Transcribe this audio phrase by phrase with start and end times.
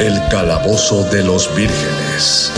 [0.00, 2.50] El calabozo de los vírgenes.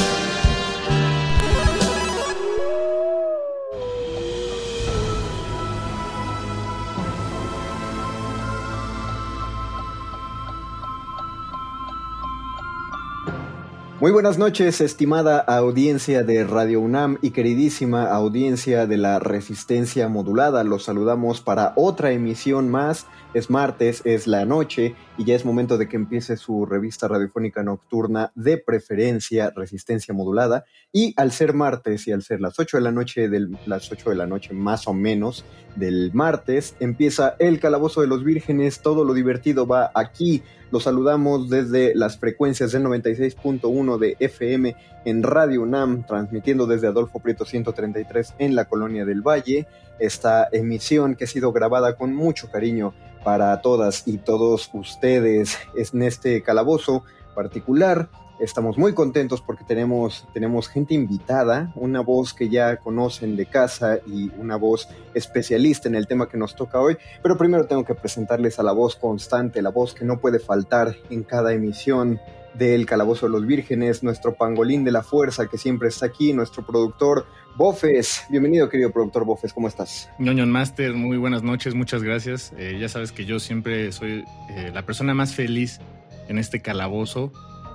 [14.02, 20.64] Muy buenas noches, estimada audiencia de Radio UNAM y queridísima audiencia de la Resistencia Modulada.
[20.64, 23.06] Los saludamos para otra emisión más.
[23.32, 27.62] Es martes, es la noche y ya es momento de que empiece su revista radiofónica
[27.62, 30.64] nocturna de preferencia Resistencia Modulada.
[30.90, 34.10] Y al ser martes y al ser las 8 de la noche, del, las 8
[34.10, 35.44] de la noche más o menos
[35.76, 38.80] del martes, empieza el Calabozo de los Vírgenes.
[38.80, 40.42] Todo lo divertido va aquí.
[40.70, 47.18] Los saludamos desde las frecuencias del 96.1 de FM en Radio UNAM, transmitiendo desde Adolfo
[47.18, 49.66] Prieto 133 en la Colonia del Valle.
[49.98, 52.94] Esta emisión que ha sido grabada con mucho cariño
[53.24, 58.08] para todas y todos ustedes en este calabozo particular.
[58.40, 63.98] Estamos muy contentos porque tenemos, tenemos gente invitada, una voz que ya conocen de casa
[64.04, 66.96] y una voz especialista en el tema que nos toca hoy.
[67.22, 70.96] Pero primero tengo que presentarles a la voz constante, la voz que no puede faltar
[71.08, 72.20] en cada emisión
[72.54, 76.64] del Calabozo de los Vírgenes, nuestro pangolín de la fuerza que siempre está aquí, nuestro
[76.64, 77.26] productor
[77.56, 78.24] Bofes.
[78.30, 80.08] Bienvenido, querido productor Bofes, ¿cómo estás?
[80.18, 82.52] Ñoño Master, muy buenas noches, muchas gracias.
[82.56, 85.80] Eh, ya sabes que yo siempre soy eh, la persona más feliz
[86.28, 87.32] en este calabozo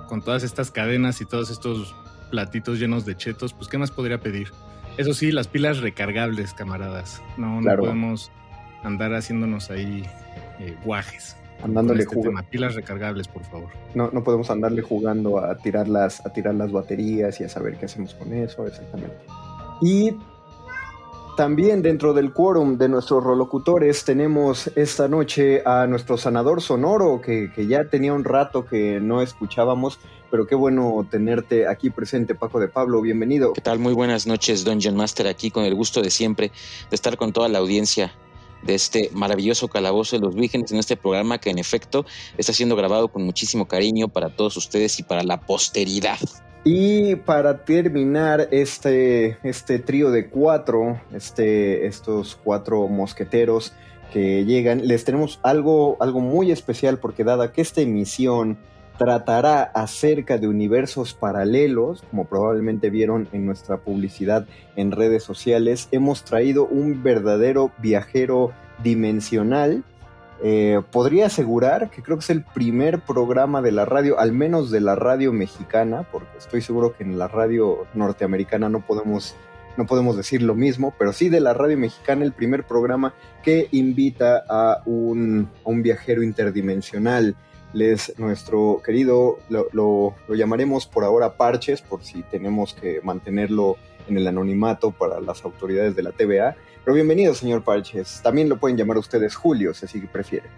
[0.08, 1.94] con todas estas cadenas y todos estos
[2.30, 4.48] platitos llenos de chetos, pues ¿qué más podría pedir?
[4.96, 7.22] Eso sí, las pilas recargables, camaradas.
[7.36, 8.32] No, no podemos
[8.82, 10.04] andar haciéndonos ahí
[10.58, 11.36] eh, guajes.
[11.62, 12.42] Andándole este jugando.
[12.50, 13.70] Pilas recargables, por favor.
[13.94, 17.76] No, no podemos andarle jugando a tirar, las, a tirar las baterías y a saber
[17.78, 19.16] qué hacemos con eso, exactamente.
[19.80, 20.16] Y
[21.36, 27.52] también dentro del quórum de nuestros rolocutores tenemos esta noche a nuestro sanador sonoro, que,
[27.52, 30.00] que, ya tenía un rato que no escuchábamos,
[30.32, 33.52] pero qué bueno tenerte aquí presente, Paco de Pablo, bienvenido.
[33.52, 33.78] ¿Qué tal?
[33.78, 36.50] Muy buenas noches, Dungeon Master, aquí con el gusto de siempre
[36.90, 38.12] de estar con toda la audiencia
[38.68, 42.04] de este maravilloso calabozo de los vírgenes en este programa que en efecto
[42.36, 46.18] está siendo grabado con muchísimo cariño para todos ustedes y para la posteridad.
[46.64, 53.72] Y para terminar este, este trío de cuatro, este, estos cuatro mosqueteros
[54.12, 58.58] que llegan, les tenemos algo, algo muy especial porque dada que esta emisión
[58.98, 66.24] tratará acerca de universos paralelos, como probablemente vieron en nuestra publicidad en redes sociales, hemos
[66.24, 69.84] traído un verdadero viajero dimensional
[70.40, 74.70] eh, podría asegurar que creo que es el primer programa de la radio, al menos
[74.70, 79.34] de la radio mexicana, porque estoy seguro que en la radio norteamericana no podemos,
[79.76, 83.66] no podemos decir lo mismo, pero sí de la radio mexicana el primer programa que
[83.72, 87.34] invita a un, a un viajero interdimensional.
[87.72, 93.76] Les, nuestro querido, lo, lo, lo llamaremos por ahora Parches, por si tenemos que mantenerlo
[94.08, 96.56] en el anonimato para las autoridades de la TVA.
[96.84, 98.20] Pero bienvenido, señor Parches.
[98.22, 100.50] También lo pueden llamar ustedes Julio, si así prefieren.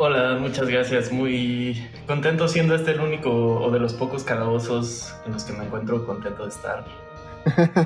[0.00, 1.10] Hola, muchas gracias.
[1.10, 5.64] Muy contento siendo este el único o de los pocos calabozos en los que me
[5.64, 6.84] encuentro contento de estar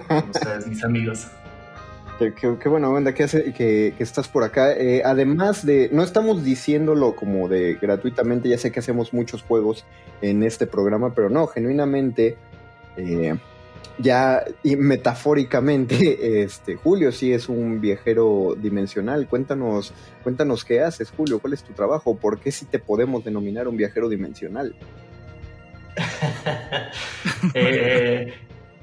[0.08, 1.28] con ustedes, mis amigos.
[2.30, 4.72] Qué, buena onda que, que, estás por acá.
[4.72, 9.84] Eh, además de, no estamos diciéndolo como de gratuitamente, ya sé que hacemos muchos juegos
[10.20, 12.36] en este programa, pero no, genuinamente,
[12.96, 13.34] eh,
[13.98, 15.96] ya y metafóricamente,
[16.42, 19.26] este, Julio sí es un viajero dimensional.
[19.26, 19.92] Cuéntanos,
[20.22, 23.76] cuéntanos qué haces, Julio, cuál es tu trabajo, por qué sí te podemos denominar un
[23.76, 24.74] viajero dimensional.
[27.54, 28.32] eh,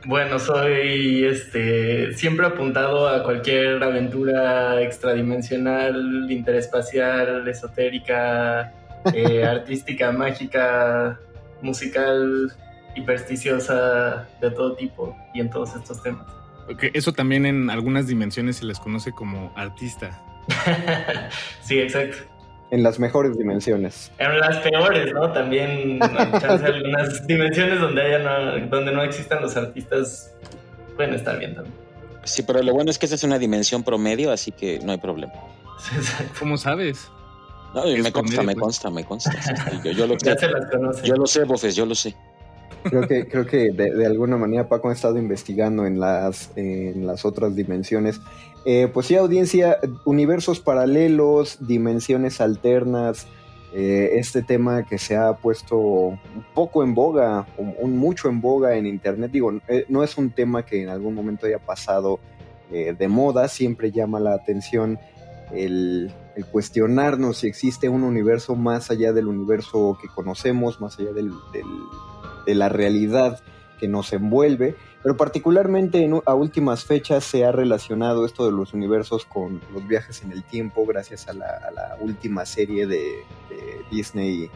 [0.06, 8.74] bueno, soy este siempre apuntado a cualquier aventura extradimensional, interespacial, esotérica,
[9.13, 11.19] eh, artística, mágica,
[11.62, 12.51] musical,
[12.96, 16.25] hipersticiosa, de todo tipo y en todos estos temas.
[16.72, 20.22] Okay, eso también en algunas dimensiones se les conoce como artista.
[21.62, 22.38] sí, exacto
[22.71, 24.12] en las mejores dimensiones.
[24.18, 25.31] En las peores, ¿no?
[25.31, 30.33] También hay algunas dimensiones donde haya no, donde no existan los artistas
[30.95, 31.75] pueden estar bien también.
[32.25, 34.98] Sí, pero lo bueno es que esa es una dimensión promedio, así que no hay
[34.98, 35.33] problema.
[36.38, 37.10] ¿Cómo sabes?
[37.74, 38.63] No, me consta, me pues.
[38.63, 39.31] consta, me consta,
[39.83, 40.36] Yo, lo sé.
[41.04, 42.15] Yo lo sé, Bofes, yo lo sé.
[42.84, 47.26] Creo que, creo que de, alguna manera Paco ha estado investigando en las, en las
[47.26, 48.22] otras dimensiones.
[48.66, 53.28] Eh, pues sí, audiencia, universos paralelos, dimensiones alternas,
[53.74, 56.20] eh, este tema que se ha puesto un
[56.54, 60.66] poco en boga, un, mucho en boga en Internet, digo, eh, no es un tema
[60.66, 62.20] que en algún momento haya pasado
[62.72, 65.00] de moda, siempre llama la atención
[65.52, 66.12] el,
[66.52, 71.12] cuestionarnos si existe un universo más allá del universo que conocemos, más allá
[72.50, 73.42] de la realidad
[73.80, 74.75] que nos envuelve.
[75.04, 79.88] Pero particularmente en, a últimas fechas se ha relacionado esto de los universos con los
[79.88, 83.24] viajes en el tiempo gracias a la, última serie de,
[83.92, 84.50] Disney, eh,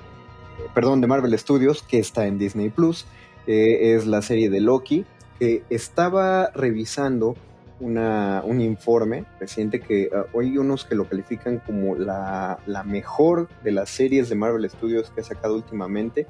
[0.74, 3.06] perdón, de Marvel Studios que está en Disney Plus.
[3.46, 5.06] es la serie de Loki,
[5.40, 7.36] que estaba revisando
[7.80, 13.50] una, un informe reciente que uh, hay unos que lo califican como la, la mejor
[13.64, 16.28] de las series de Marvel Studios que ha sacado últimamente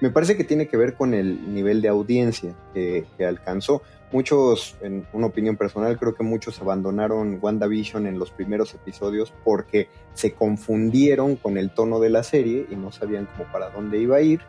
[0.00, 3.82] me parece que tiene que ver con el nivel de audiencia que, alcanzó.
[4.12, 9.88] Muchos, en una opinión personal, creo que muchos abandonaron WandaVision en los primeros episodios porque
[10.14, 14.16] se confundieron con el tono de la serie y no sabían cómo para dónde iba
[14.16, 14.40] a ir.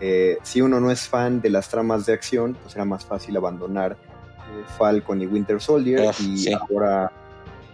[0.00, 3.36] Eh, si uno no es fan de las tramas de acción, pues era más fácil
[3.36, 7.12] abandonar eh, Falcon y Winter Soldier y ahora...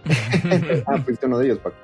[0.87, 1.77] ah, fuiste uno de ellos, Paco.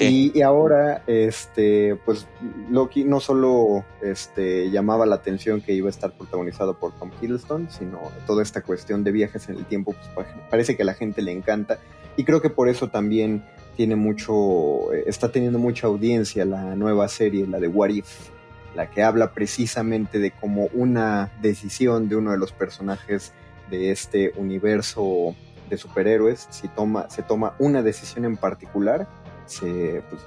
[0.00, 2.26] Y, ahora, este, pues
[2.70, 7.68] Loki no solo este, llamaba la atención que iba a estar protagonizado por Tom Hiddleston,
[7.70, 11.22] sino toda esta cuestión de viajes en el tiempo, pues parece que a la gente
[11.22, 11.78] le encanta.
[12.16, 13.44] Y creo que por eso también
[13.76, 18.30] tiene mucho, eh, está teniendo mucha audiencia la nueva serie, la de What If,
[18.74, 23.32] la que habla precisamente de cómo una decisión de uno de los personajes
[23.70, 25.34] de este universo
[25.68, 29.06] de superhéroes, si toma, se toma una decisión en particular,
[29.60, 30.22] pues,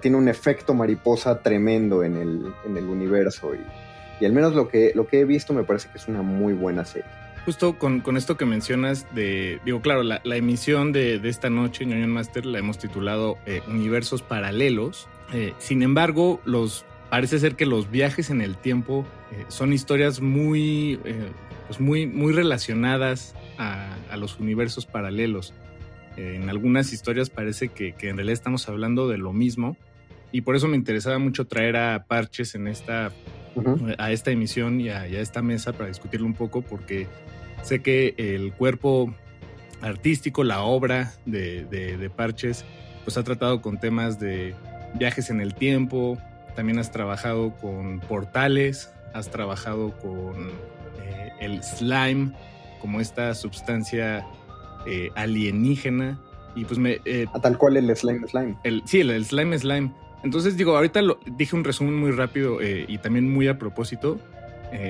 [0.00, 4.92] tiene un efecto mariposa tremendo en el, en el universo y, al menos lo que,
[4.94, 7.08] lo que he visto me parece que es una muy buena serie.
[7.44, 12.08] Justo con, con esto que mencionas de, digo, claro, la, emisión de, esta noche, Ñoño
[12.08, 15.06] Master, la hemos titulado eh, Universos Paralelos.
[15.32, 20.20] Eh, sin embargo, los, parece ser que los viajes en el tiempo eh, son historias
[20.20, 20.98] muy,
[21.68, 25.54] pues muy, muy relacionadas a los universos paralelos
[26.16, 29.76] en algunas historias parece que, en realidad estamos hablando de lo mismo.
[30.32, 33.12] Y por eso me interesaba mucho traer a Parches en esta,
[33.98, 37.06] a esta emisión y a, esta mesa para discutirlo un poco porque
[37.62, 39.14] sé que el cuerpo
[39.80, 42.64] artístico, la obra de, Parches,
[43.04, 44.54] pues ha tratado con temas de
[44.94, 46.18] viajes en el tiempo,
[46.54, 50.48] también has trabajado con portales, has trabajado con
[51.02, 52.32] eh, el slime
[52.80, 54.26] como esta sustancia
[54.86, 56.18] eh, alienígena.
[56.54, 57.00] Y pues me.
[57.04, 58.56] Eh, a tal cual el slime slime.
[58.64, 59.90] El, sí, el, slime slime.
[60.22, 64.18] Entonces digo, ahorita lo, dije un resumen muy rápido eh, y también muy a propósito.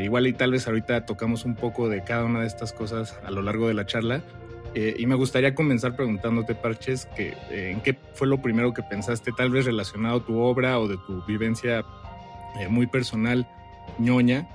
[0.03, 3.31] igual y tal vez ahorita tocamos un poco de cada una de estas cosas a
[3.31, 4.23] lo largo de la charla.
[4.75, 9.51] y me gustaría comenzar preguntándote, Parches, que, en qué fue lo primero que pensaste, tal
[9.51, 11.85] vez relacionado a tu obra o de tu vivencia
[12.71, 13.47] muy personal,
[13.99, 14.49] ñoña,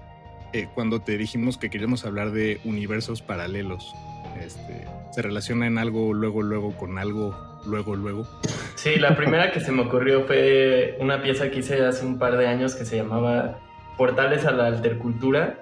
[0.73, 3.93] cuando te dijimos que queríamos hablar de universos paralelos.
[4.39, 8.27] Este, se relaciona en algo luego, luego con algo, luego, luego.
[8.75, 12.37] Sí, la primera que se me ocurrió fue una pieza que hice hace un par
[12.37, 13.59] de años que se llamaba
[13.97, 15.59] Portales a la Altercultura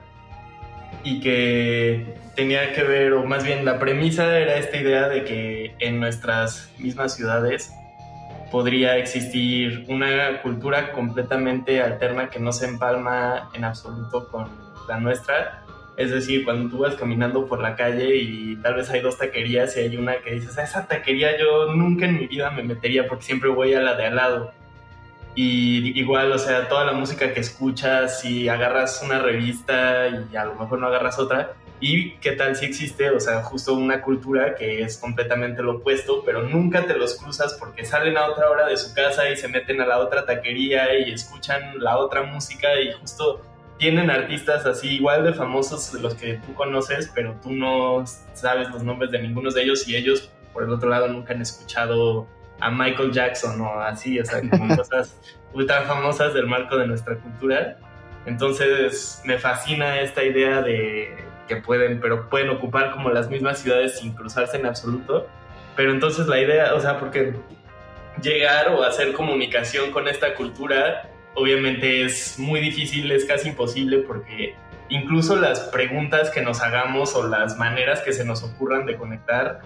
[1.03, 5.75] y que tenía que ver, o más bien la premisa era esta idea de que
[5.79, 7.71] en nuestras mismas ciudades
[8.51, 14.47] podría existir una cultura completamente alterna que no se empalma en absoluto con
[14.87, 15.63] la nuestra
[15.99, 19.75] Es decir, cuando tú vas caminando por la calle y tal vez hay dos taquerías
[19.75, 23.05] y hay una que dices, a esa taquería yo nunca en mi vida me metería
[23.05, 24.53] porque siempre voy a la de al lado.
[25.35, 30.45] Y igual, o sea, toda la música que escuchas, si agarras una revista y a
[30.45, 34.55] lo mejor no agarras otra, y qué tal si existe, o sea, justo una cultura
[34.55, 38.67] que es completamente lo opuesto, pero nunca te los cruzas porque salen a otra hora
[38.67, 42.79] de su casa y se meten a la otra taquería y escuchan la otra música
[42.79, 43.41] y justo
[43.79, 48.69] tienen artistas así igual de famosos de los que tú conoces, pero tú no sabes
[48.69, 52.27] los nombres de ninguno de ellos y ellos, por el otro lado, nunca han escuchado
[52.59, 55.17] a Michael Jackson o así, o sea, como cosas
[55.53, 57.77] ultra famosas del marco de nuestra cultura.
[58.25, 61.15] Entonces me fascina esta idea de
[61.47, 65.27] que pueden, pero pueden ocupar como las mismas ciudades sin cruzarse en absoluto.
[65.77, 67.33] Pero entonces la idea, o sea, porque
[68.21, 74.55] llegar o hacer comunicación con esta cultura obviamente es muy difícil, es casi imposible porque
[74.89, 79.61] incluso las preguntas que nos hagamos o las maneras que se nos ocurran de conectar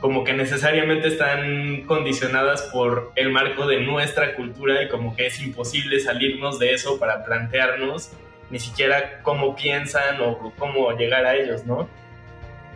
[0.00, 5.40] como que necesariamente están condicionadas por el marco de nuestra cultura y como que es
[5.40, 8.12] imposible salirnos de eso para plantearnos
[8.50, 11.88] ni siquiera cómo piensan o cómo llegar a ellos, ¿no?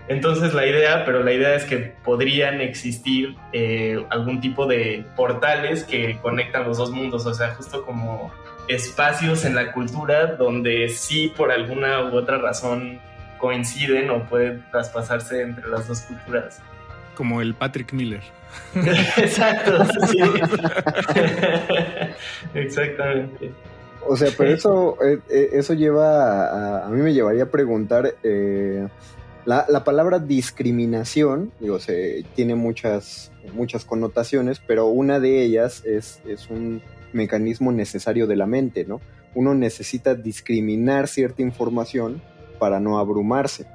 [0.08, 5.84] Entonces la idea, pero la idea es que podrían existir eh, algún tipo de portales
[5.84, 8.32] que conectan los dos mundos, o sea, justo como
[8.68, 13.00] espacios en la cultura donde sí por alguna u otra razón
[13.38, 16.60] coinciden o pueden traspasarse entre las dos culturas
[17.20, 18.22] como el Patrick Miller.
[19.18, 20.18] Exacto, sí.
[22.54, 23.52] Exactamente.
[24.08, 28.14] O sea, pero eso, eh, eh, eso lleva a, a, mí me llevaría a preguntar,
[28.22, 28.88] eh,
[29.50, 36.20] la, la, palabra discriminación, digo, se, tiene muchas, muchas connotaciones, pero una de ellas es,
[36.24, 39.00] es un mecanismo necesario de la mente, ¿no?
[39.34, 42.22] Uno necesita discriminar cierta información
[42.60, 43.66] para no abrumarse,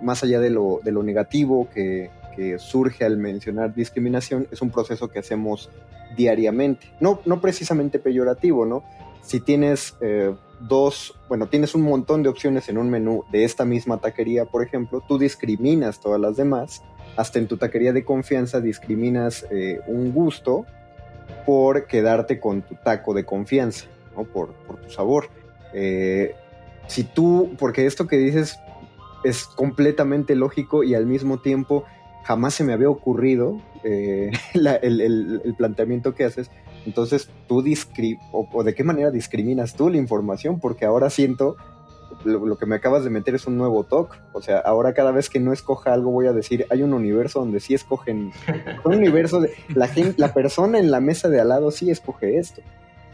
[0.00, 4.70] más allá de lo, de lo negativo que, que surge al mencionar discriminación es un
[4.70, 5.68] proceso que hacemos
[6.16, 6.86] diariamente.
[7.00, 8.84] No, no precisamente peyorativo, ¿no?
[9.24, 13.64] Si tienes eh, dos, bueno, tienes un montón de opciones en un menú de esta
[13.64, 16.82] misma taquería, por ejemplo, tú discriminas todas las demás,
[17.16, 20.66] hasta en tu taquería de confianza discriminas eh, un gusto
[21.46, 24.24] por quedarte con tu taco de confianza, ¿no?
[24.24, 25.28] Por, por tu sabor.
[25.72, 26.34] Eh,
[26.86, 28.58] si tú, porque esto que dices
[29.24, 31.84] es completamente lógico y al mismo tiempo
[32.24, 36.50] jamás se me había ocurrido eh, la, el, planteamiento que haces.
[36.86, 41.56] Entonces, tú discri o, de qué manera discriminas tú la información, porque ahora siento
[42.24, 44.18] lo, lo, que me acabas de meter es un nuevo talk.
[44.32, 47.40] O sea, ahora cada vez que no escoja algo voy a decir, hay un universo
[47.40, 48.32] donde sí escogen,
[48.84, 52.38] un universo de la gente, la persona en la mesa de al lado sí escoge
[52.38, 52.60] esto.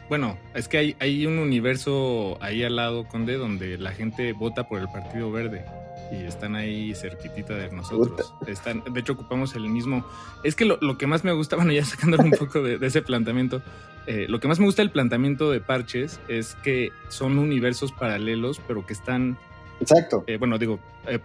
[0.09, 4.67] Bueno, es que hay, hay un universo ahí al lado, Conde, donde la gente vota
[4.67, 5.65] por el Partido Verde
[6.11, 8.35] y están ahí cerquitita de nosotros.
[8.47, 10.05] Están, de hecho, ocupamos el mismo.
[10.45, 12.87] Es que lo, lo que más me gusta, bueno, ya sacándole un poco de, de
[12.87, 13.63] ese planteamiento,
[14.07, 18.61] eh, lo que más me gusta del planteamiento de Parches es que son universos paralelos,
[18.67, 19.39] pero que están.
[19.81, 20.25] Exacto.
[20.27, 21.21] Eh, bueno, digo, eh,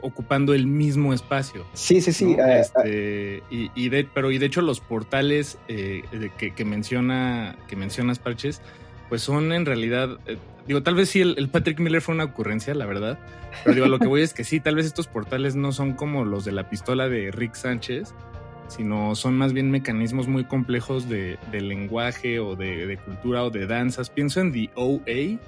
[0.00, 1.64] ocupando el mismo espacio.
[1.74, 2.36] Sí, sí, sí.
[2.36, 2.44] ¿no?
[2.44, 8.18] este, y, y, de, pero y de hecho, los portales que, que, menciona, que mencionas,
[8.18, 8.60] Parches,
[9.08, 10.18] pues son en realidad
[10.66, 13.18] Digo, tal vez sí el, el, Patrick Miller fue una ocurrencia, la verdad.
[13.62, 16.24] Pero digo, lo que voy es que sí, tal vez estos portales no son como
[16.24, 18.14] los de la pistola de Rick Sánchez,
[18.68, 23.50] sino son más bien mecanismos muy complejos de, de lenguaje o de, de, cultura o
[23.50, 24.10] de danzas.
[24.10, 25.38] Pienso en The OA,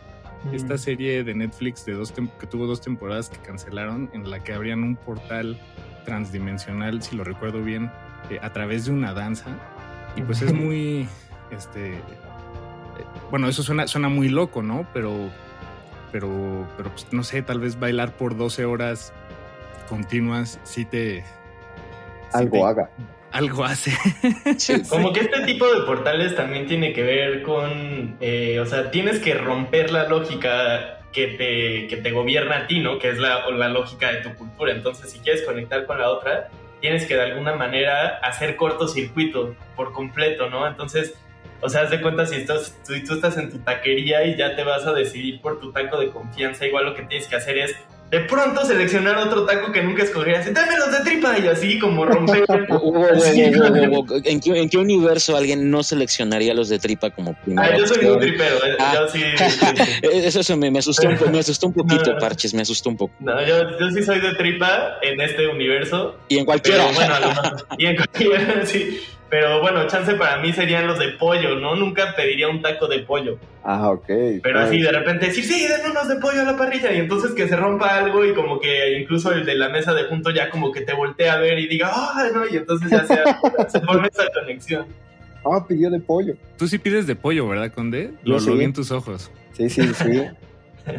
[0.51, 0.55] mm.
[0.55, 4.53] esta serie de Netflix de dos que tuvo dos temporadas que cancelaron, en la que
[4.53, 5.59] abrían un portal
[6.05, 7.91] transdimensional, si lo recuerdo bien,
[8.31, 9.57] eh, a través de una danza.
[10.17, 11.07] Y pues es muy,
[11.51, 12.01] este,
[13.31, 14.87] bueno, eso suena, suena muy loco, ¿no?
[14.93, 15.31] Pero,
[16.13, 19.13] pero, pero pues, no sé, tal vez bailar por 12 horas
[19.89, 21.25] continuas sí te...
[22.33, 22.91] Algo sí te, haga.
[23.33, 23.93] Algo hace.
[24.59, 28.91] Sí, como que este tipo de portales también tiene que ver con, eh, o sea,
[28.91, 32.99] tienes que romper la lógica que te, que te gobierna a ti, ¿no?
[32.99, 34.73] Que es la, la lógica de tu cultura.
[34.73, 36.49] Entonces, si quieres conectar con la otra,
[36.81, 40.67] tienes que de alguna manera hacer cortocircuito por completo, ¿no?
[40.67, 41.15] Entonces,
[41.61, 44.55] o sea, haz de cuenta si estás, tú, tú estás en tu taquería y ya
[44.57, 47.59] te vas a decidir por tu taco de confianza, igual lo que tienes que hacer
[47.59, 47.77] es
[48.11, 50.53] de pronto seleccionar otro taco que nunca escogerías.
[50.53, 52.45] Dame los de tripa y así como romper.
[54.25, 57.69] ¿En, qué, ¿En qué universo alguien no seleccionaría los de tripa como primero?
[57.69, 58.57] Ah, yo soy un tripero.
[58.65, 58.95] Eh, ah.
[58.95, 59.83] Yo sí, sí.
[60.03, 62.97] Eso, eso me, me, asustó un, me asustó un poquito, no, Parches, me asustó un
[62.97, 63.15] poco.
[63.21, 66.17] No, yo, yo sí soy de tripa en este universo.
[66.29, 66.85] Y en cualquiera.
[66.97, 69.01] Pero, bueno, y en cualquiera, sí.
[69.29, 71.75] Pero bueno, chance para mí serían los de pollo, ¿no?
[71.75, 73.39] Nunca pediría un taco de pollo.
[73.65, 74.07] Ah, ok.
[74.43, 76.93] Pero así de repente decir, sí, den unos de pollo a la parrilla.
[76.93, 80.05] Y entonces que se rompa algo y como que incluso el de la mesa de
[80.05, 83.05] junto ya como que te voltea a ver y diga, ah, no, y entonces ya
[83.05, 83.17] se,
[83.69, 84.87] se forma esa conexión.
[85.45, 86.35] Ah, pidió de pollo.
[86.57, 88.13] Tú sí pides de pollo, ¿verdad, Conde?
[88.23, 88.59] Lo, Yo lo sí.
[88.59, 89.31] vi en tus ojos.
[89.53, 90.23] Sí, sí, sí.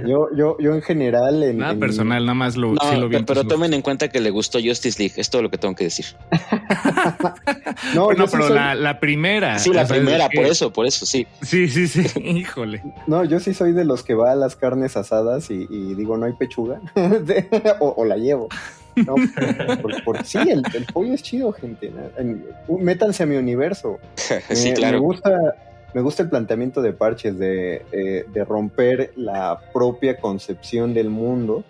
[0.05, 3.07] Yo, yo, yo en general en, Nada en- personal, nada más lo, No, sí lo
[3.07, 5.49] vi pe- en pero tomen en cuenta que le gustó Justice League, es todo lo
[5.49, 6.05] que tengo que decir.
[7.93, 9.59] No, Bueno, sí pero soy- la, la primera.
[9.59, 11.27] Sí, la primera, que- por eso, por eso, sí.
[11.41, 12.05] Sí, sí, sí.
[12.21, 12.83] Híjole.
[13.07, 16.17] No, yo sí soy de los que va a las carnes asadas y, y digo,
[16.17, 16.81] no hay pechuga.
[17.79, 18.49] o, o la llevo.
[18.95, 19.13] No,
[19.81, 21.91] porque, porque sí, el, el pollo es chido, gente.
[22.17, 22.43] En-
[22.79, 23.99] métanse a mi universo.
[24.15, 25.01] sí, Me- Me claro.
[25.01, 25.31] gusta,
[25.97, 31.63] me gusta el planteamiento de Parches de, eh, de romper la propia concepción del mundo.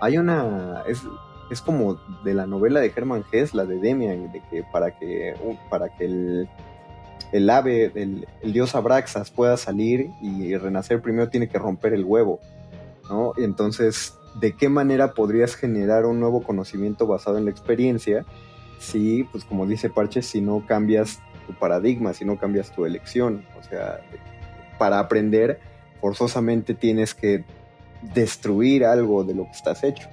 [0.00, 0.82] Hay una.
[0.88, 1.02] Es,
[1.50, 5.34] es como de la novela de Hermann Hesse, la de Demian, de que para que,
[5.44, 6.48] un- para que el,
[7.32, 12.06] el ave, el, el dios Abraxas pueda salir y renacer, primero tiene que romper el
[12.06, 12.40] huevo.
[13.10, 13.34] ¿no?
[13.36, 18.24] Entonces, ¿de qué manera podrías generar un nuevo conocimiento basado en la experiencia?
[18.78, 23.44] Si, pues como dice Parches, si no cambias tu paradigma, si no cambias tu elección.
[23.58, 24.00] O sea,
[24.78, 25.60] para aprender,
[26.00, 27.44] forzosamente tienes que
[28.14, 30.08] destruir algo de lo que estás hecho.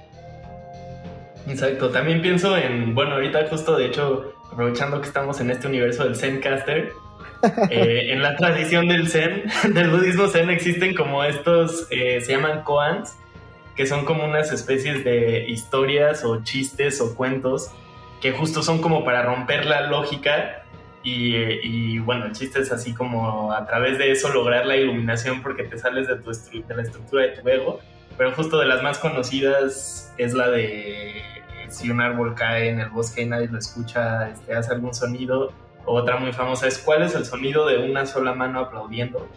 [1.47, 6.05] Exacto, también pienso en, bueno, ahorita justo de hecho, aprovechando que estamos en este universo
[6.05, 6.93] del Zencaster,
[7.69, 12.63] eh, en la tradición del Zen, del budismo Zen, existen como estos, eh, se llaman
[12.63, 13.17] koans,
[13.75, 17.71] que son como unas especies de historias o chistes o cuentos
[18.23, 20.62] que justo son como para romper la lógica
[21.03, 25.41] y, y, bueno, el chiste es así como a través de eso lograr la iluminación
[25.41, 27.79] porque te sales de, tu de la estructura de tu ego,
[28.17, 31.24] pero justo de las más conocidas es la de eh,
[31.69, 35.51] si un árbol cae en el bosque y nadie lo escucha, este, hace algún sonido.
[35.86, 39.27] Otra muy famosa es cuál es el sonido de una sola mano aplaudiendo.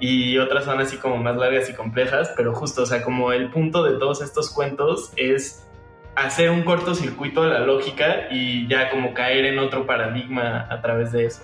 [0.00, 3.50] Y otras son así como más largas y complejas, pero justo, o sea, como el
[3.50, 5.68] punto de todos estos cuentos es
[6.14, 11.12] hacer un cortocircuito a la lógica y ya como caer en otro paradigma a través
[11.12, 11.42] de eso.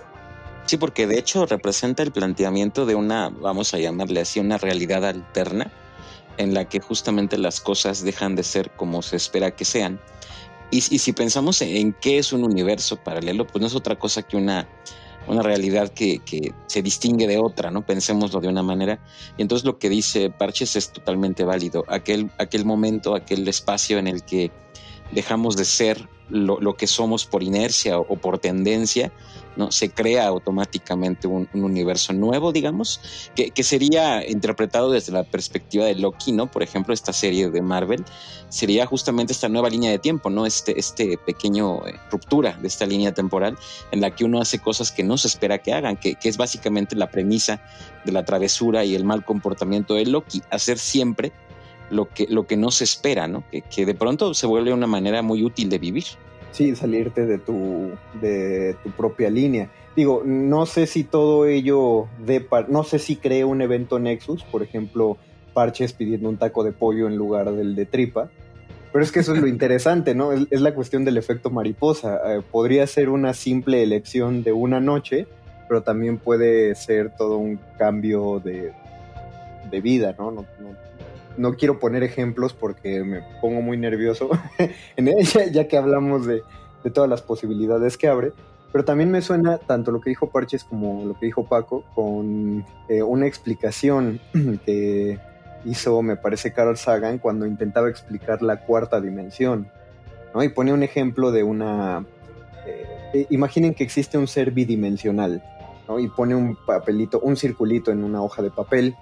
[0.65, 5.03] Sí, porque de hecho representa el planteamiento de una, vamos a llamarle así, una realidad
[5.05, 5.71] alterna
[6.37, 9.99] en la que justamente las cosas dejan de ser como se espera que sean.
[10.71, 13.97] Y, y si pensamos en, en qué es un universo paralelo, pues no es otra
[13.97, 14.67] cosa que una,
[15.29, 17.85] una realidad que, que se distingue de otra, ¿no?
[17.85, 18.99] Pensémoslo de una manera.
[19.37, 21.85] Y entonces lo que dice Parches es totalmente válido.
[21.87, 24.51] Aquel, aquel momento, aquel espacio en el que
[25.11, 29.11] dejamos de ser lo, lo que somos por inercia o, o por tendencia,
[29.59, 29.71] ¿no?
[29.71, 35.85] Se crea automáticamente un, un universo nuevo, digamos, que, que, sería interpretado desde la perspectiva
[35.85, 36.49] de Loki, ¿no?
[36.49, 38.03] Por ejemplo, esta serie de Marvel,
[38.47, 40.45] sería justamente esta nueva línea de tiempo, ¿no?
[40.45, 43.57] Este, este pequeño eh, ruptura de esta línea temporal
[43.91, 46.37] en la que uno hace cosas que no se espera que hagan, que, que es
[46.37, 47.61] básicamente la premisa
[48.05, 51.33] de la travesura y el mal comportamiento de Loki, hacer siempre
[51.89, 53.43] lo que, lo que no se espera, ¿no?
[53.51, 56.05] Que, que de pronto se vuelve una manera muy útil de vivir.
[56.51, 59.69] Sí, salirte de tu, de tu propia línea.
[59.95, 64.43] Digo, no sé si todo ello de par no sé si cree un evento Nexus,
[64.43, 65.17] por ejemplo,
[65.53, 68.29] Parches pidiendo un taco de pollo en lugar del de tripa.
[68.91, 70.31] Pero es que eso es lo interesante, ¿no?
[70.31, 72.19] Es, es la cuestión del efecto mariposa.
[72.25, 75.27] Eh, podría ser una simple elección de una noche,
[75.67, 78.73] pero también puede ser todo un cambio de,
[79.69, 80.31] de vida, ¿no?
[80.31, 80.88] No, no
[81.39, 84.29] no quiero poner ejemplos porque me pongo muy nervioso
[84.97, 86.43] en ella, ya que hablamos de,
[86.93, 88.33] todas las posibilidades que abre.
[88.71, 92.65] Pero también me suena tanto lo que dijo Parches como lo que dijo Paco con
[92.87, 94.19] eh, una explicación
[94.65, 95.17] que
[95.65, 99.69] hizo, me parece, Carl Sagan cuando intentaba explicar la cuarta dimensión.
[100.35, 100.43] ¿no?
[100.43, 102.05] Y pone un ejemplo de una...
[102.65, 105.41] Eh, imaginen que existe un ser bidimensional
[105.87, 105.99] ¿no?
[105.99, 108.95] y pone un papelito, un circulito en una hoja de papel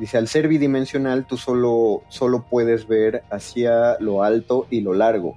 [0.00, 5.36] Dice, al ser bidimensional tú solo, solo puedes ver hacia lo alto y lo largo.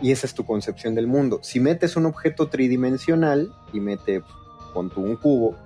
[0.00, 1.40] Y esa es tu concepción del mundo.
[1.42, 4.22] Si metes un objeto tridimensional y mete,
[4.72, 5.56] con tu un cubo,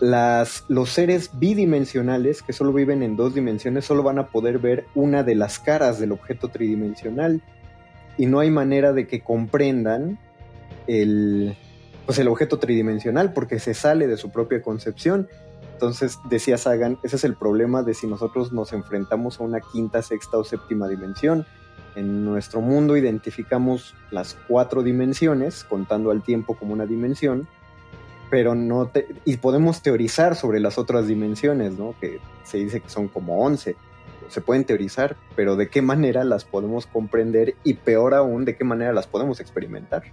[0.00, 5.22] los seres bidimensionales que solo viven en dos dimensiones solo van a poder ver una
[5.22, 7.40] de las caras del objeto tridimensional.
[8.18, 10.18] Y no hay manera de que comprendan
[10.86, 11.56] el,
[12.04, 15.28] pues el objeto tridimensional porque se sale de su propia concepción.
[15.74, 20.02] Entonces, decía Sagan, ese es el problema de si nosotros nos enfrentamos a una quinta,
[20.02, 21.46] sexta o séptima dimensión.
[21.96, 27.48] En nuestro mundo identificamos las cuatro dimensiones, contando al tiempo como una dimensión,
[28.30, 31.94] pero no te, y podemos teorizar sobre las otras dimensiones, ¿no?
[32.00, 33.76] Que se dice que son como 11.
[34.28, 38.64] Se pueden teorizar, pero de qué manera las podemos comprender y peor aún, de qué
[38.64, 40.04] manera las podemos experimentar.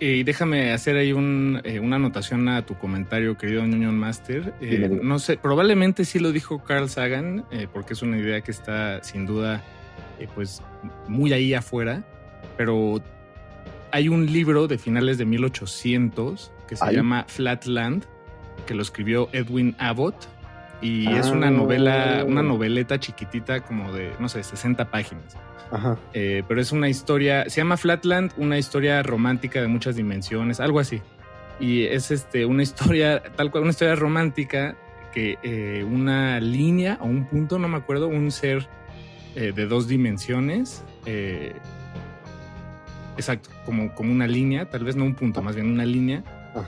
[0.00, 4.54] Y déjame hacer ahí eh, una anotación a tu comentario, querido Union Master.
[4.60, 8.50] Eh, no sé, probablemente sí lo dijo Carl Sagan, eh, porque es una idea que
[8.50, 9.62] está sin duda
[10.36, 10.62] pues
[11.08, 12.04] muy ahí afuera,
[12.56, 13.02] pero
[13.90, 18.04] hay un libro de finales de 1800 que se llama Flatland,
[18.66, 20.14] que lo escribió Edwin Abbott,
[20.80, 22.44] y es una novela, una ah.
[22.44, 25.36] noveleta chiquitita como de, no sé, 60 páginas.
[26.12, 30.80] Eh, pero es una historia, se llama Flatland, una historia romántica de muchas dimensiones, algo
[30.80, 31.00] así.
[31.60, 34.76] Y es este, una historia, tal cual, una historia romántica
[35.12, 38.66] que eh, una línea o un punto, no me acuerdo, un ser
[39.34, 40.84] eh, de dos dimensiones,
[43.16, 46.22] exacto, como, como una línea, tal vez no un punto, más bien una línea,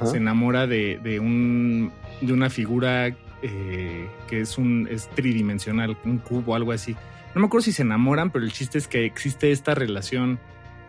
[0.05, 1.91] se enamora de, de, un,
[2.21, 6.97] de una figura que es, un, es tridimensional, un cubo, algo así
[7.35, 10.39] no me acuerdo si se enamoran, pero el chiste es que existe esta relación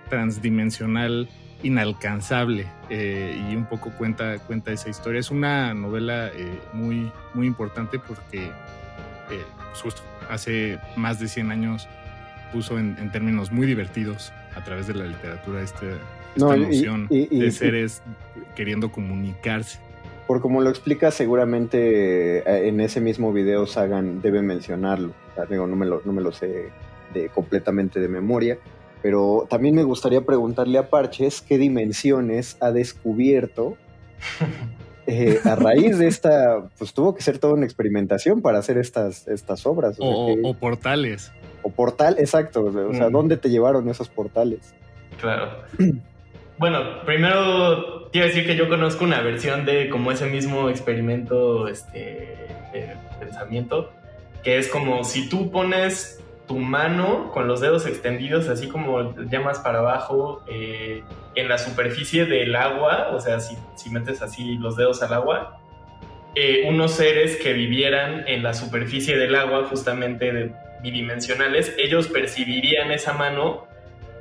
[0.09, 1.27] transdimensional
[1.63, 5.19] inalcanzable eh, y un poco cuenta, cuenta esa historia.
[5.19, 11.51] Es una novela eh, muy, muy importante porque eh, pues justo hace más de 100
[11.51, 11.87] años
[12.53, 15.87] puso en, términos muy divertidos a través de la literatura este,
[16.35, 18.03] esta noción de seres
[18.55, 19.79] queriendo comunicarse.
[20.27, 25.13] Por como lo explica, seguramente en ese mismo video Sagan debe mencionarlo
[25.49, 26.69] no me lo, no me lo sé
[27.13, 28.57] de, completamente de memoria,
[29.01, 33.77] pero también me gustaría preguntarle a Parches qué dimensiones ha descubierto
[35.07, 39.27] eh, a raíz de esta, pues tuvo que ser toda una experimentación para hacer estas,
[39.27, 39.97] estas obras.
[39.99, 41.31] O, portales.
[41.61, 42.65] O portal, exacto.
[42.65, 44.73] O sea, ¿dónde te llevaron esos portales?
[45.19, 45.51] Claro.
[46.57, 52.37] bueno, primero quiero decir que yo conozco una versión de como ese mismo experimento este,
[52.73, 53.91] de pensamiento
[54.45, 59.59] que es como si tú pones tu mano con los dedos extendidos, así como llamas
[59.59, 61.03] para abajo, eh,
[61.33, 65.59] en la superficie del agua, o sea, si, si metes así los dedos al agua,
[66.35, 70.53] eh, unos seres que vivieran en la superficie del agua, justamente
[70.83, 73.65] bidimensionales, ellos percibirían esa mano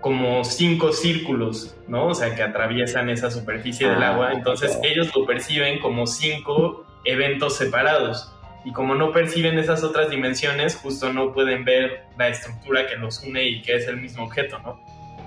[0.00, 2.08] como cinco círculos, ¿no?
[2.08, 6.87] O sea, que atraviesan esa superficie del ah, agua, entonces ellos lo perciben como cinco
[7.04, 8.33] eventos separados
[8.64, 13.22] y como no perciben esas otras dimensiones, justo no pueden ver la estructura que los
[13.22, 14.81] une y que es el mismo objeto, ¿no?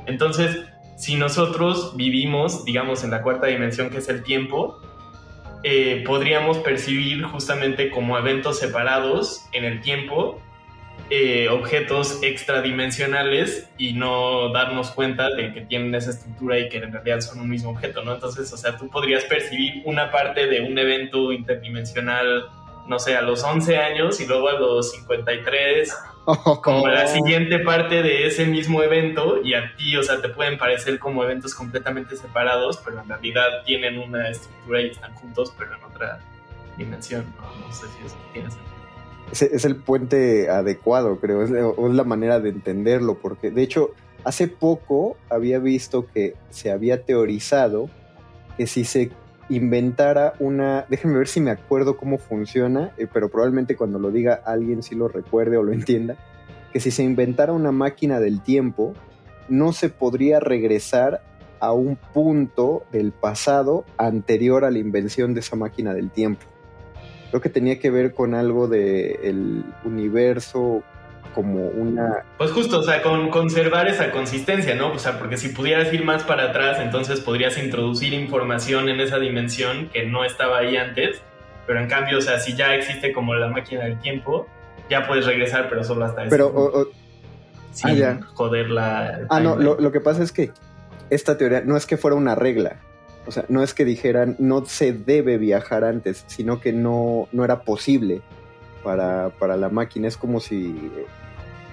[0.06, 4.82] Entonces, si nosotros vivimos, digamos, en la cuarta dimensión que es el tiempo,
[5.64, 10.42] eh, podríamos percibir justamente como eventos separados en el tiempo
[11.10, 16.92] eh, objetos extradimensionales y no darnos cuenta de que tienen esa estructura y que en
[16.92, 18.16] realidad son un mismo objeto, ¿no?
[18.16, 22.50] Entonces, o sea, tú podrías percibir una parte de un evento interdimensional
[22.88, 25.94] no sé, a los 11 años y luego a los 53,
[26.64, 30.58] como la siguiente parte de ese mismo evento y a ti, o sea, te pueden
[30.58, 35.76] parecer como eventos completamente separados, pero en realidad tienen una estructura y están juntos, pero
[35.76, 36.20] en otra
[36.78, 38.68] dimensión, no, sé si eso tiene sentido.
[39.32, 43.92] Es, es el puente adecuado, creo, es, es la manera de entenderlo, porque de hecho,
[44.24, 47.90] hace poco había visto que se había teorizado
[48.58, 49.12] que si se
[49.50, 54.42] inventara una, déjenme ver si me acuerdo cómo funciona, eh, pero probablemente cuando lo diga
[54.46, 56.16] alguien sí lo recuerde o lo entienda,
[56.74, 58.94] que si se inventara una máquina del tiempo,
[59.50, 61.22] no se podría regresar
[61.60, 66.46] a un punto del pasado anterior a la invención de esa máquina del tiempo.
[67.30, 70.84] Creo que tenía que ver con algo del universo
[71.34, 72.24] como una...
[72.38, 74.92] Pues justo, o sea, con conservar esa consistencia, ¿no?
[74.94, 79.20] O sea, porque si pudieras ir más para atrás, entonces podrías introducir información en esa
[79.20, 81.22] dimensión que no estaba ahí antes,
[81.66, 84.48] pero en cambio, o sea, si ya existe como la máquina del tiempo,
[84.90, 86.90] ya puedes regresar, pero solo hasta ese Pero,
[87.72, 89.22] sin ah, joder la...
[89.30, 90.52] Ah, no, lo, lo que pasa es que
[91.10, 92.78] esta teoría no es que fuera una regla,
[93.28, 97.44] o sea, no es que dijeran no se debe viajar antes, sino que no, no
[97.44, 98.22] era posible
[98.88, 100.08] para, para la máquina.
[100.08, 100.74] Es como si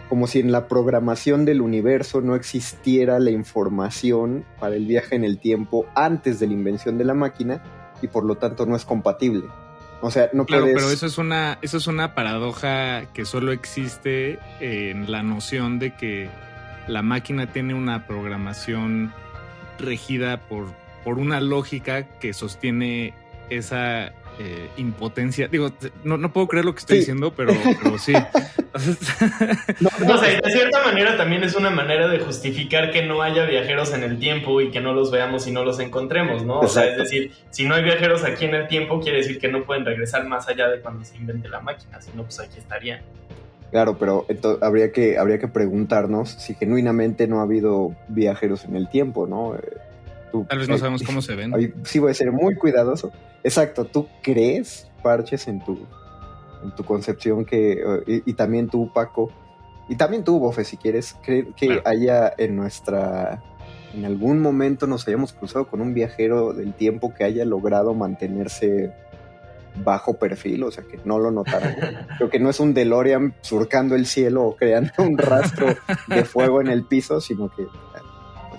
[0.09, 5.23] como si en la programación del universo no existiera la información para el viaje en
[5.23, 7.63] el tiempo antes de la invención de la máquina
[8.03, 9.45] y por lo tanto no es compatible.
[10.03, 14.41] O sea, no claro, pero eso es una eso es una paradoja que solo existe
[14.59, 16.29] en la noción de que
[16.89, 19.13] la máquina tiene una programación
[19.79, 20.67] regida por,
[21.05, 23.15] por una lógica que sostiene
[23.51, 25.49] esa eh, impotencia.
[25.49, 25.71] Digo,
[26.03, 27.53] no, no, puedo creer lo que estoy diciendo, pero,
[27.99, 28.13] sí.
[29.81, 34.03] no, de cierta manera también es una manera de justificar que no haya viajeros en
[34.03, 36.61] el tiempo y que no los veamos y no los encontremos, ¿no?
[36.61, 39.49] O sea, es decir, si no hay viajeros aquí en el tiempo, quiere decir que
[39.49, 42.59] no pueden regresar más allá de cuando se invente la máquina, si no, pues aquí
[42.59, 43.01] estarían.
[43.71, 44.27] Claro, pero
[44.61, 49.57] habría, que, habría que preguntarnos si genuinamente no ha habido viajeros en el tiempo, ¿no?
[49.57, 49.61] Eh,
[50.43, 51.75] Tal vez no sabemos cómo se ven.
[51.85, 53.13] sí voy a ser muy cuidadoso.
[53.43, 55.87] Exacto, ¿tú crees, Parches, en tu,
[56.63, 59.31] en tu concepción que, y, también tú, Paco,
[59.89, 63.43] y también tú, Bofe, si quieres, que haya en nuestra,
[63.95, 68.93] en algún momento nos hayamos cruzado con un viajero del tiempo que haya logrado mantenerse
[69.83, 71.75] bajo perfil, o sea que no lo notaron.
[72.19, 75.67] Creo que no es un DeLorean surcando el cielo o creando un rastro
[76.07, 77.67] de fuego en el piso, sino que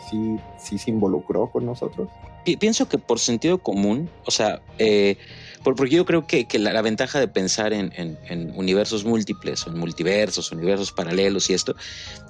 [0.09, 2.09] sí, sí se involucró con nosotros.
[2.59, 5.17] Pienso que por sentido común, o sea, eh,
[5.63, 11.49] porque yo creo que, la, ventaja de pensar en, universos múltiples, en multiversos, universos paralelos
[11.49, 11.75] y esto,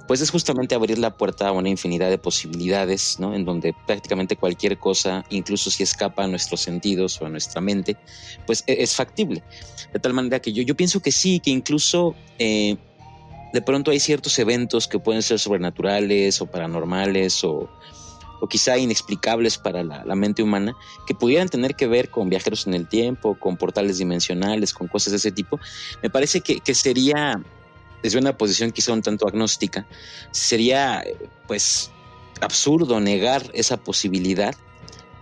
[0.08, 3.34] pues es justamente abrir la puerta a una infinidad de posibilidades, ¿no?
[3.34, 7.96] En donde prácticamente cualquier cosa, incluso si escapa a nuestros sentidos o a nuestra mente,
[8.46, 9.42] pues e, es, factible.
[9.92, 12.76] De tal manera que yo, yo pienso que sí, que incluso eh,
[13.56, 17.70] de pronto hay ciertos eventos que pueden ser sobrenaturales o paranormales o
[18.38, 22.74] o quizá inexplicables para la, mente humana, que pudieran tener que ver con viajeros en
[22.74, 25.58] el tiempo, con portales dimensionales, con cosas de ese tipo,
[26.02, 27.42] me parece que, que sería,
[28.02, 29.86] desde una posición quizá un tanto agnóstica,
[30.32, 31.02] sería
[31.46, 31.90] pues
[32.42, 34.54] absurdo negar esa posibilidad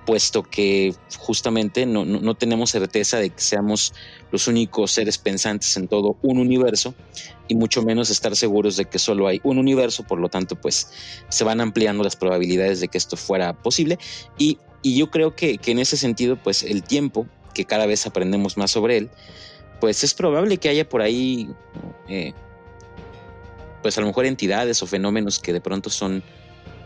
[0.04, 3.92] puesto que justamente no, no, tenemos certeza de que seamos
[4.30, 6.94] los únicos seres pensantes en todo un universo
[7.48, 10.90] y mucho menos estar seguros de que solo hay un universo, por lo tanto pues
[11.28, 13.98] se van ampliando las probabilidades de que esto fuera posible.
[14.38, 18.06] Y, y yo creo que, que, en ese sentido pues el tiempo, que cada vez
[18.06, 19.10] aprendemos más sobre él,
[19.80, 21.48] pues es probable que haya por ahí
[22.08, 22.32] eh,
[23.82, 26.22] pues a lo mejor entidades o fenómenos que de pronto son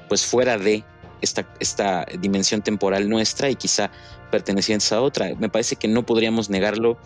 [0.08, 0.82] pues fuera de
[1.20, 3.90] esta, esta dimensión temporal nuestra y quizá
[4.30, 5.34] pertenecientes a otra.
[5.38, 6.98] Me parece que no podríamos negarlo,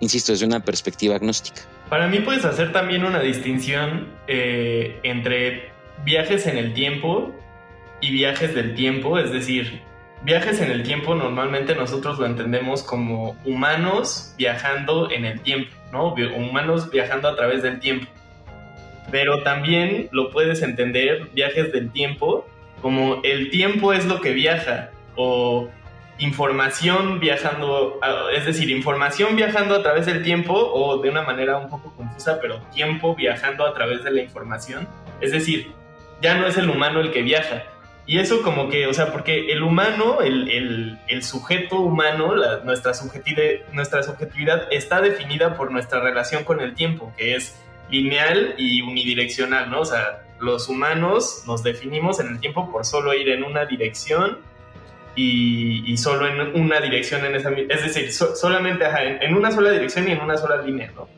[0.00, 1.62] insisto, desde una perspectiva agnóstica.
[1.88, 5.70] Para mí puedes hacer también una distinción eh, entre
[6.04, 7.32] viajes en el tiempo
[8.00, 9.82] y viajes del tiempo, es decir,
[10.22, 16.14] viajes en el tiempo normalmente nosotros lo entendemos como humanos viajando en el tiempo, ¿no?
[16.14, 18.06] Humanos viajando a través del tiempo.
[19.10, 22.46] Pero también lo puedes entender viajes del tiempo
[22.80, 25.68] como el tiempo es lo que viaja o
[26.18, 27.98] información viajando,
[28.34, 32.38] es decir, información viajando a través del tiempo o de una manera un poco confusa,
[32.40, 34.86] pero tiempo viajando a través de la información.
[35.20, 35.72] Es decir,
[36.20, 37.64] ya no es el humano el que viaja.
[38.06, 44.02] Y eso como que, o sea, porque el humano, el, sujeto humano, nuestra, subjetividad, nuestra
[44.02, 47.56] subjetividad está definida por nuestra relación con el tiempo, que es
[47.88, 49.80] lineal y unidireccional, ¿no?
[49.80, 54.38] O sea, los humanos nos definimos en el tiempo por solo ir en una dirección
[55.14, 58.84] y, solo en una dirección en esa es decir, solamente
[59.20, 61.08] en, una sola dirección y en una sola línea, ¿no?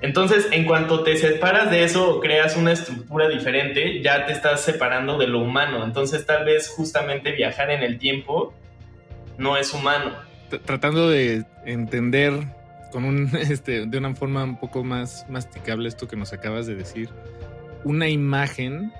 [0.00, 4.62] Entonces, en cuanto te separas de eso o creas una estructura diferente, ya te estás
[4.62, 5.84] separando de lo humano.
[5.84, 8.52] Entonces, tal vez justamente viajar en el tiempo
[9.38, 10.12] no es humano.
[10.64, 12.32] Tratando de entender
[12.92, 16.76] con un, este, de una forma un poco más masticable esto que nos acabas de
[16.76, 17.08] decir,
[17.84, 18.92] una imagen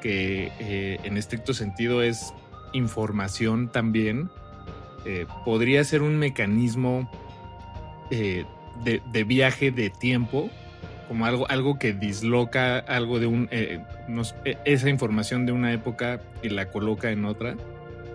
[0.00, 2.32] que eh, en estricto sentido es
[2.72, 4.30] información también,
[5.04, 7.10] eh, podría ser un mecanismo
[8.10, 8.44] eh,
[8.84, 10.48] de, viaje de tiempo,
[11.08, 13.80] como algo, algo que disloca algo de un, e,
[14.64, 17.54] esa información de una época y la coloca en otra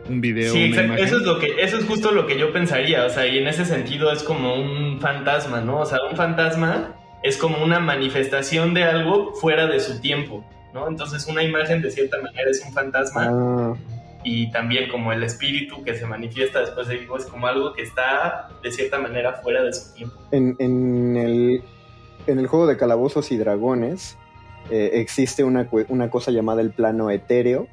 [0.10, 0.54] un video.
[0.54, 3.06] Sí, Eso es lo que, eso es justo lo que yo pensaría.
[3.06, 5.80] O sea, y en ese sentido es como un fantasma, ¿no?
[5.80, 10.44] O sea, un fantasma es como una manifestación de algo fuera de su tiempo,
[10.74, 10.88] ¿no?
[10.88, 13.28] Entonces una imagen de cierta manera es un fantasma.
[13.30, 13.74] Ah.
[14.24, 17.84] Y también como el espíritu que se manifiesta después de vivo es como algo que
[17.84, 20.16] está de cierta manera fuera de su tiempo.
[20.32, 21.64] En, en, el,
[22.26, 24.18] en el juego de calabozos y dragones
[24.70, 27.68] eh, existe una, una cosa llamada el plano etéreo,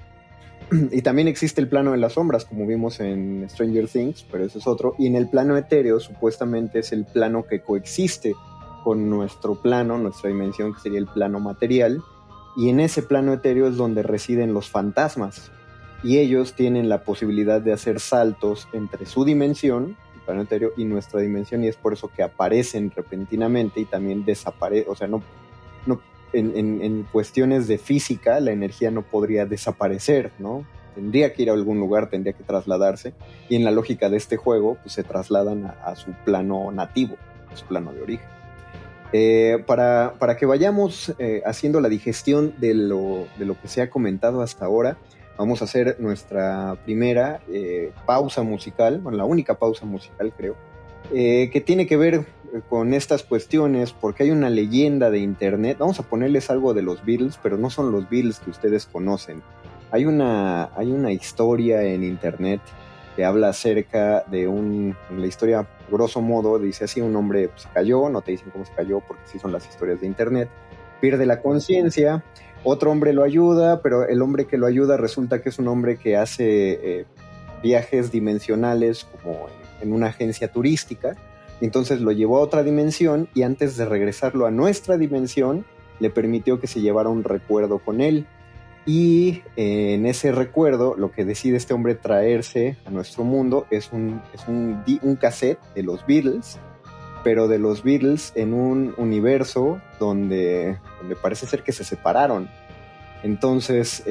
[0.70, 4.58] y también existe el plano de las sombras, como vimos en Stranger Things, pero ese
[4.58, 4.94] es otro.
[4.98, 8.34] Y en el plano etéreo, supuestamente es el plano que coexiste
[8.82, 12.02] con nuestro plano, nuestra dimensión, que sería el plano material.
[12.56, 15.50] Y en ese plano etéreo es donde residen los fantasmas.
[16.02, 20.84] Y ellos tienen la posibilidad de hacer saltos entre su dimensión, el plano etéreo, y
[20.84, 21.64] nuestra dimensión.
[21.64, 24.90] Y es por eso que aparecen repentinamente y también desaparecen.
[24.90, 25.22] O sea, no,
[25.86, 26.00] no
[26.34, 30.66] en, cuestiones de física la energía no podría desaparecer, ¿no?
[30.94, 33.14] Tendría que ir a algún lugar, tendría que trasladarse.
[33.48, 37.16] Y en la lógica de este juego, pues se trasladan a, su plano nativo,
[37.52, 38.26] a su plano de origen.
[39.12, 43.90] Eh, para, que vayamos eh, haciendo la digestión de lo, de lo, que se ha
[43.90, 44.96] comentado hasta ahora,
[45.36, 50.56] vamos a hacer nuestra primera eh, pausa musical, bueno, la única pausa musical creo,
[51.12, 52.24] que tiene que ver
[52.62, 55.78] con estas cuestiones porque hay una leyenda de internet.
[55.78, 59.42] Vamos a ponerles algo de los Beatles, pero no son los Beatles que ustedes conocen.
[59.90, 62.60] Hay una, hay una historia en internet
[63.16, 68.08] que habla acerca de un, la historia, grosso modo, dice así, un hombre se cayó,
[68.08, 70.48] no te dicen cómo se cayó porque sí son las historias de internet,
[71.00, 72.24] pierde la conciencia,
[72.64, 75.96] otro hombre lo ayuda, pero el hombre que lo ayuda resulta que es un hombre
[75.96, 77.04] que hace eh,
[77.62, 79.46] viajes dimensionales como
[79.80, 81.14] en, una agencia turística,
[81.64, 85.64] entonces lo llevó a otra dimensión y antes de regresarlo a nuestra dimensión,
[85.98, 88.26] le permitió que se llevara un recuerdo con él.
[88.86, 93.92] Y eh, en ese recuerdo, lo que decide este hombre traerse a nuestro mundo es
[93.92, 96.58] un, es un, un cassette de los Beatles,
[97.22, 102.50] pero de los Beatles en un universo donde, donde parece ser que se separaron.
[103.22, 104.02] Entonces,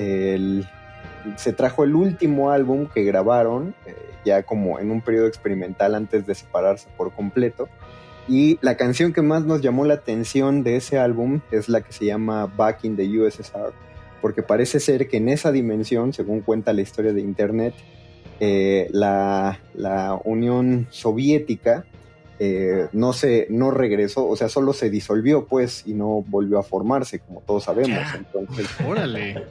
[1.38, 6.26] se trajo el último álbum que grabaron, eh, ya como en un periodo experimental antes
[6.26, 7.70] de separarse por completo.
[8.28, 11.92] Y la canción que más nos llamó la atención de ese álbum es la que
[11.92, 13.74] se llama Back in the USSR
[14.24, 17.74] porque parece ser que en esa dimensión, según cuenta la historia de Internet,
[18.40, 19.60] eh, la,
[20.24, 21.84] Unión Soviética
[22.40, 26.64] eh, no se no regresó, o sea, solo se disolvió, pues, y no volvió a
[26.64, 28.00] formarse, como todos sabemos.
[28.16, 29.44] Entonces, órale.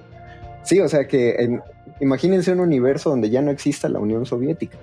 [0.62, 1.60] Sí, o sea que
[2.00, 4.78] imagínense un universo donde ya no exista la Unión Soviética.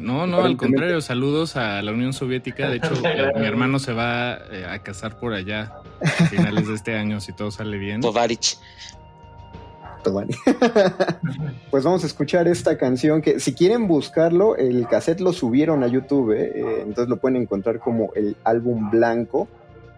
[0.00, 2.68] No, no, al contrario, saludos a la Unión Soviética.
[2.68, 2.90] De hecho,
[3.36, 5.72] mi hermano se va eh, a casar por allá
[6.02, 8.00] a finales de este año, si todo sale bien.
[8.00, 8.58] Tovarich.
[11.70, 15.88] pues vamos a escuchar esta canción que si quieren buscarlo, el cassette lo subieron a
[15.88, 19.48] YouTube, eh, entonces lo pueden encontrar como el álbum blanco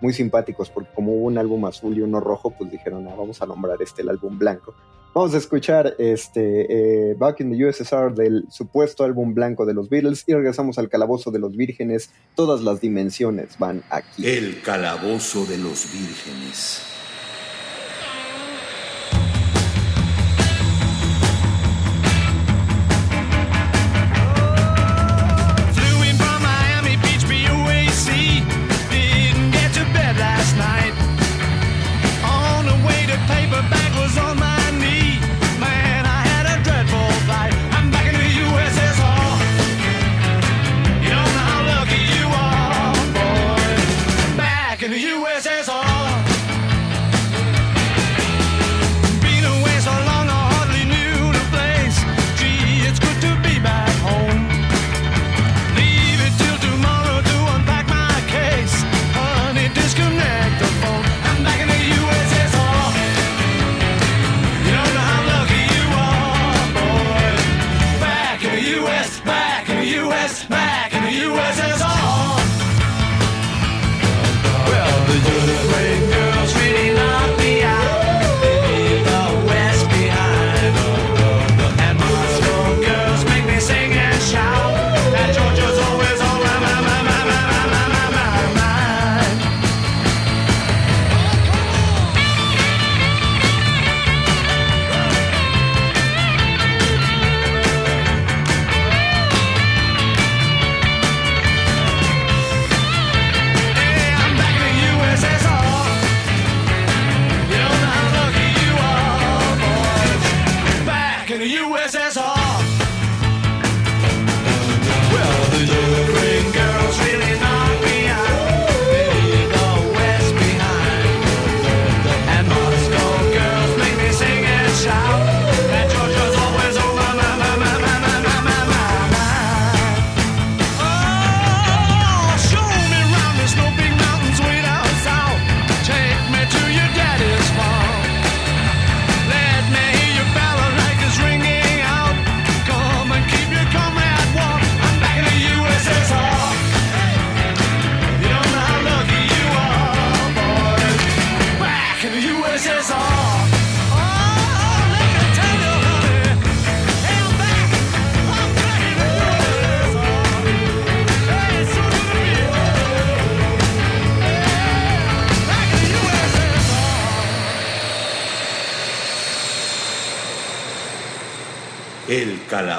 [0.01, 3.43] muy simpáticos, porque como hubo un álbum azul y uno rojo, pues dijeron, ah, vamos
[3.43, 4.75] a nombrar este el álbum blanco.
[5.15, 9.89] Vamos a escuchar este eh, Back in the USSR del supuesto álbum blanco de los
[9.89, 12.11] Beatles y regresamos al calabozo de los vírgenes.
[12.37, 14.27] Todas las dimensiones van aquí.
[14.27, 16.98] El calabozo de los vírgenes.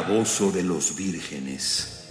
[0.10, 2.10] Calabozo de los Vírgenes.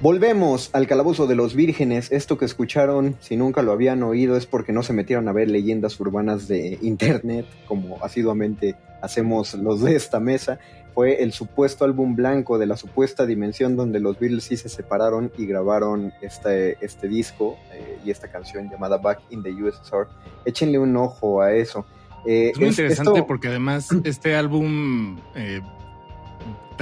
[0.00, 2.10] Volvemos al Calabozo de los Vírgenes.
[2.10, 5.48] Esto que escucharon, si nunca lo habían oído, es porque no se metieron a ver
[5.48, 10.58] leyendas urbanas de Internet, como asiduamente hacemos los de esta mesa.
[10.94, 15.30] Fue el supuesto álbum blanco de la supuesta dimensión donde los Beatles sí se separaron
[15.38, 20.08] y grabaron este, este disco eh, y esta canción llamada Back in the USSR.
[20.44, 21.86] Échenle un ojo a eso.
[22.26, 25.60] Eh, es muy interesante porque además este álbum eh,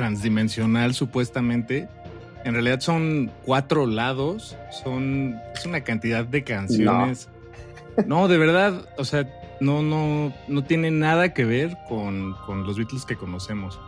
[0.00, 1.86] transdimensional supuestamente,
[2.44, 7.28] en realidad son cuatro lados, son es una cantidad de canciones.
[8.06, 9.28] No, de verdad, o sea,
[9.60, 13.78] no, no, no tiene nada que ver con, con los Beatles que conocemos.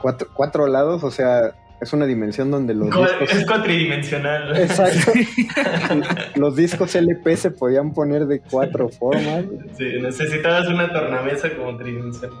[0.00, 3.32] Cuatro, cuatro lados, o sea, es una dimensión donde los discos...
[3.32, 4.56] Es cuatridimensional.
[4.56, 5.12] Exacto.
[6.36, 9.44] los discos LP se podían poner de cuatro formas.
[9.78, 12.38] Sí, necesitabas una tornamesa como tridimensional.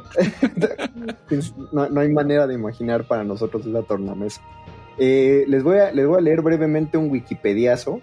[1.72, 4.42] no, hay manera de imaginar para nosotros la tornamesa.
[4.98, 8.02] Eh, les, voy a, les voy a leer brevemente un wikipediazo,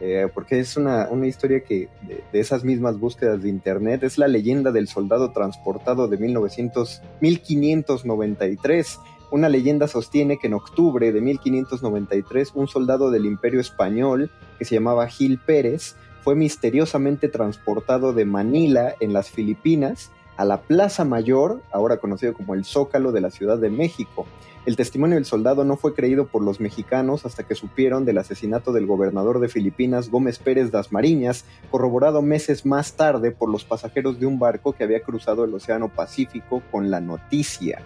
[0.00, 4.28] eh, porque es una, historia que de, de, esas mismas búsquedas de internet, es la
[4.28, 9.00] leyenda del soldado transportado de 1900, 1593
[9.30, 14.74] una leyenda sostiene que en octubre de 1593 un soldado del Imperio Español, que se
[14.74, 21.60] llamaba Gil Pérez, fue misteriosamente transportado de Manila, en las Filipinas, a la Plaza Mayor,
[21.70, 24.26] ahora conocido como el Zócalo de la Ciudad de México.
[24.66, 28.72] El testimonio del soldado no fue creído por los mexicanos hasta que supieron del asesinato
[28.72, 34.20] del gobernador de Filipinas, Gómez Pérez das Mariñas, corroborado meses más tarde por los pasajeros
[34.20, 37.82] de un barco que había cruzado el Océano Pacífico con la noticia.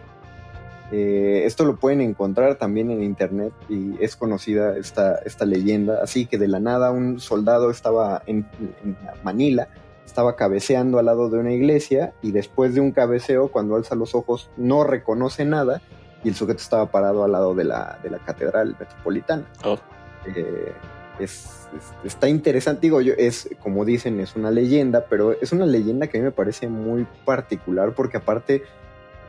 [0.93, 6.01] Eh, esto lo pueden encontrar también en internet y es conocida esta, esta leyenda.
[6.03, 8.47] Así que de la nada un soldado estaba en,
[9.22, 9.68] Manila,
[10.05, 14.14] estaba cabeceando al lado de una iglesia y después de un cabeceo, cuando alza los
[14.14, 15.80] ojos, no reconoce nada
[16.22, 19.45] y el sujeto estaba parado al lado de la, de la catedral metropolitana.
[19.64, 19.78] Oh.
[20.26, 20.72] Eh,
[21.18, 21.68] es,
[22.05, 26.18] está interesante, digo yo, es como dicen, es una leyenda, pero es una leyenda que
[26.18, 28.62] a mí me parece muy particular porque aparte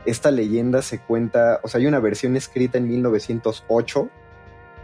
[0.06, 4.10] esta leyenda se cuenta, o sea, hay una versión escrita en 1908,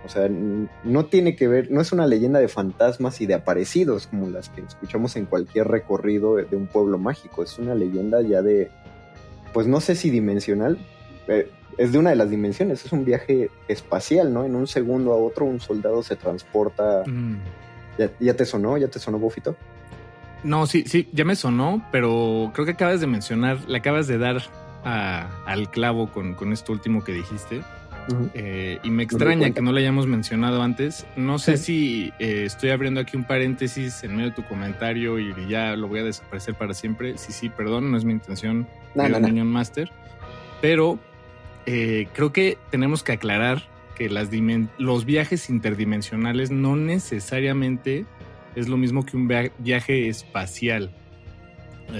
[0.04, 4.08] o sea, no tiene que ver, no es una leyenda de fantasmas y de aparecidos
[4.08, 8.42] como las que escuchamos en cualquier recorrido de un pueblo mágico, es una leyenda ya
[8.42, 8.70] de,
[9.52, 10.78] pues no sé si dimensional,
[11.28, 11.48] eh,
[11.78, 14.44] es de una de las dimensiones, es un viaje espacial, ¿no?
[14.44, 17.02] En un segundo a otro un soldado se transporta.
[17.06, 17.36] Mm.
[18.20, 18.78] ¿Ya, te sonó?
[18.78, 19.54] ¿Ya te sonó, Bofito?
[20.44, 24.18] No, sí, sí, ya me sonó, pero creo que acabas de mencionar, le acabas de
[24.18, 24.42] dar
[24.84, 27.62] al clavo con, con, esto último que dijiste.
[28.34, 31.06] Eh, y me extraña que no lo hayamos mencionado antes.
[31.16, 35.32] No sé si eh, estoy abriendo aquí un paréntesis en medio de tu comentario y
[35.48, 37.16] ya lo voy a desaparecer para siempre.
[37.16, 38.66] Sí, sí, perdón, no es mi intención.
[38.94, 39.90] No, no, Master.
[40.60, 40.98] Pero
[41.66, 43.62] eh, creo que tenemos que aclarar
[43.96, 44.30] que las
[44.78, 48.06] los viajes interdimensionales no necesariamente
[48.56, 49.28] es lo mismo que un
[49.58, 50.90] viaje espacial.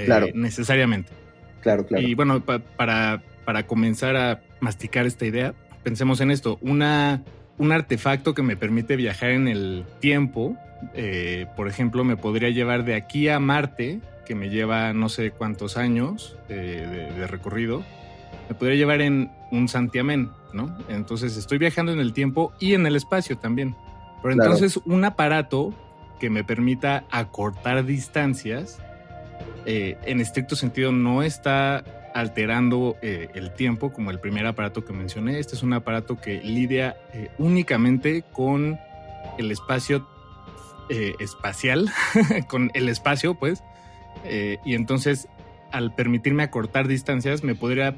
[0.05, 0.27] claro.
[0.35, 1.22] Necesariamente.
[1.63, 2.07] Claro, claro.
[2.07, 6.59] Y bueno, para, para comenzar a masticar esta idea, pensemos en esto.
[6.61, 7.23] Una,
[7.59, 10.57] un artefacto que me permite viajar en el tiempo,
[10.95, 15.31] eh, por ejemplo, me podría llevar de aquí a Marte, que me lleva no sé
[15.31, 17.83] cuántos años eh, de, recorrido,
[18.49, 20.77] me podría llevar en un santiamén, ¿no?
[20.89, 23.75] Entonces estoy viajando en el tiempo y en el espacio también.
[24.23, 25.75] Pero entonces un aparato
[26.21, 28.81] que me permita acortar distancias
[29.65, 31.85] eh, en estricto sentido no está
[32.15, 35.39] alterando eh, el tiempo como el primer aparato que mencioné.
[35.39, 38.79] Este es un aparato que lidia eh, únicamente con
[39.39, 40.07] el espacio
[41.21, 41.91] espacial,
[42.49, 43.63] con el espacio, pues.
[44.27, 45.27] y entonces,
[45.71, 47.97] al permitirme acortar distancias, me podría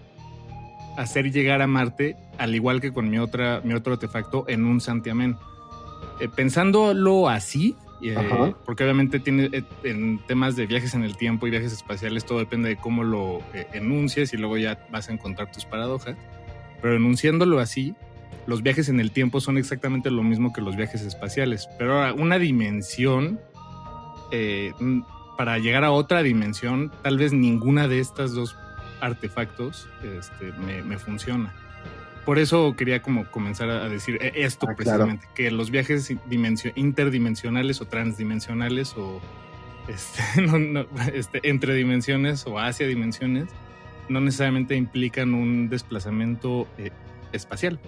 [0.96, 4.80] hacer llegar a Marte, al igual que con mi, otra, mi otro artefacto, en un
[4.80, 5.36] santiamén.
[6.36, 11.50] pensándolo así, eh, porque obviamente tiene eh, en temas de viajes en el tiempo y
[11.50, 15.50] viajes espaciales todo depende de cómo lo eh, enuncias y luego ya vas a encontrar
[15.50, 16.16] tus paradojas.
[16.82, 17.94] Pero enunciándolo así,
[18.46, 21.68] los viajes en el tiempo son exactamente lo mismo que los viajes espaciales.
[21.78, 23.40] Pero ahora, una dimensión,
[25.38, 28.56] para llegar a otra dimensión, tal vez ninguna de estas dos
[29.00, 31.54] artefactos este, me funciona
[32.24, 36.12] por eso quería como comenzar a decir eh, esto ah, precisamente, que los viajes
[36.74, 39.20] interdimensionales o transdimensionales o
[39.88, 40.22] este,
[41.14, 43.48] este, entre dimensiones o hacia dimensiones
[44.08, 46.90] no necesariamente implican un desplazamiento eh,
[47.32, 47.78] espacial.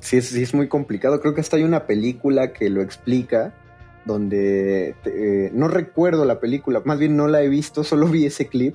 [0.00, 1.20] Sí es, sí, es muy complicado.
[1.20, 3.54] Creo que hasta hay una película que lo explica,
[4.04, 8.48] donde eh, no recuerdo la película, más bien no la he visto, solo vi ese
[8.48, 8.74] clip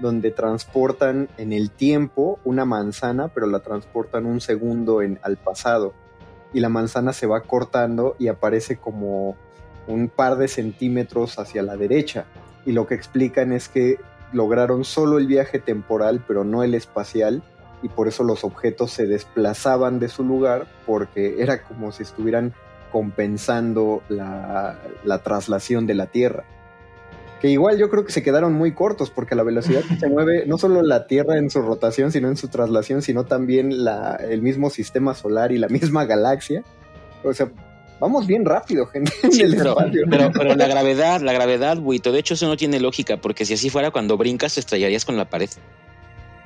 [0.00, 5.94] donde transportan en el tiempo una manzana, pero la transportan un segundo en, al pasado.
[6.52, 9.36] Y la manzana se va cortando y aparece como
[9.86, 12.26] un par de centímetros hacia la derecha.
[12.66, 13.98] Y lo que explican es que
[14.32, 17.42] lograron solo el viaje temporal, pero no el espacial,
[17.82, 22.54] y por eso los objetos se desplazaban de su lugar, porque era como si estuvieran
[22.92, 26.44] compensando la, la traslación de la Tierra
[27.42, 30.46] Que igual yo creo que se quedaron muy cortos porque la velocidad que se mueve,
[30.46, 34.42] no solo la Tierra en su rotación, sino en su traslación, sino también la, el
[34.42, 36.62] mismo sistema solar y la misma galaxia.
[37.24, 37.50] O sea,
[37.98, 39.12] vamos bien rápido, gente.
[39.20, 39.74] pero,
[40.32, 43.70] pero, la gravedad, la gravedad, Buito, de hecho eso no tiene lógica, porque si así
[43.70, 45.50] fuera, cuando brincas te estrellarías con la pared.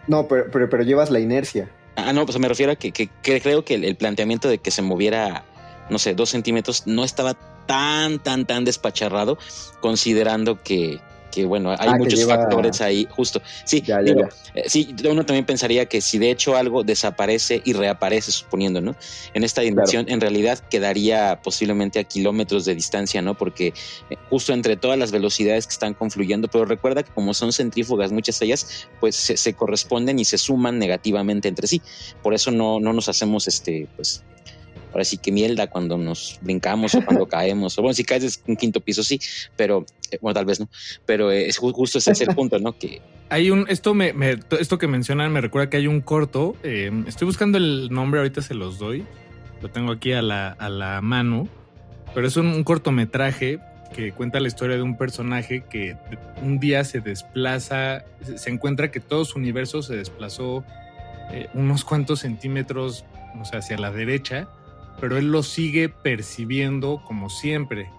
[0.06, 1.68] No, pero, pero, llevas la inercia.
[1.96, 4.80] Ah, no, pues me refiero a que, que, creo que el, planteamiento de que se
[4.80, 5.44] moviera,
[5.90, 7.36] no sé, dos centímetros no estaba
[7.66, 9.38] tan, tan, tan despacharrado,
[9.80, 11.00] considerando que,
[11.36, 13.42] que bueno, hay ah, muchos factores ahí, justo.
[13.66, 18.80] Sí, eh, sí, uno también pensaría que si de hecho algo desaparece y reaparece, suponiendo,
[18.80, 18.96] ¿no?
[19.34, 23.34] En esta dimensión, en realidad quedaría posiblemente a kilómetros de distancia, ¿no?
[23.34, 23.74] Porque
[24.08, 28.12] eh, justo entre todas las velocidades que están confluyendo, pero recuerda que como son centrífugas,
[28.12, 31.82] muchas de ellas, pues se, corresponden y se suman negativamente entre sí.
[32.22, 34.22] Por eso no, no nos hacemos este, pues,
[34.96, 37.78] ahora sí que mierda cuando nos brincamos o cuando caemos.
[37.78, 39.20] O bueno, si caes es un quinto piso, sí,
[39.54, 40.68] pero eh, bueno, tal vez no.
[41.04, 42.78] Pero eh, es justo ese es el punto, ¿no?
[42.78, 44.14] Que hay un esto me,
[44.58, 46.56] esto que mencionan me recuerda que hay un corto.
[46.62, 49.04] Eh, estoy buscando el nombre ahorita se los doy.
[49.60, 51.46] Lo tengo aquí a la, a la mano.
[52.14, 53.58] Pero es un, cortometraje
[53.94, 55.96] que cuenta la historia de un personaje que
[56.42, 58.04] un día se desplaza,
[58.36, 60.64] se encuentra que todo su universo se desplazó
[61.54, 63.04] unos cuantos centímetros,
[63.38, 64.48] o sea, hacia la derecha,
[65.00, 67.90] pero él lo sigue percibiendo como siempre.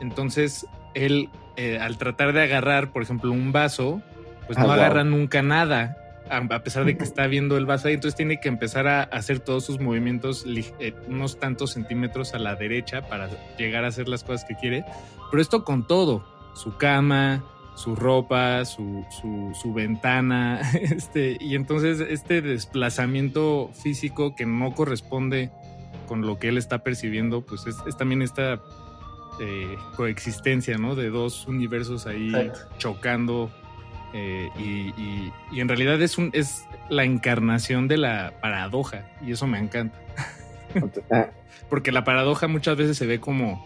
[0.00, 4.02] Entonces, él, eh, al tratar de agarrar, por ejemplo, un vaso,
[4.46, 5.96] pues no ah, agarra nunca nada,
[6.30, 7.94] a pesar de que está viendo el vaso ahí.
[7.94, 12.54] Entonces tiene que empezar a hacer todos sus movimientos eh, unos tantos centímetros a la
[12.54, 13.28] derecha para
[13.58, 14.84] llegar a hacer las cosas que quiere.
[15.30, 16.24] Pero esto con todo,
[16.54, 24.46] su cama, su ropa, su, su, su, ventana, este, y entonces este desplazamiento físico que
[24.46, 25.50] no corresponde
[26.10, 28.60] con lo que él está percibiendo, pues es, también esta
[29.38, 30.96] eh, coexistencia, ¿no?
[30.96, 32.32] De dos universos ahí
[32.78, 33.48] chocando.
[34.12, 39.60] Eh, y, en realidad es, un, es la encarnación de la paradoja y eso me
[39.60, 39.96] encanta.
[41.12, 41.28] Ah.
[41.68, 43.64] Porque la paradoja muchas veces se ve como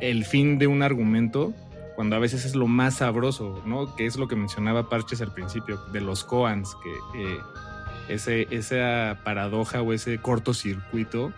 [0.00, 1.52] el, fin de un argumento
[1.96, 3.96] cuando a veces es lo más sabroso, ¿no?
[3.96, 6.90] Que es lo que mencionaba Parches al principio, de los koans, que
[7.20, 7.38] eh,
[8.08, 11.32] ese, esa paradoja o ese cortocircuito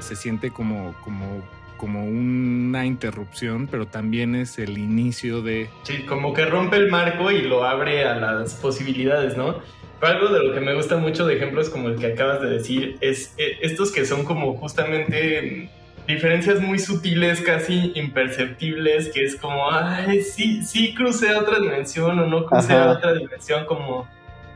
[0.00, 1.42] se siente como, como,
[1.76, 5.68] como una interrupción, pero también es el inicio de...
[5.82, 9.60] Sí, como que rompe el marco y lo abre a las posibilidades, ¿no?
[10.00, 12.48] Pero algo de lo que me gusta mucho de ejemplos como el que acabas de
[12.50, 15.70] decir es eh, estos que son como justamente
[16.06, 22.18] diferencias muy sutiles, casi imperceptibles, que es como, ay, sí, sí crucé a otra dimensión
[22.18, 24.08] o no crucé a otra dimensión, como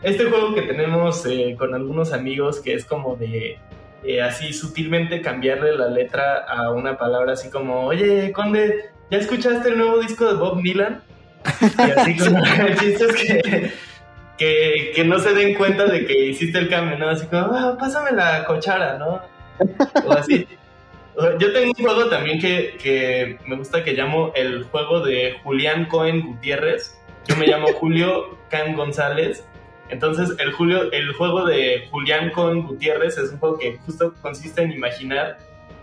[0.03, 3.59] este juego que tenemos eh, con algunos amigos que es como de
[4.05, 9.71] eh, así sutilmente cambiarle la letra a una palabra así como, oye, Conde, ¿ya escuchaste
[9.71, 11.03] el nuevo disco de Bob Dylan?
[11.61, 13.73] Y así como el chiste es
[14.37, 17.09] que, que, no se den cuenta de que hiciste el cambio, ¿no?
[17.09, 19.23] Así como, ah, pásame la cochara, ¿no?
[20.05, 20.47] O así.
[21.39, 25.87] Yo tengo un juego también que, que me gusta que llamo el juego de Julián
[25.87, 26.99] Cohen Gutiérrez.
[27.27, 29.45] Yo me llamo Julio Can González
[29.95, 34.61] entonces, el, Julio, el juego de Julián con Gutiérrez es un juego que justo consiste
[34.61, 35.39] en imaginar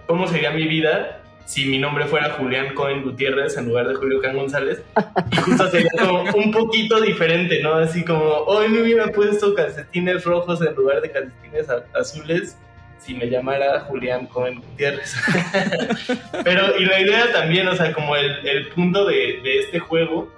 [0.06, 4.20] cómo sería mi vida si mi nombre fuera Julián Cohen Gutiérrez en lugar de Julio
[4.20, 4.84] Can González.
[5.32, 7.76] Y justo sería como un poquito diferente, ¿no?
[7.76, 12.58] Así como, hoy me hubiera puesto calcetines rojos en lugar de calcetines azules
[13.00, 15.16] si me llamara Julián Cohen Gutiérrez.
[16.44, 20.30] Pero, y la idea también, o sea, como el, punto de este juego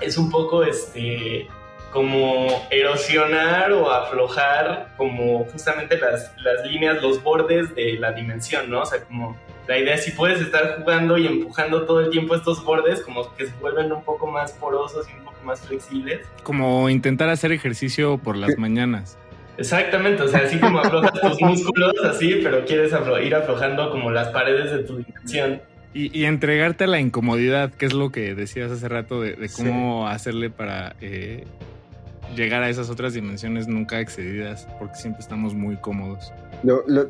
[0.00, 1.48] es un poco, este
[1.98, 8.82] como erosionar o aflojar como justamente las, las líneas, los bordes de la dimensión, ¿no?
[8.82, 9.36] O sea, como
[9.66, 13.34] la idea es si puedes estar jugando y empujando todo el tiempo estos bordes, como
[13.34, 16.20] que se vuelven un poco más porosos y un poco más flexibles.
[16.44, 19.18] Como intentar hacer ejercicio por las mañanas.
[19.56, 22.92] Exactamente, o sea, así como aflojas tus músculos, así, pero quieres
[23.24, 25.60] ir aflojando como las paredes de tu dimensión.
[25.94, 30.48] Y, entregarte a la incomodidad, que es lo que decías hace rato de, cómo hacerle
[30.48, 31.44] para eh,
[32.34, 36.32] llegar a esas otras dimensiones nunca excedidas, porque siempre estamos muy cómodos.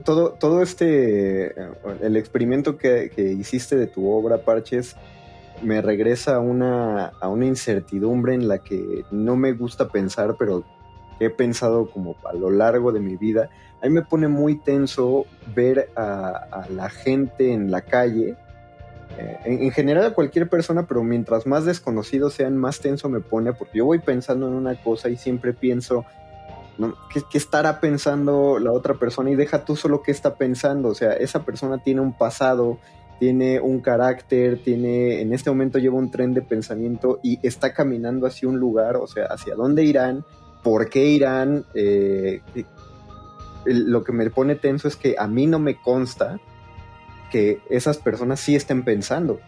[0.05, 1.55] todo, todo este,
[2.03, 4.97] el experimento que, hiciste de tu obra, Parches,
[5.63, 10.65] me regresa a una, a una incertidumbre en la que no me gusta pensar, pero
[11.21, 13.51] he pensado como a lo largo de mi vida.
[13.83, 18.37] A mí me pone muy tenso ver a la gente en la calle
[19.45, 23.79] en, general a cualquier persona, pero mientras más desconocidos sean, más tenso me pone, porque
[23.79, 26.05] yo voy pensando en una cosa y siempre pienso,
[26.79, 26.95] ¿no?
[27.13, 29.31] ¿Qué, estará pensando la otra persona?
[29.31, 32.79] Y deja tú solo qué está pensando, o sea, esa persona tiene un pasado
[33.19, 38.27] tiene un carácter, tiene, en este momento lleva un tren de pensamiento y está caminando
[38.27, 40.25] hacia un lugar, o sea, hacia dónde irán,
[40.63, 41.65] por qué irán.
[41.75, 42.43] Eh,
[43.65, 46.39] lo que me pone tenso es que a mí no me consta
[47.31, 49.41] que esas personas sí estén pensando.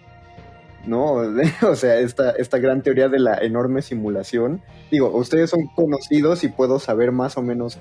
[0.87, 1.14] ¿no?
[1.68, 4.62] o sea, esta, esta gran teoría de la enorme simulación.
[4.91, 7.78] Digo, ustedes son conocidos y puedo saber más o menos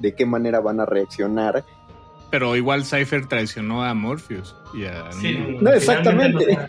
[0.00, 1.64] de qué manera van a reaccionar.
[2.30, 5.10] Pero igual Cypher traicionó a Morpheus y a...
[5.60, 6.58] no, exactamente.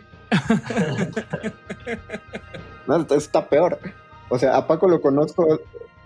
[2.87, 3.77] No, está peor.
[4.29, 5.59] O sea, a Paco lo conozco,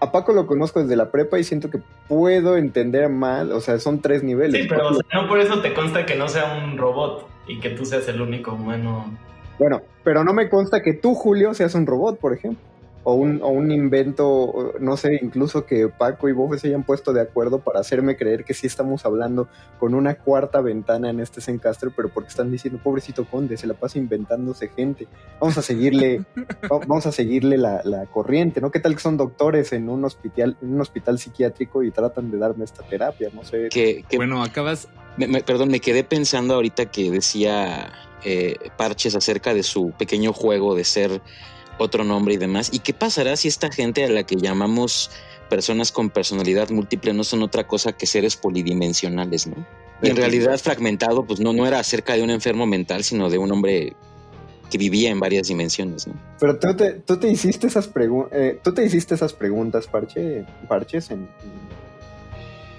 [0.04, 3.80] a Paco lo conozco desde la prepa y siento que puedo entender más, o sea,
[3.80, 4.62] son tres niveles.
[4.62, 7.86] Sí, pero no por eso te consta que no sea un robot y que tú
[7.86, 9.06] seas el único humano
[9.60, 12.64] bueno, pero no me consta que tú, Julio, seas un robot, por ejemplo.
[13.06, 17.12] O un, o un invento, no sé, incluso que Paco y Bofe se hayan puesto
[17.12, 21.42] de acuerdo para hacerme creer que sí estamos hablando con una cuarta ventana en este
[21.42, 25.08] Zencaster, pero porque están diciendo, pobrecito Conde, se la pasa inventándose gente.
[25.40, 26.24] Vamos a seguirle,
[26.70, 28.72] vamos a seguirle la, la, corriente, ¿no?
[28.72, 32.38] ¿Qué tal que son doctores en un hospital, en un hospital psiquiátrico y tratan de
[32.38, 33.30] darme esta terapia?
[33.34, 33.70] No sé.
[33.70, 34.88] Que, bueno, acabas.
[35.46, 37.92] perdón, me quedé pensando ahorita que decía
[38.24, 41.22] eh, parches acerca de su pequeño juego de ser
[41.78, 42.70] otro nombre y demás.
[42.72, 45.12] ¿Y qué pasará si esta gente a la que llamamos
[45.50, 49.66] personas con personalidad múltiple no son otra cosa que seres polidimensionales, ¿no?
[50.02, 53.38] Y en realidad fragmentado, pues no, no era acerca de un enfermo mental, sino de
[53.38, 53.96] un hombre
[54.70, 56.16] que vivía en varias dimensiones, ¿no?
[56.40, 60.46] Pero tú te, tú te hiciste esas preguntas, eh, tú te hiciste esas preguntas, Parche,
[60.68, 61.30] Parches, en,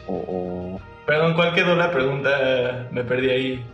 [0.07, 2.89] o, Perdón, ¿cuál quedó la pregunta?
[2.91, 3.65] Me perdí ahí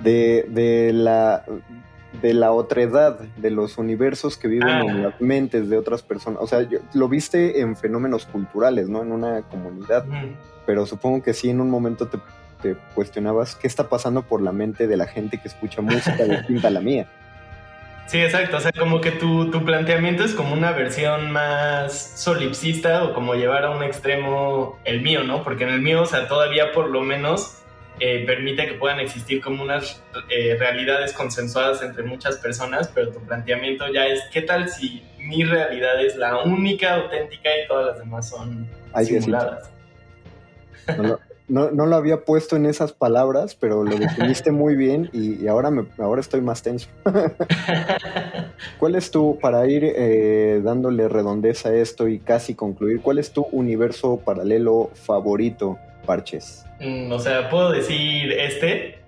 [0.00, 1.44] de, de la
[2.22, 4.94] de la otredad, de los universos que viven en ah.
[4.94, 6.40] las mentes de otras personas.
[6.42, 9.02] O sea, lo viste en fenómenos culturales, ¿no?
[9.02, 10.04] En una comunidad.
[10.66, 12.18] Pero supongo que sí, en un momento te,
[12.62, 16.68] te, cuestionabas qué está pasando por la mente de la gente que escucha música distinta
[16.68, 17.06] a la mía.
[18.06, 18.56] Sí, exacto.
[18.56, 23.34] O sea, como que tu, tu planteamiento es como una versión más solipsista o como
[23.34, 25.44] llevar a un extremo el mío, ¿no?
[25.44, 27.58] Porque en el mío, o sea, todavía por lo menos
[28.00, 33.20] eh, permite que puedan existir como unas eh, realidades consensuadas entre muchas personas, pero tu
[33.20, 37.98] planteamiento ya es, ¿qué tal si mi realidad es la única, auténtica y todas las
[37.98, 38.68] demás son
[39.04, 39.70] simuladas?
[41.48, 45.70] No, no, lo había puesto en esas palabras, pero lo definiste muy bien y, ahora,
[45.70, 46.88] me, ahora estoy más tenso.
[48.78, 53.32] ¿Cuál es tu, para ir eh, dándole redondeza a esto y casi concluir, cuál es
[53.32, 55.78] tu universo paralelo favorito,
[56.08, 56.64] Parches?
[56.80, 58.98] Mm, o sea, ¿puedo decir este?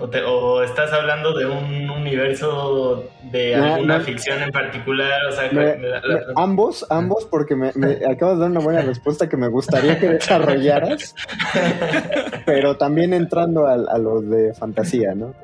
[0.00, 5.26] O, estás hablando de un universo de alguna ficción en particular?
[5.26, 5.50] O sea,
[6.36, 7.68] ambos, ambos, porque me,
[8.10, 11.14] acabas de dar una buena respuesta que me gustaría que desarrollaras,
[12.46, 15.34] pero también entrando a, a los de fantasía, ¿no?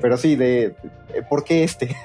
[0.00, 0.74] Pero sí, de,
[1.28, 1.96] ¿por qué este?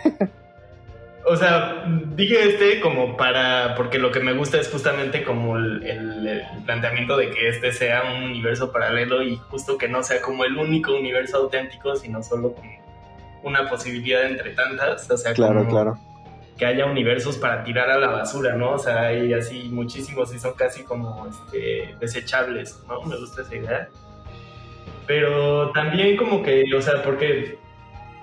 [1.30, 1.84] O sea,
[2.16, 7.30] dije este como para, porque lo que me gusta es justamente como el, planteamiento de
[7.32, 11.38] que este sea un universo paralelo y justo que no sea como el único universo
[11.38, 12.72] auténtico, sino solo como
[13.44, 15.98] una posibilidad entre tantas, o sea, claro, claro.
[16.58, 18.74] que haya universos para tirar a la basura, ¿no?
[18.74, 23.02] O sea, hay así muchísimos y son casi como este, desechables, ¿no?
[23.04, 23.90] Me gusta esa idea.
[25.06, 27.58] Pero también como que, o sea, porque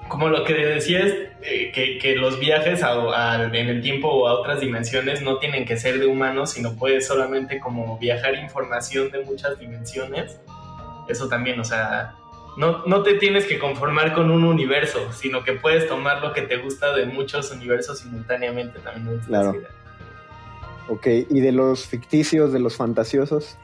[0.08, 5.22] como lo que decías, eh, que, los viajes en el tiempo o a otras dimensiones
[5.22, 10.40] no tienen que ser de humanos, sino puedes solamente como viajar información de muchas dimensiones.
[11.08, 12.14] Eso también, o sea,
[12.56, 16.42] no, no te tienes que conformar con un universo, sino que puedes tomar lo que
[16.42, 19.20] te gusta de muchos universos simultáneamente también.
[19.26, 19.54] Claro.
[20.88, 23.56] Ok, ¿y de los ficticios, de los fantasiosos?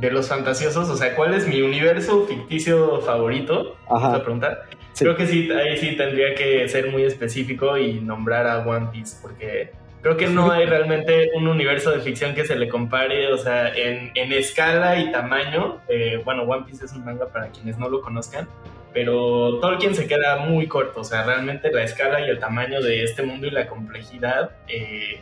[0.00, 3.76] De los fantasiosos, o sea, ¿cuál es mi universo ficticio favorito?
[3.88, 4.14] Ajá.
[4.14, 4.62] a preguntar?
[4.98, 9.16] Creo que sí, ahí sí tendría que ser muy específico y nombrar a One Piece,
[9.22, 9.70] porque
[10.02, 13.74] creo que no hay realmente un universo de ficción que se le compare, o sea,
[13.74, 15.80] en, en escala y tamaño.
[15.88, 18.48] Eh, bueno, One Piece es un manga para quienes no lo conozcan,
[18.92, 23.04] pero Tolkien se queda muy corto, o sea, realmente la escala y el tamaño de
[23.04, 25.20] este mundo y la complejidad, eh,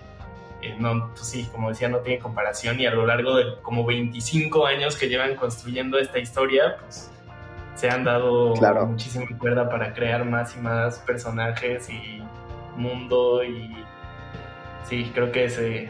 [0.63, 3.85] eh, no, pues sí, como decía, no tiene comparación y a lo largo de como
[3.87, 7.11] 25 años que llevan construyendo esta historia, pues
[7.81, 8.55] se han dado
[8.87, 12.23] muchísima cuerda para crear más y más personajes y
[12.77, 13.75] mundo y
[14.87, 15.89] sí, creo que ese...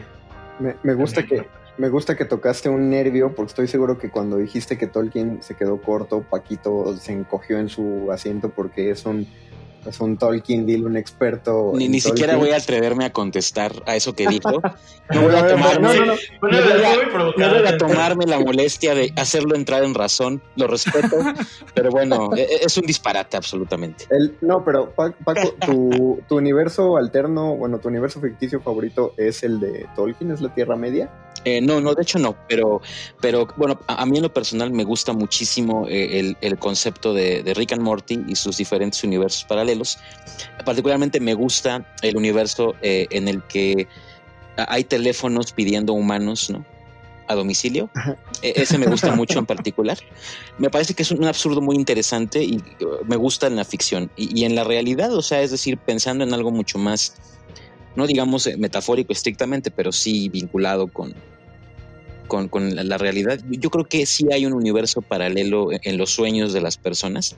[0.59, 1.45] Me, gusta que...
[1.77, 5.55] Me gusta que tocaste un nervio porque estoy seguro que cuando dijiste que Tolkien se
[5.55, 9.27] quedó corto, Paquito se encogió en su asiento porque es un
[9.85, 11.71] es un Tolkien Deal, un experto.
[11.75, 14.61] Ni, ni siquiera voy a atreverme a contestar a eso que dijo.
[15.13, 15.47] No voy a
[17.77, 21.17] tomarme, la molestia de hacerlo entrar en razón, lo respeto,
[21.73, 24.07] pero bueno, e, e, es un disparate absolutamente.
[24.41, 29.87] no, pero Paco, tu, tu universo alterno, bueno, tu universo ficticio favorito es el de
[29.95, 31.09] Tolkien, es la Tierra Media.
[31.43, 32.81] Eh, no, no, de hecho no, pero,
[33.19, 37.73] pero bueno, a, mí en lo personal me gusta muchísimo eh, el, concepto de, Rick
[37.73, 39.70] and Morty y sus diferentes universos paralelos.
[40.65, 43.87] Particularmente me gusta el universo eh, en el que
[44.57, 46.65] hay teléfonos pidiendo humanos, ¿no?
[47.27, 47.89] A domicilio.
[48.41, 49.97] E, ese me gusta mucho en particular.
[50.57, 54.11] Me parece que es un absurdo muy interesante y uh, me gusta en la ficción.
[54.17, 57.15] y en la realidad, o sea, es decir, pensando en algo mucho más
[57.95, 61.13] no digamos metafórico estrictamente, pero sí vinculado con,
[62.49, 63.39] con, la, realidad.
[63.49, 67.35] Yo creo que sí hay un universo paralelo en los sueños de las personas.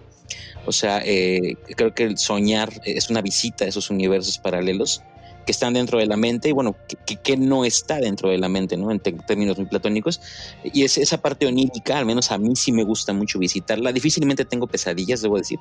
[0.66, 5.02] O sea, eh, creo que el soñar es una visita a esos universos paralelos
[5.46, 6.76] que están dentro de la mente y bueno,
[7.06, 8.91] que, no está dentro de la mente, ¿no?
[8.91, 10.22] En términos muy platónicos.
[10.64, 13.91] Y es, esa parte onírica, al menos a mí sí me gusta mucho visitarla.
[13.91, 15.60] Difícilmente tengo pesadillas, debo decir.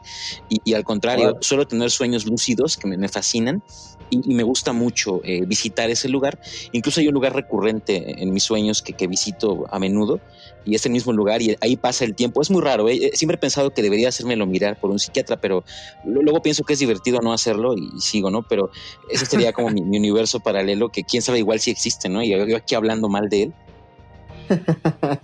[0.49, 3.63] Y, al contrario, suelo tener sueños lúcidos que me, fascinan
[4.11, 6.39] y, me gusta mucho eh, visitar ese lugar.
[6.73, 10.21] Incluso hay un lugar recurrente en mis sueños que, que visito a menudo
[10.65, 12.41] y es el mismo lugar y ahí pasa el tiempo.
[12.41, 13.11] Es muy raro, ¿eh?
[13.15, 15.65] siempre he pensado que debería hacérmelo mirar por un psiquiatra, pero
[16.05, 18.43] luego pienso que es divertido no hacerlo y sigo, ¿no?
[18.43, 18.71] Pero
[19.11, 22.23] ese sería como mi, universo paralelo que quién sabe igual si existe, ¿no?
[22.23, 23.53] Y yo aquí hablando mal de él.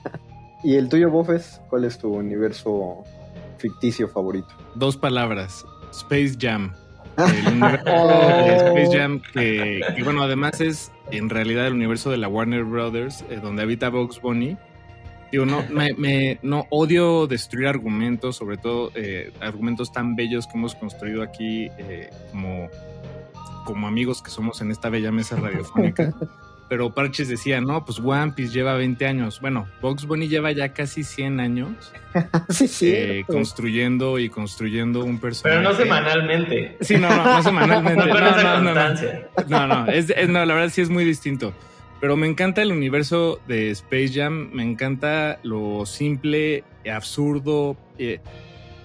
[0.65, 1.61] ¿Y el tuyo, Bofes?
[1.69, 3.05] ¿Cuál es tu universo
[3.59, 4.49] ficticio favorito?
[4.75, 6.75] Dos palabras, Space Jam.
[7.19, 12.29] El universo de Space Jam que, bueno, además es en realidad el universo de la
[12.29, 14.57] Warner Brothers, eh, donde habita Bugs Bunny
[15.31, 20.75] Digo, no, me, no odio destruir argumentos, sobre todo eh, argumentos tan bellos que hemos
[20.75, 22.69] construido aquí eh, como,
[23.65, 26.15] como amigos que somos en esta bella mesa radiofónica.
[26.69, 29.41] Pero Parches decía, no, pues One Piece lleva 20 años.
[29.41, 31.93] Bueno, Box Bunny lleva ya casi 100 años
[32.51, 35.59] sí, sí, eh, construyendo y construyendo un personaje.
[35.59, 36.77] Pero no semanalmente.
[36.83, 38.05] Sí, no, no, no semanalmente.
[38.07, 38.75] no, no, no, no,
[39.49, 41.55] no, no, es, no, la verdad sí es muy distinto.
[42.01, 47.77] Pero me encanta el universo de Space Jam, me encanta lo simple, absurdo.
[47.99, 48.21] Eh,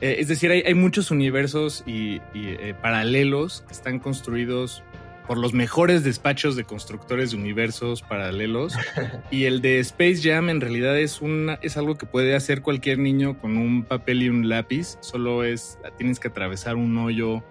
[0.01, 4.83] eh, es decir, hay, muchos universos y, eh, paralelos que están construidos
[5.27, 8.73] por los mejores despachos de constructores de universos paralelos.
[9.31, 12.99] Y el de Space Jam en realidad es, una, es algo que puede hacer cualquier
[12.99, 14.97] niño con un papel y un lápiz.
[15.01, 17.43] Solo es, tienes que atravesar un hoyo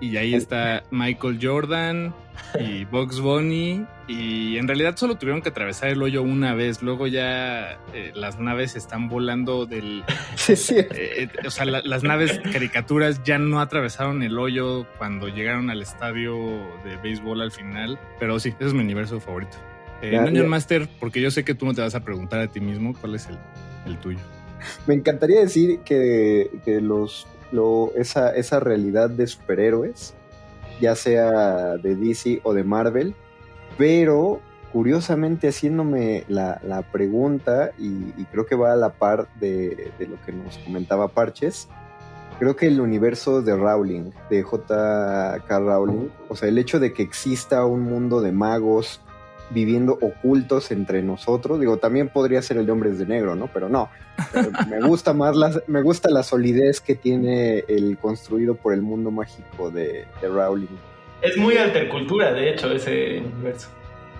[0.00, 2.14] y ahí está Michael Jordan
[2.58, 3.86] y Bugs Bunny.
[4.08, 6.82] Y en realidad solo tuvieron que atravesar el hoyo una vez.
[6.82, 10.04] Luego ya eh, las naves están volando del.
[10.36, 10.76] Sí, sí.
[10.76, 15.82] Eh, eh, o sea, las naves caricaturas ya no atravesaron el hoyo cuando llegaron al
[15.82, 16.36] estadio
[16.84, 17.98] de béisbol al final.
[18.20, 19.56] Pero sí, ese es mi universo favorito.
[20.02, 22.94] Eh, Master, porque yo sé que tú no te vas a preguntar a ti mismo
[23.00, 23.38] cuál es el,
[23.86, 24.20] el tuyo.
[24.86, 27.26] Me encantaría decir que, que los
[27.96, 30.14] esa, esa realidad de superhéroes,
[30.80, 33.14] ya sea de DC o de Marvel,
[33.78, 34.40] pero
[34.72, 40.32] curiosamente haciéndome la, pregunta, y, creo que va a la par de, de, lo que
[40.32, 41.68] nos comentaba Parches,
[42.38, 45.58] creo que el universo de Rowling, de J.K.
[45.58, 49.00] Rowling, o sea, el hecho de que exista un mundo de magos,
[49.50, 51.60] viviendo ocultos entre nosotros.
[51.60, 53.48] Digo, también podría ser el de hombres de negro, ¿no?
[53.52, 53.90] Pero no.
[54.68, 59.10] me gusta más la, me gusta la solidez que tiene el construido por el mundo
[59.10, 60.66] mágico de, Rowling.
[61.22, 63.68] Es muy altercultura, de hecho, ese universo.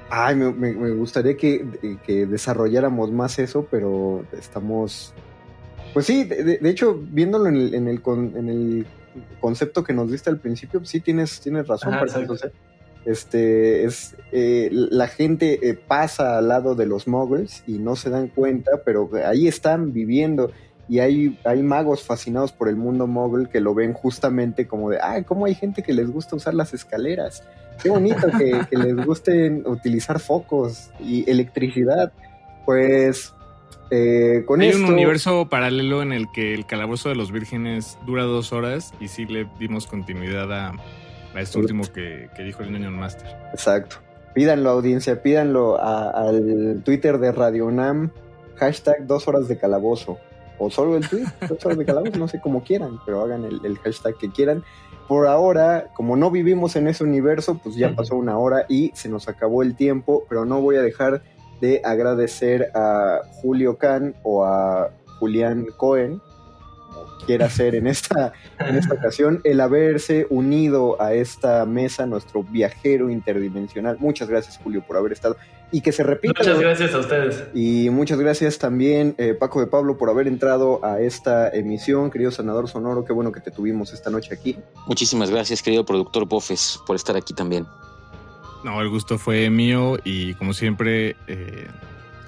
[0.08, 1.64] Ay, me, gustaría que,
[2.06, 5.12] desarrolláramos más eso, pero estamos.
[5.92, 8.86] Pues sí, de, hecho, viéndolo en el, en el, en el
[9.40, 11.94] concepto que nos diste al principio, sí tienes, tienes razón.
[11.94, 12.04] Ajá,
[13.07, 18.11] este, es, eh, la gente eh, pasa al lado de los muggles y no se
[18.11, 20.50] dan cuenta, pero ahí están viviendo
[20.88, 24.98] y hay, hay magos fascinados por el mundo muggle que lo ven justamente como de,
[25.00, 27.44] ah, ¿cómo hay gente que les gusta usar las escaleras?
[27.82, 32.12] Qué bonito que, les guste utilizar focos y electricidad.
[32.64, 33.32] Pues
[33.90, 38.24] eh, con Hay un universo paralelo en el que el calabozo de los vírgenes dura
[38.24, 40.72] dos horas y sí le dimos continuidad a,
[41.37, 43.28] a este último que, dijo el Union Master.
[43.53, 43.97] Exacto.
[44.34, 48.11] Pídanlo, audiencia, pídanlo al Twitter de Radio Nam,
[48.57, 50.18] hashtag dos horas de calabozo.
[50.59, 53.78] O solo el tweet, dos horas de calabozo, no sé cómo quieran, pero hagan el,
[53.78, 54.62] hashtag que quieran.
[55.09, 59.09] Por ahora, como no vivimos en ese universo, pues ya pasó una hora y se
[59.09, 61.22] nos acabó el tiempo, pero no voy a dejar
[61.61, 66.20] de agradecer a Julio Can o a Julián Cohen
[67.24, 73.10] quiera ser en esta, en esta ocasión, el haberse unido a esta mesa, nuestro viajero
[73.10, 73.96] interdimensional.
[73.98, 75.36] Muchas gracias, Julio, por haber estado.
[75.72, 76.40] Y que se repita.
[76.40, 77.44] Muchas gracias a ustedes.
[77.52, 82.10] Y muchas gracias también, eh, Paco de Pablo, por haber entrado a esta emisión.
[82.10, 84.56] Querido Sanador Sonoro, qué bueno que te tuvimos esta noche aquí.
[84.86, 87.66] Muchísimas gracias, querido productor Bofes, por estar aquí también.
[88.64, 91.66] No, el gusto fue mío y como siempre, eh,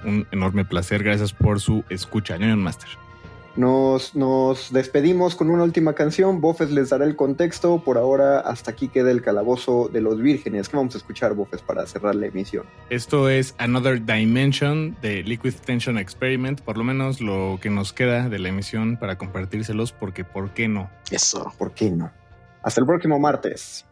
[0.03, 1.03] un enorme placer.
[1.03, 2.89] Gracias por su escucha, Union Master.
[3.59, 6.39] Nos, nos despedimos con una última canción.
[6.39, 7.83] Bofes les dará el contexto.
[7.83, 10.69] Por ahora, hasta aquí queda el calabozo de los vírgenes.
[10.69, 12.65] ¿Qué vamos a escuchar, Bofes, para cerrar la emisión?
[12.89, 16.61] Esto es Another Dimension de Liquid Tension Experiment.
[16.61, 20.69] Por lo menos lo que nos queda de la emisión para compartírselos, porque ¿por qué
[20.69, 20.89] no?
[21.11, 21.51] Eso.
[21.57, 22.13] ¿Por qué no?
[22.63, 23.85] Hasta el próximo martes.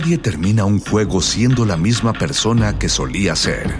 [0.00, 3.70] Nadie termina un juego siendo la misma persona que solía ser.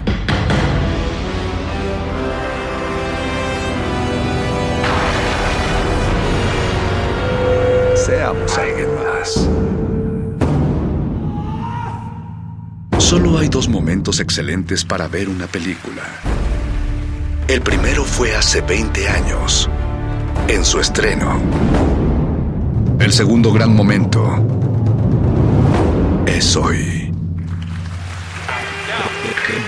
[7.95, 9.49] Seamos alguien más.
[12.99, 16.03] Solo hay dos momentos excelentes para ver una película.
[17.47, 19.67] El primero fue hace 20 años,
[20.47, 21.41] en su estreno.
[22.99, 24.60] El segundo gran momento
[26.41, 27.13] es hoy.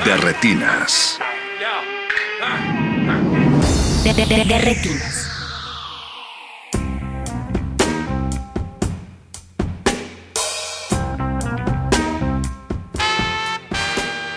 [0.06, 1.20] De retinas.
[4.04, 5.30] De, de- de- de retinas.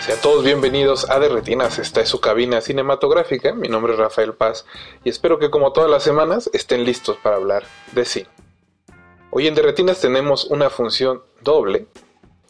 [0.01, 4.35] Sean todos bienvenidos a De Retinas, esta es su cabina cinematográfica, mi nombre es Rafael
[4.35, 4.65] Paz
[5.03, 8.29] y espero que como todas las semanas estén listos para hablar de cine.
[9.31, 11.87] Hoy en De Retinas tenemos una función doble.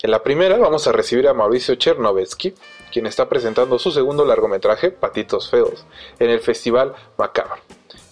[0.02, 2.52] En la primera vamos a recibir a Mauricio Chernovetsky,
[2.92, 5.86] quien está presentando su segundo largometraje, Patitos Feos,
[6.18, 7.62] en el Festival Macabro.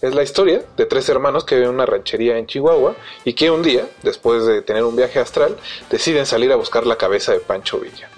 [0.01, 3.51] Es la historia de tres hermanos que viven en una ranchería en Chihuahua y que
[3.51, 5.57] un día, después de tener un viaje astral,
[5.91, 8.09] deciden salir a buscar la cabeza de Pancho Villa.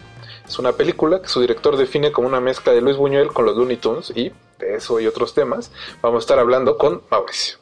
[0.47, 3.57] Es una película que su director define como una mezcla de Luis Buñuel con los
[3.57, 7.59] Looney Tunes y de eso y otros temas vamos a estar hablando con Mauricio.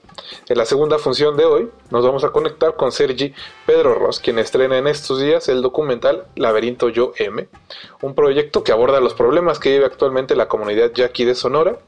[0.48, 3.34] En la segunda función de hoy nos vamos a conectar con Sergi
[3.66, 7.48] Pedro Ross, quien estrena en estos días el documental Laberinto Yo M,
[8.02, 11.78] un proyecto que aborda los problemas que vive actualmente la comunidad yaqui de Sonora,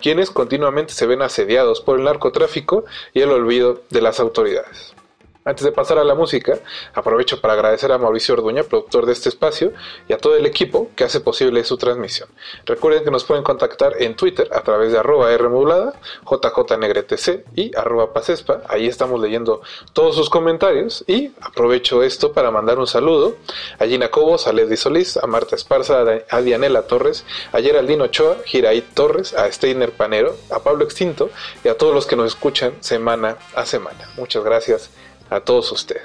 [0.00, 4.94] quienes continuamente se ven asediados por el narcotráfico y el olvido de las autoridades.
[5.42, 6.58] Antes de pasar a la música,
[6.92, 9.72] aprovecho para agradecer a Mauricio Orduña, productor de este espacio,
[10.06, 12.28] y a todo el equipo que hace posible su transmisión.
[12.66, 15.94] Recuerden que nos pueden contactar en Twitter a través de arroba Rmodulada,
[16.30, 18.60] JJNegretC y arroba Pasespa.
[18.68, 19.62] Ahí estamos leyendo
[19.94, 23.36] todos sus comentarios y aprovecho esto para mandar un saludo
[23.78, 28.36] a Gina Cobos, a Leslie Solís, a Marta Esparza, a Dianela Torres, a Geraldino Ochoa,
[28.44, 31.30] Giraí Torres, a Steiner Panero, a Pablo Extinto
[31.64, 34.06] y a todos los que nos escuchan semana a semana.
[34.16, 34.90] Muchas gracias
[35.30, 36.02] a todos ustedes.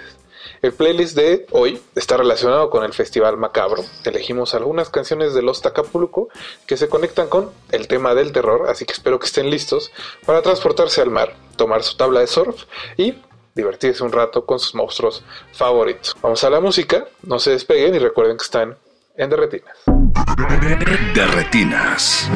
[0.61, 3.83] El playlist de hoy está relacionado con el Festival Macabro.
[4.03, 6.29] Elegimos algunas canciones de Los Tacapulco
[6.65, 9.91] que se conectan con el tema del terror, así que espero que estén listos
[10.25, 12.63] para transportarse al mar, tomar su tabla de surf
[12.97, 13.15] y
[13.53, 15.23] divertirse un rato con sus monstruos
[15.53, 16.15] favoritos.
[16.21, 18.77] Vamos a la música, no se despeguen y recuerden que están
[19.17, 19.77] en Derretinas.
[21.13, 22.29] Derretinas.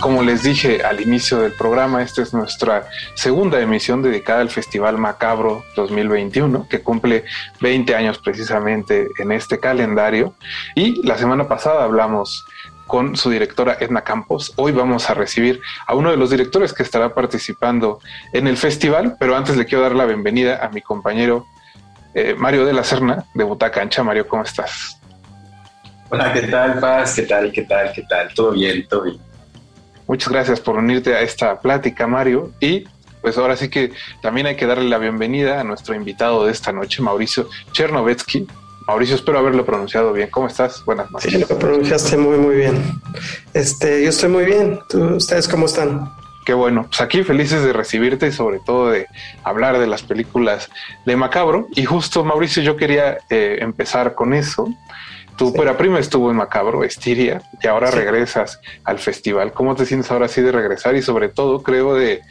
[0.00, 4.98] Como les dije al inicio del programa, esta es nuestra segunda emisión dedicada al Festival
[4.98, 7.24] Macabro 2021, que cumple
[7.60, 10.36] 20 años precisamente en este calendario.
[10.76, 12.46] Y la semana pasada hablamos
[12.86, 14.52] con su directora Edna Campos.
[14.54, 17.98] Hoy vamos a recibir a uno de los directores que estará participando
[18.32, 21.46] en el festival, pero antes le quiero dar la bienvenida a mi compañero
[22.14, 24.04] eh, Mario de la Serna de Butaca Ancha.
[24.04, 25.00] Mario, ¿cómo estás?
[26.10, 27.16] Hola, ¿qué tal, Paz?
[27.16, 27.50] ¿Qué tal?
[27.50, 27.92] ¿Qué tal?
[27.92, 28.32] ¿Qué tal?
[28.34, 28.86] ¿Todo bien?
[28.86, 29.33] ¿Todo bien?
[30.06, 32.52] Muchas gracias por unirte a esta plática, Mario.
[32.60, 32.84] Y
[33.22, 36.72] pues ahora sí que también hay que darle la bienvenida a nuestro invitado de esta
[36.72, 38.46] noche, Mauricio Chernovetsky.
[38.86, 40.28] Mauricio, espero haberlo pronunciado bien.
[40.30, 40.84] ¿Cómo estás?
[40.84, 41.32] Buenas noches.
[41.32, 43.00] Sí, lo pronunciaste muy, muy bien.
[43.54, 44.78] Este, yo estoy muy bien.
[45.16, 46.12] ¿Ustedes cómo están?
[46.44, 46.84] Qué bueno.
[46.88, 49.06] Pues aquí felices de recibirte y sobre todo de
[49.42, 50.68] hablar de las películas
[51.06, 51.68] de Macabro.
[51.74, 54.68] Y justo, Mauricio, yo quería eh, empezar con eso.
[55.36, 55.58] Tu sí.
[55.76, 57.96] prima estuvo en Macabro, Estiria, y ahora sí.
[57.96, 59.52] regresas al festival.
[59.52, 60.94] ¿Cómo te sientes ahora sí de regresar?
[60.94, 62.22] Y sobre todo, creo, de,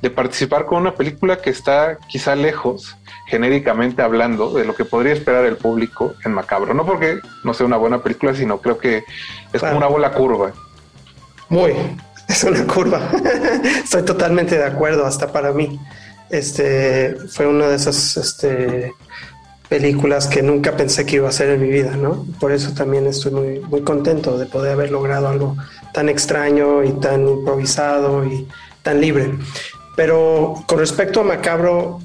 [0.00, 2.96] de, participar con una película que está quizá lejos,
[3.26, 6.72] genéricamente hablando, de lo que podría esperar el público en Macabro.
[6.72, 8.98] No porque no sea una buena película, sino creo que
[9.52, 9.74] es claro.
[9.74, 10.52] como una bola curva.
[11.48, 11.74] Muy,
[12.28, 13.10] es una curva.
[13.84, 15.78] Estoy totalmente de acuerdo, hasta para mí.
[16.30, 18.92] Este fue una de esas este,
[19.72, 22.26] películas que nunca pensé que iba a hacer en mi vida, ¿no?
[22.38, 25.56] Por eso también estoy muy, muy contento de poder haber logrado algo
[25.94, 28.46] tan extraño y tan improvisado y
[28.82, 29.32] tan libre.
[29.96, 32.00] Pero con respecto a Macabro,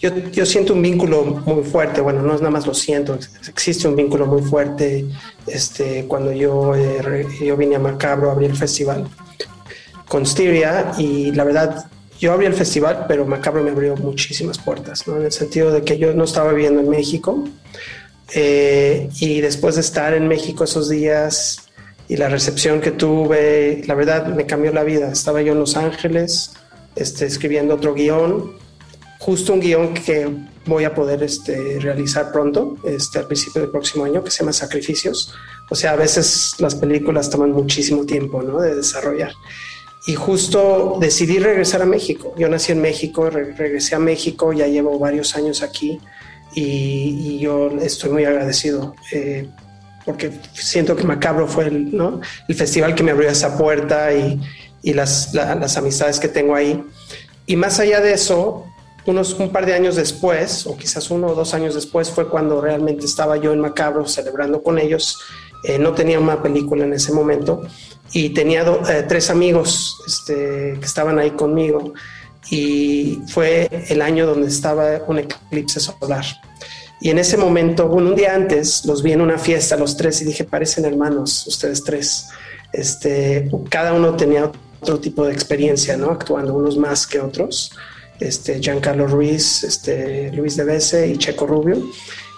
[0.00, 3.86] yo, yo, siento un vínculo muy fuerte, bueno, no es nada más lo siento, existe
[3.86, 5.06] un vínculo muy fuerte.
[5.46, 9.06] Este, cuando yo, eh, yo vine a Macabro, abrí el festival
[10.08, 11.86] con Styria y la verdad,
[12.20, 15.16] yo abrí el festival, pero Macabro me abrió muchísimas puertas, ¿no?
[15.16, 17.44] en el sentido de que yo no estaba viviendo en México
[18.32, 21.68] eh, y después de estar en México esos días
[22.08, 25.10] y la recepción que tuve, la verdad me cambió la vida.
[25.10, 26.52] Estaba yo en Los Ángeles
[26.96, 28.52] este, escribiendo otro guion,
[29.18, 30.28] justo un guion que
[30.66, 34.52] voy a poder este, realizar pronto, este, al principio del próximo año, que se llama
[34.52, 35.34] Sacrificios.
[35.70, 38.60] O sea, a veces las películas toman muchísimo tiempo ¿no?
[38.60, 39.32] de desarrollar.
[40.06, 42.34] Y justo decidí regresar a México.
[42.36, 45.98] Yo nací en México, regresé a México, ya llevo varios años aquí
[46.54, 49.48] y, yo estoy muy agradecido eh,
[50.04, 52.20] porque siento que Macabro fue el, ¿no?
[52.48, 54.40] el festival que me abrió esa puerta y,
[54.82, 56.84] y las, las, amistades que tengo ahí.
[57.46, 58.66] Y más allá de eso,
[59.06, 62.60] unos un par de años después, o quizás uno o dos años después, fue cuando
[62.60, 65.18] realmente estaba yo en Macabro celebrando con ellos.
[65.64, 67.62] Eh, no tenía una película en ese momento
[68.14, 71.92] y tenía eh, tres amigos este, que estaban ahí conmigo
[72.48, 76.24] y fue el año donde estaba un eclipse solar.
[77.00, 80.22] Y en ese momento, bueno, un día antes, los vi en una fiesta los tres
[80.22, 82.28] y dije, parecen hermanos ustedes tres.
[82.72, 84.50] Este, cada uno tenía
[84.80, 86.10] otro tipo de experiencia, ¿no?
[86.10, 87.72] Actuando, unos más que otros.
[88.20, 91.82] Este, Giancarlo Ruiz, este, Luis de Bese y Checo Rubio.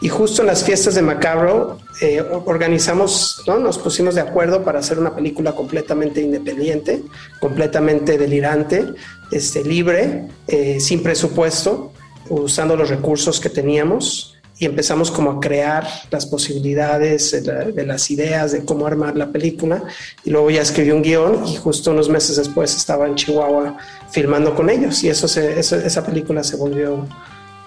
[0.01, 3.59] Y justo en las fiestas de Macabro eh, organizamos, ¿no?
[3.59, 7.03] nos pusimos de acuerdo para hacer una película completamente independiente,
[7.41, 8.85] completamente delirante,
[9.31, 11.93] este, libre, eh, sin presupuesto,
[12.29, 18.53] usando los recursos que teníamos y empezamos como a crear las posibilidades de, las ideas
[18.53, 19.83] de cómo armar la película
[20.25, 23.77] y luego ya escribí un guion y justo unos meses después estaba en Chihuahua
[24.11, 27.07] filmando con ellos y eso, esa película se volvió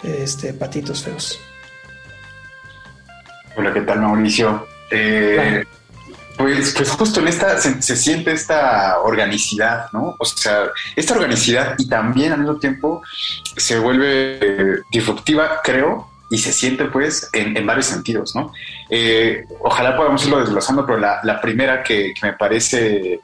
[0.04, 1.40] este, Patitos Feos.
[3.56, 4.68] Hola, ¿qué tal Mauricio?
[4.92, 5.66] Eh,
[6.38, 10.16] pues, pues, justo en esta se, se, siente esta organicidad, ¿no?
[10.18, 13.02] O sea, esta organicidad y también al mismo tiempo
[13.58, 18.54] se vuelve disruptiva, creo, y se siente pues en, varios sentidos, ¿no?
[18.90, 23.20] Eh, ojalá podamos irlo desglosando, pero la, primera que, me parece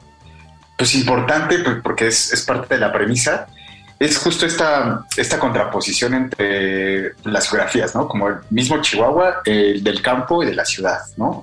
[0.76, 3.46] pues importante pues, porque es, parte de la premisa
[3.98, 8.06] es justo esta, esta contraposición entre las geografías, ¿no?
[8.06, 11.42] Como el mismo Chihuahua, el del campo y de la ciudad, ¿no?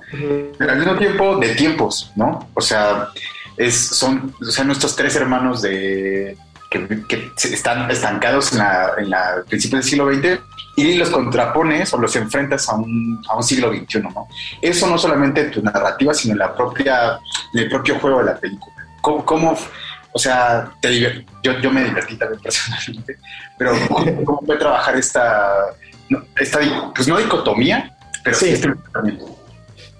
[0.56, 2.48] Pero al mismo tiempo de tiempos, ¿no?
[2.54, 3.08] O sea,
[3.56, 6.36] es, son o sea, nuestros tres hermanos de,
[6.70, 10.40] que, están estancados en la, en la principio del siglo XX
[10.76, 14.28] y los contrapones o los enfrentas a un, a un siglo XXI, ¿no?
[14.60, 17.18] Eso no solamente en tu narrativa, sino en la propia,
[17.52, 18.74] en el propio juego de la película.
[19.00, 19.56] ¿Cómo, cómo
[20.14, 21.10] o sea, te yo,
[21.60, 23.18] yo me divertí también personalmente,
[23.58, 23.72] pero
[24.24, 25.74] ¿cómo, puede trabajar esta,
[26.38, 26.60] esta,
[26.94, 27.92] pues no dicotomía,
[28.22, 28.68] pero sí, este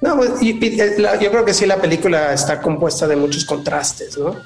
[0.00, 4.36] no, pues, eh, yo creo que sí la película está compuesta de muchos contrastes, ¿no?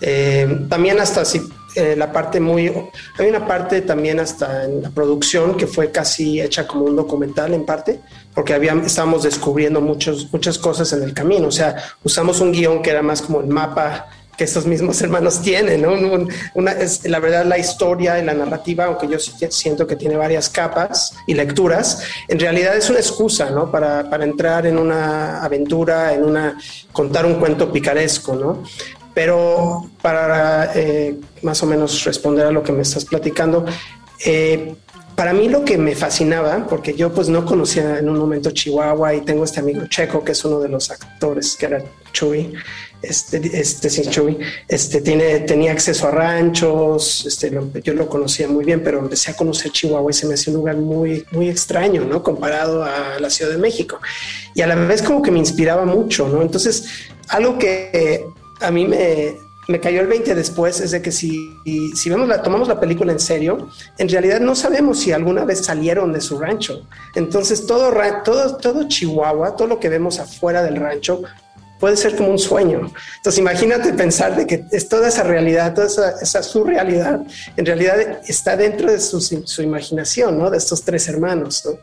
[0.00, 1.42] Eh, también hasta si
[1.74, 2.72] eh, la parte muy...
[3.18, 7.52] Hay una parte también hasta en la producción que fue casi hecha como un documental
[7.52, 8.00] en parte,
[8.32, 11.48] porque había, estábamos descubriendo muchos, muchas cosas en el camino.
[11.48, 11.74] O sea,
[12.04, 14.06] usamos un guion que era más como el mapa
[14.38, 15.92] que estos mismos hermanos tienen, ¿no?
[16.54, 20.48] Una, es, la verdad, la historia y la narrativa, aunque yo siento que tiene varias
[20.48, 23.70] capas y lecturas, en realidad es una excusa, ¿no?
[23.70, 26.58] Para, entrar en una aventura, en una,
[26.92, 28.62] contar un cuento picaresco, ¿no?
[29.12, 33.64] Pero para eh, más o menos responder a lo que me estás platicando,
[34.24, 34.74] eh,
[35.18, 39.14] para mí lo que me fascinaba, porque yo pues no conocía en un momento Chihuahua
[39.16, 41.82] y tengo este amigo Checo, que es uno de los actores, que era
[42.12, 42.52] Chuy,
[43.02, 47.50] este, este sí, Chuy, este, tiene, tenía acceso a ranchos, este,
[47.82, 50.58] yo lo conocía muy bien, pero empecé a conocer Chihuahua y se me hacía un
[50.58, 52.22] lugar muy, muy extraño, ¿no?
[52.22, 54.00] Comparado a la Ciudad de México.
[54.54, 56.42] Y a la vez como que me inspiraba mucho, ¿no?
[56.42, 56.84] Entonces,
[57.28, 58.24] algo que
[58.60, 59.36] a mí me,
[59.68, 61.54] me cayó el 20 después es de que si,
[61.94, 63.68] si vemos la, tomamos la película en serio,
[63.98, 66.86] en realidad no sabemos si alguna vez salieron de su rancho.
[67.14, 67.92] Entonces todo,
[68.24, 71.22] todo, todo Chihuahua, todo lo que vemos afuera del rancho
[71.78, 72.90] puede ser como un sueño.
[73.16, 77.20] Entonces imagínate pensar de que es toda esa realidad, toda esa, esa su realidad,
[77.56, 80.50] en realidad está dentro de su, su imaginación, ¿no?
[80.50, 81.78] De estos tres hermanos, ¿no?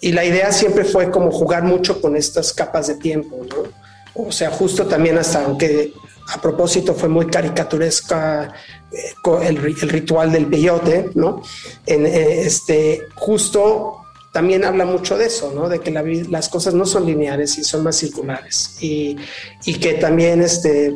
[0.00, 3.86] Y la idea siempre fue como jugar mucho con estas capas de tiempo, ¿no?
[4.14, 5.92] O sea, justo también hasta aunque
[6.28, 8.52] a propósito fue muy caricaturesca
[8.90, 9.56] eh, el,
[9.88, 11.42] ritual del peyote, ¿no?
[11.84, 14.05] En, eh, este, justo
[14.36, 15.66] también habla mucho de eso, ¿no?
[15.66, 18.76] De que las cosas no son lineares y son más circulares.
[18.82, 19.16] Y,
[19.80, 20.94] que también este,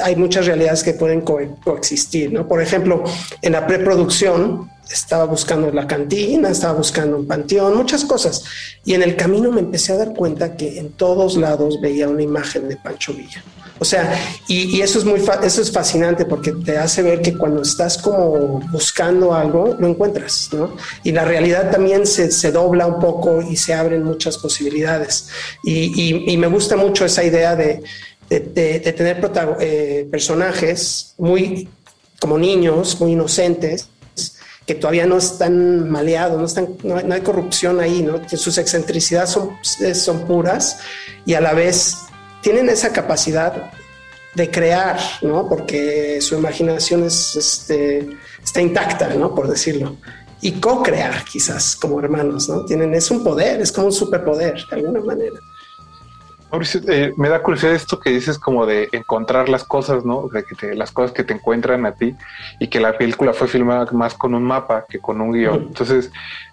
[0.00, 2.46] hay muchas realidades que pueden coexistir, ¿no?
[2.46, 3.02] Por ejemplo,
[3.42, 8.44] en la preproducción estaba buscando la cantina, estaba buscando un panteón, muchas cosas.
[8.84, 12.22] Y en el camino me empecé a dar cuenta que en todos lados veía una
[12.22, 13.42] imagen de Pancho Villa.
[13.80, 14.12] O sea,
[14.48, 18.60] y, eso es muy eso es fascinante porque te hace ver que cuando estás como
[18.72, 20.76] buscando algo, lo encuentras, ¿no?
[21.04, 25.28] Y la realidad también se, se dobla un poco y se abren muchas posibilidades.
[25.62, 27.82] Y, y, me gusta mucho esa idea de,
[28.28, 29.20] de, de, tener
[29.60, 31.68] eh, personajes muy
[32.20, 33.88] como niños, muy inocentes,
[34.66, 38.20] que todavía no están maleados, no, están, no, hay corrupción ahí, ¿no?
[38.26, 39.50] que sus excentricidades son,
[39.94, 40.78] son puras
[41.24, 41.96] y a la vez
[42.50, 43.70] tienen esa capacidad
[44.34, 45.46] de crear, ¿no?
[45.50, 48.08] Porque su imaginación es, este,
[48.42, 49.34] está intacta, ¿no?
[49.34, 49.98] Por decirlo.
[50.40, 52.64] Y co-crear, quizás, como hermanos, ¿no?
[52.64, 55.38] Tienen, es un poder, es como un superpoder, de alguna manera.
[56.50, 60.28] Mauricio, eh, me da curiosidad esto que dices como de encontrar las cosas, ¿no?
[60.28, 62.16] De que las cosas que te encuentran a ti
[62.58, 65.66] y que la película fue filmada más con un mapa que con un guion.
[65.68, 66.10] Entonces,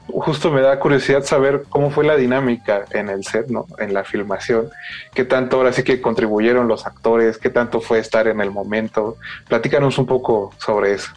[0.07, 3.67] justo me da curiosidad saber cómo fue la dinámica en el set, ¿no?
[3.77, 4.69] En la filmación,
[5.13, 9.17] qué tanto ahora sí que contribuyeron los actores, qué tanto fue estar en el momento.
[9.47, 11.13] Platícanos un poco sobre eso.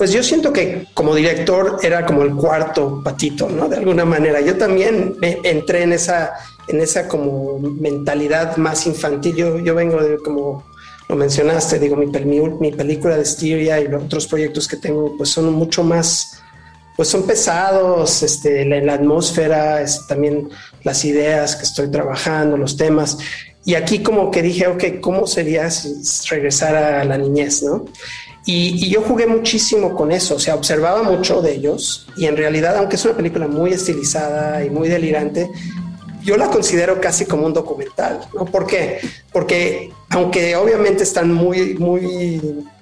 [0.00, 3.68] Pues yo siento que como director era como el cuarto patito, ¿no?
[3.68, 4.40] De alguna manera.
[4.40, 6.32] Yo también entré en esa,
[6.68, 9.36] en esa como mentalidad más infantil.
[9.36, 10.64] Yo, yo vengo de como
[11.06, 15.28] lo mencionaste, digo, mi, mi película de Styria y los otros proyectos que tengo, pues
[15.28, 16.40] son mucho más
[16.96, 20.48] pues son pesados, este, la, la atmósfera, es, también
[20.82, 23.18] las ideas que estoy trabajando, los temas.
[23.66, 26.00] Y aquí como que dije, ok, ¿cómo sería si
[26.30, 27.84] regresar a la niñez, no?
[28.46, 32.76] Y, yo jugué muchísimo con eso, o sea, observaba mucho de ellos y en realidad,
[32.76, 35.50] aunque es una película muy estilizada y muy delirante,
[36.22, 38.44] yo la considero casi como un documental, ¿no?
[38.44, 39.00] ¿Por qué?
[39.32, 42.40] Porque aunque obviamente están muy, muy,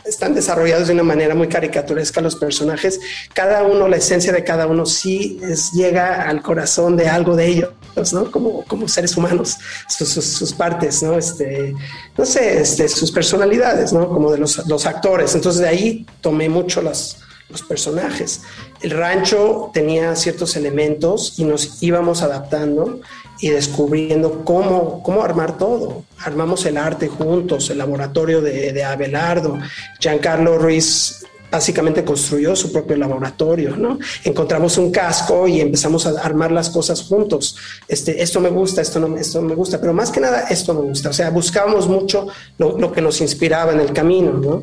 [0.08, 3.00] están desarrollados de una manera muy caricaturesca los personajes,
[3.34, 7.46] cada uno, la esencia de cada uno sí es, llega al corazón de algo de
[7.46, 8.30] ellos, ¿no?
[8.30, 9.56] Como, como seres humanos,
[9.88, 11.18] sus, sus, partes, ¿no?
[11.18, 11.74] Este,
[12.16, 14.08] no sé, este, sus personalidades, ¿no?
[14.08, 15.34] Como de los, los actores.
[15.34, 17.18] Entonces de ahí tomé mucho las,
[17.48, 18.42] los personajes.
[18.80, 23.00] El rancho tenía ciertos elementos y nos íbamos adaptando
[23.40, 26.04] y descubriendo cómo, cómo armar todo.
[26.18, 29.58] Armamos el arte juntos, el laboratorio de, Abelardo.
[30.00, 33.98] Giancarlo Ruiz básicamente construyó su propio laboratorio, ¿no?
[34.24, 37.56] Encontramos un casco y empezamos a armar las cosas juntos.
[37.86, 40.80] Este, esto me gusta, esto no, esto me gusta, pero más que nada esto me
[40.80, 41.10] gusta.
[41.10, 42.26] O sea, buscábamos mucho
[42.58, 44.62] lo, lo que nos inspiraba en el camino, ¿no?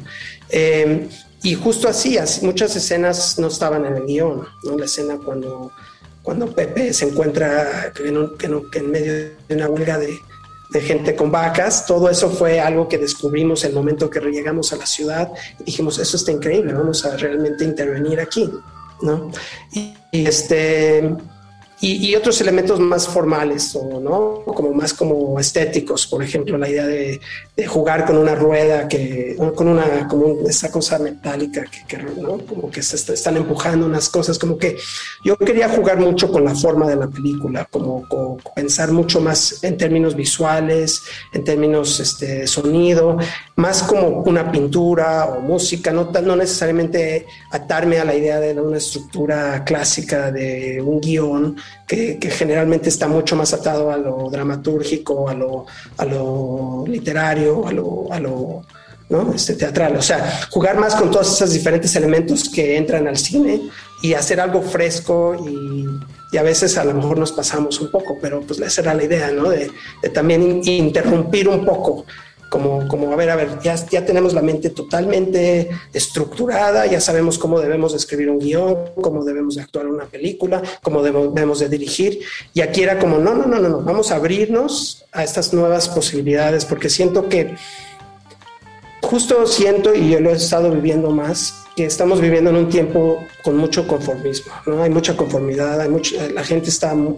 [0.49, 1.07] Eh,
[1.41, 4.77] y justo así, así, muchas escenas no estaban en el guion, ¿no?
[4.77, 5.71] La escena cuando
[6.25, 8.31] cuando Pepe se encuentra en,
[8.73, 10.19] en, medio de una huelga de,
[10.81, 11.85] gente con vacas.
[11.85, 15.31] Todo eso fue algo que descubrimos el momento que llegamos a la ciudad
[15.61, 18.51] y dijimos, eso está increíble, vamos a realmente intervenir aquí,
[19.01, 19.31] ¿no?
[19.71, 21.15] y este
[21.87, 26.87] y, otros elementos más formales o no como más como estéticos por ejemplo la idea
[26.87, 27.19] de,
[27.67, 32.37] jugar con una rueda que con una como esa cosa metálica que, ¿no?
[32.39, 34.75] como que se están empujando unas cosas como que
[35.23, 38.05] yo quería jugar mucho con la forma de la película como,
[38.55, 41.03] pensar mucho más en términos visuales
[41.33, 43.17] en términos este, de sonido
[43.55, 48.77] más como una pintura o música no no necesariamente atarme a la idea de una
[48.77, 51.55] estructura clásica de un guion
[51.87, 55.65] que, generalmente está mucho más atado a lo dramatúrgico, a lo,
[55.97, 58.63] a lo literario, a lo, a lo
[59.09, 59.33] ¿no?
[59.33, 59.95] este, teatral.
[59.95, 63.61] O sea, jugar más con todos esos diferentes elementos que entran al cine
[64.01, 65.85] y hacer algo fresco y,
[66.37, 69.31] a veces a lo mejor nos pasamos un poco, pero pues esa era la idea,
[69.31, 69.51] ¿no?
[69.51, 69.71] De
[70.13, 72.05] también interrumpir un poco
[72.55, 77.37] como, como a ver, a ver, ya, ya tenemos la mente totalmente estructurada, ya sabemos
[77.37, 82.21] cómo debemos escribir un guion, cómo debemos de actuar una película, cómo debemos de dirigir.
[82.53, 85.89] Y aquí era como, no, no, no, no, no, vamos a abrirnos a estas nuevas
[85.89, 87.55] posibilidades, porque siento que,
[89.01, 93.25] justo siento, y yo lo he estado viviendo más, que estamos viviendo en un tiempo
[93.43, 94.81] con mucho conformismo, ¿no?
[94.81, 97.15] Hay mucha conformidad, hay mucha, la gente está, ¿no?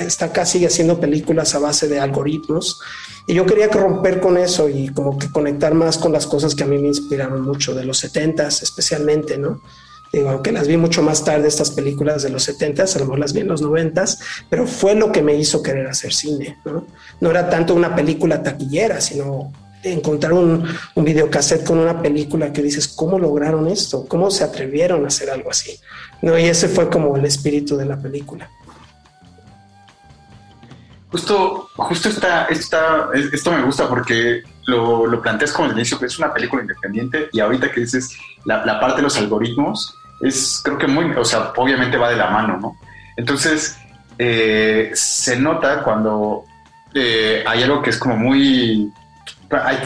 [0.00, 2.80] está casi haciendo películas a base de algoritmos
[3.26, 6.62] y yo quería romper con eso y como que conectar más con las cosas que
[6.62, 9.60] a mí me inspiraron mucho, de los 70 especialmente, ¿no?
[10.12, 13.18] Digo, aunque las vi mucho más tarde, estas películas de los 70 a lo mejor
[13.18, 14.04] las vi en los 90
[14.48, 16.86] pero fue lo que me hizo querer hacer cine, ¿no?
[17.20, 19.50] No era tanto una película taquillera, sino
[19.92, 24.06] encontrar un, un videocassette con una película que dices, ¿cómo lograron esto?
[24.08, 25.78] ¿Cómo se atrevieron a hacer algo así?
[26.22, 26.38] ¿No?
[26.38, 28.48] Y ese fue como el espíritu de la película.
[31.10, 36.06] Justo, justo está, está, esto me gusta porque lo, lo planteas como el inicio, que
[36.06, 40.60] es una película independiente y ahorita que dices la, la parte de los algoritmos, es
[40.64, 42.76] creo que muy, o sea, obviamente va de la mano, ¿no?
[43.16, 43.76] Entonces,
[44.18, 46.44] eh, se nota cuando
[46.94, 48.92] eh, hay algo que es como muy...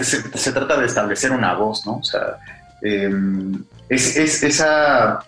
[0.03, 1.99] se, trata de establecer una voz, ¿no?
[1.99, 2.39] O sea,
[2.83, 5.21] em, es, esa,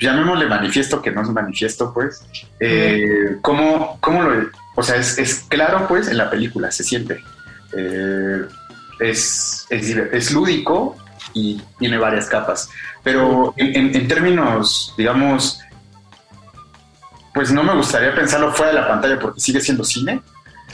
[0.00, 2.24] llamémosle manifiesto, que no es manifiesto, pues,
[2.60, 7.22] eh, ¿cómo, lo, o sea, es, claro, pues, en la película, se siente.
[9.00, 10.96] es, es, lúdico
[11.34, 12.68] y tiene varias capas.
[13.02, 15.60] Pero en términos, digamos,
[17.38, 20.20] pues no me gustaría pensarlo fuera de la pantalla porque sigue siendo cine.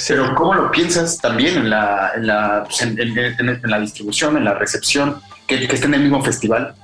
[0.08, 4.54] Pero ¿cómo lo piensas también en la, en la, pues, en, la distribución, en la
[4.54, 6.74] recepción, que, que esté en el mismo festival?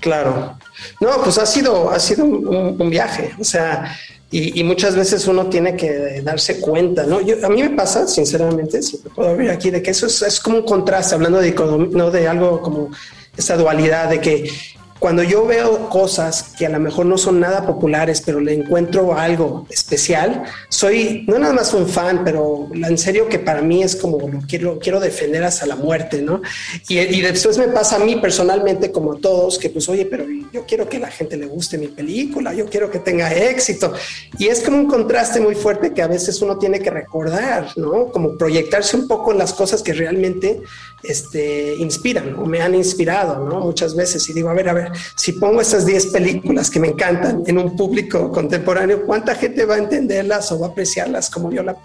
[0.00, 0.58] Claro.
[1.00, 3.34] No, pues ha sido, ha sido un, viaje.
[3.40, 3.96] O sea,
[4.30, 7.20] y, muchas veces uno tiene que darse cuenta, ¿no?
[7.20, 10.40] Yo, a mí me pasa, sinceramente, si puedo abrir aquí, de que eso es, es
[10.40, 12.90] como un contraste, hablando de, no de algo como
[13.36, 14.50] esa dualidad de que
[14.98, 19.14] cuando yo veo cosas que a lo mejor no son nada populares, pero le encuentro
[19.14, 23.96] algo especial, soy no nada más un fan, pero en serio que para mí es
[23.96, 26.40] como lo quiero, quiero defender hasta la muerte, ¿no?
[26.88, 30.24] Y, y después me pasa a mí personalmente, como a todos, que pues, oye, pero
[30.52, 33.92] yo quiero que la gente le guste mi película, yo quiero que tenga éxito.
[34.38, 38.06] Y es como un contraste muy fuerte que a veces uno tiene que recordar, ¿no?
[38.06, 40.62] Como proyectarse un poco en las cosas que realmente
[41.02, 43.60] este, inspiran o me han inspirado, ¿no?
[43.60, 44.28] Muchas veces.
[44.28, 47.58] Y digo, a ver, a ver, si pongo esas 10 películas que me encantan en
[47.58, 51.76] un público contemporáneo, ¿cuánta gente va a entenderlas o va a apreciarlas como yo las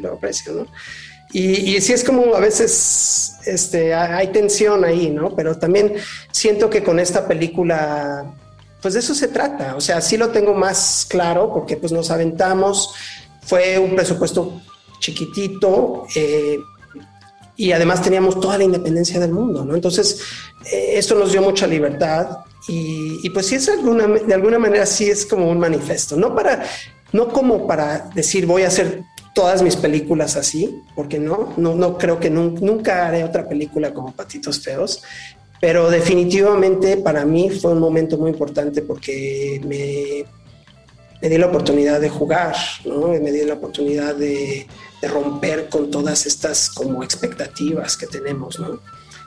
[0.00, 0.66] lo aprecio, ¿no?
[1.32, 5.34] Y, y sí es como a veces este, hay tensión ahí, ¿no?
[5.34, 5.94] Pero también
[6.32, 8.34] siento que con esta película,
[8.82, 9.76] pues de eso se trata.
[9.76, 12.92] O sea, sí lo tengo más claro porque pues nos aventamos,
[13.42, 14.60] fue un presupuesto
[14.98, 16.58] chiquitito, eh,
[17.56, 19.74] y además teníamos toda la independencia del mundo, ¿no?
[19.74, 20.22] Entonces,
[20.72, 22.38] eh, esto nos dio mucha libertad
[22.68, 26.64] y, pues sí es alguna, de alguna manera sí es como un manifiesto, no para,
[27.12, 29.02] no como para decir voy a hacer
[29.34, 34.12] todas mis películas así, porque no, no, no creo que nunca haré otra película como
[34.12, 35.02] Patitos Feos,
[35.60, 40.24] pero definitivamente para mí fue un momento muy importante porque me,
[41.20, 43.08] me di la oportunidad de jugar, ¿no?
[43.08, 44.66] me di la oportunidad de,
[45.00, 48.80] de romper con todas estas como expectativas que tenemos, ¿no?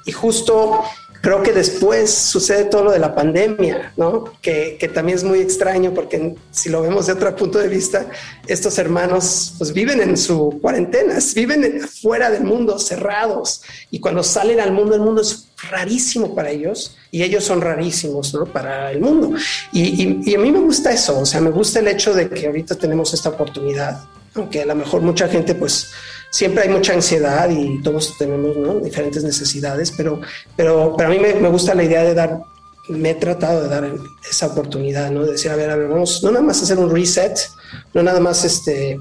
[0.06, 0.84] Y justo
[1.24, 4.26] creo que después sucede todo lo de la pandemia, ¿no?
[4.41, 8.08] Que, que, también es muy extraño porque si lo vemos de otro punto de vista,
[8.45, 14.60] estos hermanos pues viven en su cuarentena, viven fuera del mundo, cerrados, y cuando salen
[14.60, 18.44] al mundo, el mundo es rarísimo para ellos y ellos son rarísimos, ¿no?
[18.45, 19.32] Para el mundo.
[19.72, 22.30] Y, y, y a mí me gusta eso, o sea, me gusta el hecho de
[22.30, 24.04] que ahorita tenemos esta oportunidad
[24.36, 25.91] aunque a lo mejor mucha gente pues
[26.34, 30.20] siempre hay mucha ansiedad y todos tenemos diferentes necesidades, pero,
[30.56, 32.42] pero, pero a mí me, gusta la idea de dar,
[32.90, 33.88] me he tratado de dar
[34.28, 35.26] esa oportunidad, ¿no?
[35.26, 37.38] De decir, a ver, a ver, vamos, no nada más hacer un reset,
[37.94, 39.00] no nada más este,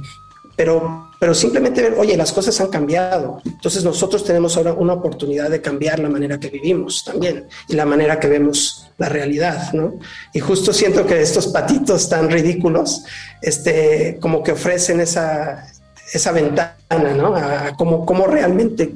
[0.57, 3.41] pero, pero simplemente ver, oye, las cosas han cambiado.
[3.47, 7.87] Entonces nosotros tenemos ahora una oportunidad de cambiar la manera que vivimos también y la
[7.87, 9.95] manera que vemos la realidad, ¿no?
[10.35, 13.05] Y justo siento que estos patitos tan ridículos,
[13.41, 15.67] este, como que ofrecen esa,
[16.13, 17.35] esa ventana, ¿no?
[17.35, 18.95] A cómo, cómo realmente,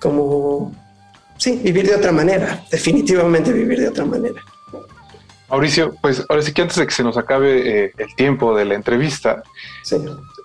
[0.00, 0.72] como,
[1.36, 4.40] sí, vivir de otra manera, definitivamente vivir de otra manera.
[5.48, 8.64] Mauricio, pues ahora sí que antes de que se nos acabe eh, el tiempo de
[8.64, 9.42] la entrevista,
[9.82, 9.96] sí.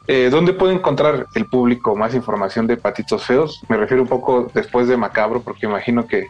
[0.07, 3.61] Eh, ¿Dónde puede encontrar el público más información de Patitos Feos?
[3.67, 6.27] Me refiero un poco después de Macabro, porque imagino que,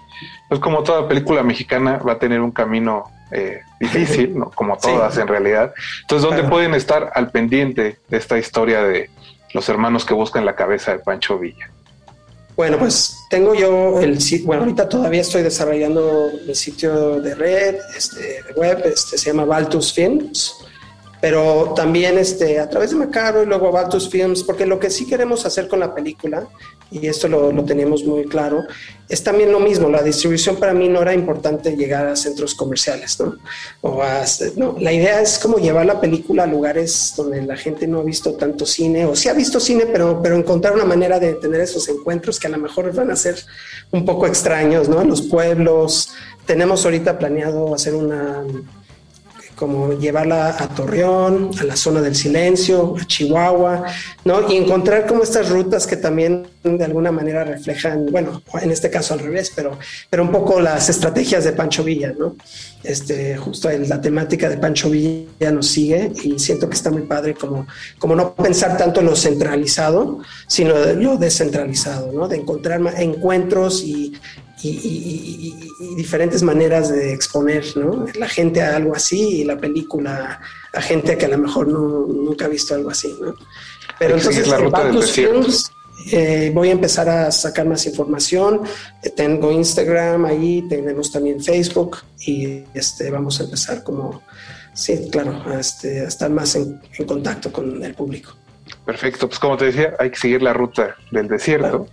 [0.47, 4.49] pues como toda película mexicana, va a tener un camino eh, difícil, ¿no?
[4.51, 5.73] como todas en realidad.
[6.01, 9.09] Entonces, ¿dónde pueden estar al pendiente de esta historia de
[9.55, 11.71] los hermanos que buscan la cabeza de Pancho Villa?
[12.57, 17.75] Bueno, pues tengo yo el sitio, bueno, ahorita todavía estoy desarrollando mi sitio de red,
[17.97, 20.65] este, de web, este, se llama Baltus Films
[21.21, 25.07] pero también este, a través de Macaro y luego Baltus Films, porque lo que sí
[25.07, 26.47] queremos hacer con la película,
[26.91, 28.63] y esto lo, lo, tenemos muy claro,
[29.09, 33.19] es también lo mismo, la distribución para mí no era importante llegar a centros comerciales,
[33.19, 33.35] ¿no?
[33.81, 34.23] O a,
[34.55, 38.03] no la idea es como llevar la película a lugares donde la gente no ha
[38.03, 41.61] visto tanto cine, o sí ha visto cine, pero, pero encontrar una manera de tener
[41.61, 43.35] esos encuentros que a lo mejor van a ser
[43.91, 45.01] un poco extraños, ¿no?
[45.01, 46.09] En los pueblos,
[46.45, 48.43] tenemos ahorita planeado hacer una
[49.55, 53.85] como llevarla a Torreón, a la zona del silencio, a Chihuahua,
[54.25, 54.51] ¿no?
[54.51, 59.13] Y encontrar como estas rutas que también de alguna manera reflejan, bueno, en este caso
[59.13, 59.77] al revés, pero,
[60.09, 62.35] pero un poco las estrategias de Pancho Villa, ¿no?
[62.83, 67.33] Este, justo la temática de Pancho Villa nos sigue y siento que está muy padre
[67.33, 67.65] como,
[67.97, 72.27] como no pensar tanto en lo centralizado, sino lo descentralizado, ¿no?
[72.27, 74.13] De encontrar encuentros y,
[74.63, 75.53] y,
[75.95, 78.05] diferentes maneras de exponer ¿no?
[78.15, 80.39] la gente a algo así y la película
[80.73, 83.15] a gente que a lo mejor no, nunca ha visto algo así.
[83.21, 83.35] ¿no?
[83.99, 85.71] Pero entonces, la ruta Films,
[86.11, 88.61] eh, voy a empezar a sacar más información.
[89.01, 94.21] Eh, tengo Instagram ahí, tenemos también Facebook y este, vamos a empezar como,
[94.73, 98.35] sí, claro, a, este, a estar más en, contacto con el público.
[98.85, 101.87] Perfecto, pues como te decía, hay que seguir la ruta del desierto.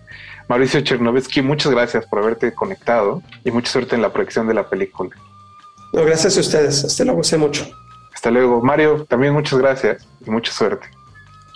[0.52, 4.68] Mauricio Chernovetsky, muchas gracias por haberte conectado y mucha suerte en la proyección de la
[4.68, 5.08] película.
[5.94, 7.66] No, gracias a ustedes, hasta luego, sé mucho.
[8.14, 8.60] Hasta luego.
[8.60, 10.90] Mario, también muchas gracias y mucha suerte.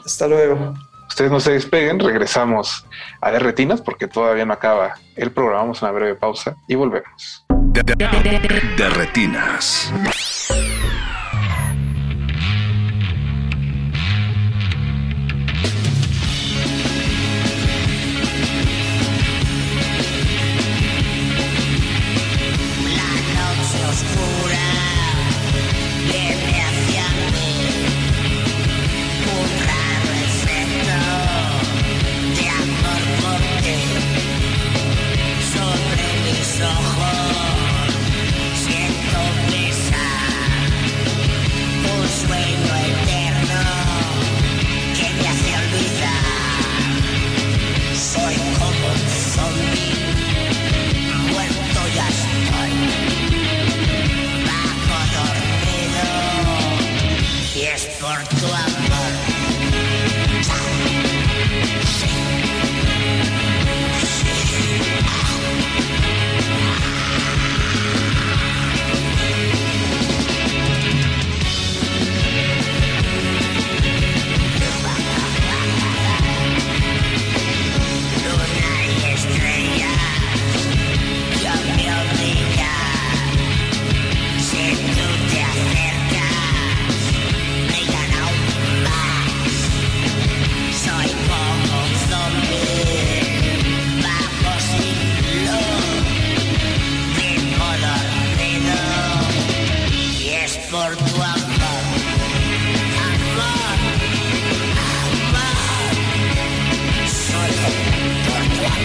[0.03, 0.73] Hasta luego.
[1.11, 2.87] Ustedes no se despeguen, regresamos
[3.21, 5.65] a De Retinas porque todavía no acaba el programa.
[5.65, 7.45] Vamos a una breve pausa y volvemos.
[7.75, 9.93] de Retinas.
[58.17, 58.66] North Glow.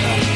[0.01, 0.30] Yeah.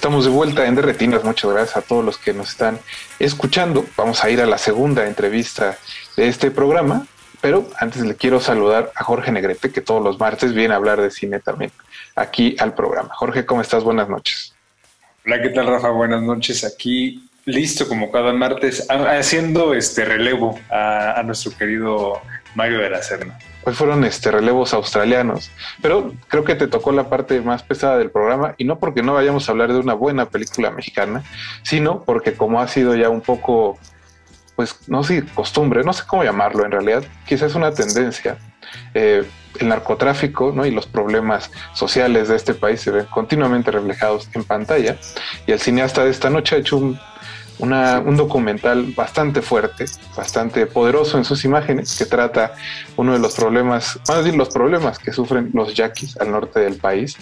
[0.00, 1.24] Estamos de vuelta en Derretinas.
[1.24, 2.78] Muchas gracias a todos los que nos están
[3.18, 3.84] escuchando.
[3.98, 5.76] Vamos a ir a la segunda entrevista
[6.16, 7.06] de este programa.
[7.42, 11.02] Pero antes le quiero saludar a Jorge Negrete, que todos los martes viene a hablar
[11.02, 11.70] de cine también
[12.16, 13.14] aquí al programa.
[13.14, 13.84] Jorge, ¿cómo estás?
[13.84, 14.54] Buenas noches.
[15.26, 15.90] Hola, ¿qué tal, Rafa?
[15.90, 16.64] Buenas noches.
[16.64, 22.22] Aquí listo como cada martes, haciendo este relevo a, a nuestro querido
[22.54, 23.38] Mario de la Serna.
[23.64, 25.50] Hoy fueron este, relevos australianos,
[25.82, 29.14] pero creo que te tocó la parte más pesada del programa y no porque no
[29.14, 31.22] vayamos a hablar de una buena película mexicana,
[31.62, 33.78] sino porque como ha sido ya un poco,
[34.56, 38.38] pues no sé, costumbre, no sé cómo llamarlo en realidad, quizás una tendencia.
[38.94, 39.24] Eh,
[39.58, 40.64] el narcotráfico ¿no?
[40.64, 44.96] y los problemas sociales de este país se ven continuamente reflejados en pantalla
[45.46, 47.00] y el cineasta de esta noche ha hecho un
[47.60, 49.84] un documental bastante fuerte,
[50.16, 52.54] bastante poderoso en sus imágenes, que trata
[52.96, 56.76] uno de los problemas, más bien los problemas que sufren los yaquis al norte del
[56.76, 57.16] país.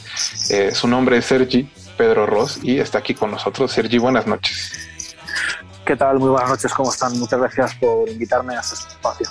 [0.50, 3.72] Eh, su nombre es Sergi Pedro Ross y está aquí con nosotros.
[3.72, 4.72] Sergi, buenas noches.
[5.84, 6.18] ¿Qué tal?
[6.18, 7.18] Muy buenas noches, ¿cómo están?
[7.18, 9.26] Muchas gracias por invitarme a este espacio.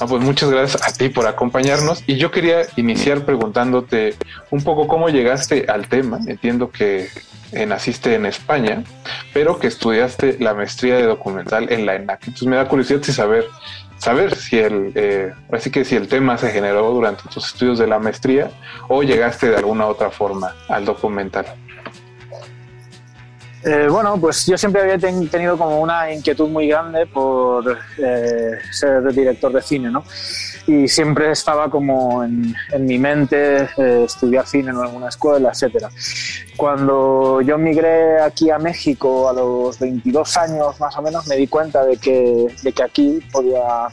[0.00, 4.16] Ah, pues muchas gracias a ti por acompañarnos y yo quería iniciar preguntándote
[4.50, 6.18] un poco cómo llegaste al tema.
[6.26, 7.08] Entiendo que
[7.52, 8.82] eh, naciste en España,
[9.32, 12.22] pero que estudiaste la maestría de documental en la ENAC.
[12.26, 13.44] Entonces me da curiosidad si saber,
[13.98, 17.86] saber si el, eh, así que si el tema se generó durante tus estudios de
[17.86, 18.50] la maestría
[18.88, 21.46] o llegaste de alguna otra forma al documental.
[23.66, 29.12] Eh, bueno, pues yo siempre había tenido como una inquietud muy grande por eh, ser
[29.12, 30.04] director de cine, ¿no?
[30.66, 35.90] y siempre estaba como en, en mi mente eh, estudiar cine en alguna escuela, etcétera.
[36.56, 41.46] Cuando yo migré aquí a México a los 22 años más o menos, me di
[41.48, 43.88] cuenta de que, de que aquí podía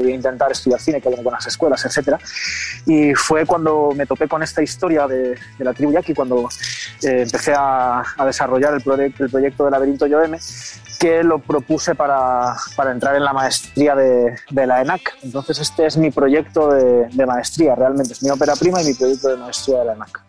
[0.00, 2.18] podía intentar estudiar cine, que había buenas escuelas, etcétera.
[2.86, 6.48] Y fue cuando me topé con esta historia de, de la tribu Yaqui, cuando
[7.02, 10.38] eh, empecé a, a, desarrollar el, proyecto, el proyecto de Laberinto Yoeme,
[10.98, 15.18] que lo propuse para, para entrar en la maestría de, de, la ENAC.
[15.22, 18.94] Entonces este es mi proyecto de, de, maestría, realmente es mi ópera prima y mi
[18.94, 20.22] proyecto de maestría de la ENAC.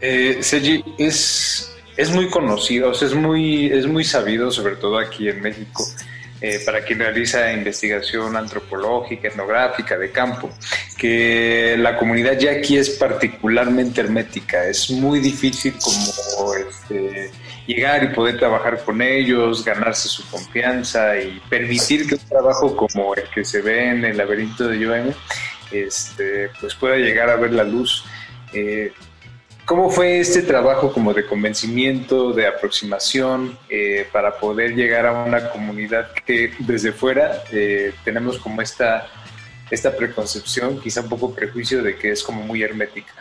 [0.00, 4.98] Eh, Sergi, es, es muy conocido, o sea, es, muy, es muy sabido, sobre todo
[4.98, 5.84] aquí en México,
[6.40, 10.48] eh, para quien realiza investigación antropológica, etnográfica, de campo,
[10.96, 14.64] que la comunidad ya aquí es particularmente hermética.
[14.68, 17.32] Es muy difícil como este,
[17.66, 23.12] llegar y poder trabajar con ellos, ganarse su confianza y permitir que un trabajo como
[23.16, 25.12] el que se ve en el laberinto de Joem
[25.72, 28.04] este, pues pueda llegar a ver la luz.
[28.52, 28.92] Eh,
[29.68, 35.50] ¿Cómo fue este trabajo como de convencimiento, de aproximación, eh, para poder llegar a una
[35.50, 39.06] comunidad que desde fuera eh, tenemos como esta,
[39.70, 43.12] esta preconcepción, quizá un poco prejuicio de que es como muy hermética?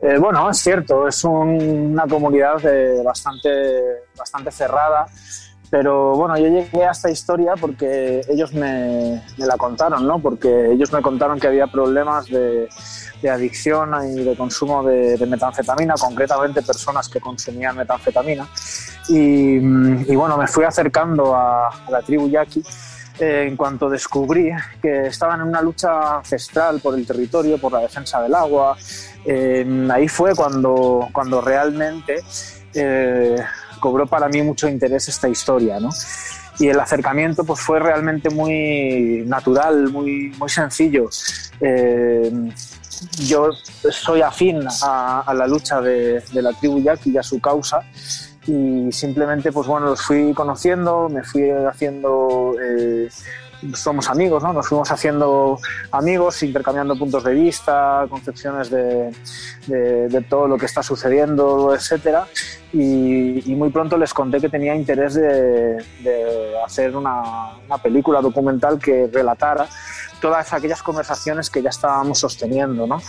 [0.00, 2.54] Eh, bueno, es cierto, es un, una comunidad
[3.04, 3.50] bastante,
[4.16, 5.04] bastante cerrada
[5.70, 10.18] pero bueno, yo llegué a esta historia porque ellos me, me, la contaron, ¿no?
[10.18, 12.68] Porque ellos me contaron que había problemas de,
[13.22, 18.48] de adicción y de consumo de, de, metanfetamina, concretamente personas que consumían metanfetamina.
[19.08, 22.62] Y, y bueno, me fui acercando a, a la tribu yaqui
[23.20, 24.50] eh, en cuanto descubrí
[24.82, 28.76] que estaban en una lucha ancestral por el territorio, por la defensa del agua.
[29.24, 32.24] Eh, ahí fue cuando, cuando realmente
[32.74, 33.36] eh,
[33.84, 35.90] cobró para mí mucho interés esta historia, ¿no?
[36.58, 41.10] Y el acercamiento pues fue realmente muy natural, muy, muy sencillo.
[41.60, 42.32] Eh,
[43.26, 43.50] yo
[43.90, 47.82] soy afín a, la lucha de, de, la tribu yaqui y a su causa
[48.46, 53.10] y simplemente pues bueno los fui conociendo, me fui haciendo eh,
[53.74, 54.52] somos amigos, ¿no?
[54.52, 55.58] Nos fuimos haciendo
[55.90, 59.10] amigos, intercambiando puntos de vista, concepciones de,
[59.66, 62.26] de, de todo lo que está sucediendo, etcétera.
[62.72, 68.20] Y, y, muy pronto les conté que tenía interés de, de hacer una, una, película
[68.20, 69.68] documental que relatara
[70.20, 73.00] todas aquellas conversaciones que ya estábamos sosteniendo, ¿no?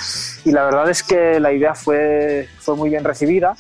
[0.44, 3.56] Y la verdad es que la idea fue, fue muy bien recibida.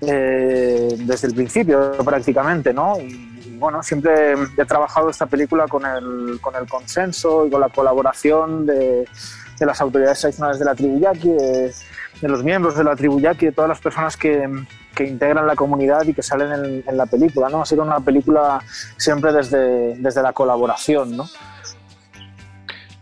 [0.00, 2.98] Eh, desde el principio prácticamente, ¿no?
[3.00, 7.68] Y, bueno, siempre he trabajado esta película con el, con el consenso y con la
[7.68, 9.06] colaboración de,
[9.58, 11.74] de las autoridades tradicionales de la tribu yaqui, de,
[12.20, 14.48] de, los miembros de la tribu yaqui, de todas las personas que,
[14.94, 17.48] que integran la comunidad y que salen en, en, la película.
[17.48, 17.62] ¿no?
[17.62, 18.62] Ha sido una película
[18.96, 21.16] siempre desde, desde la colaboración.
[21.16, 21.28] ¿no?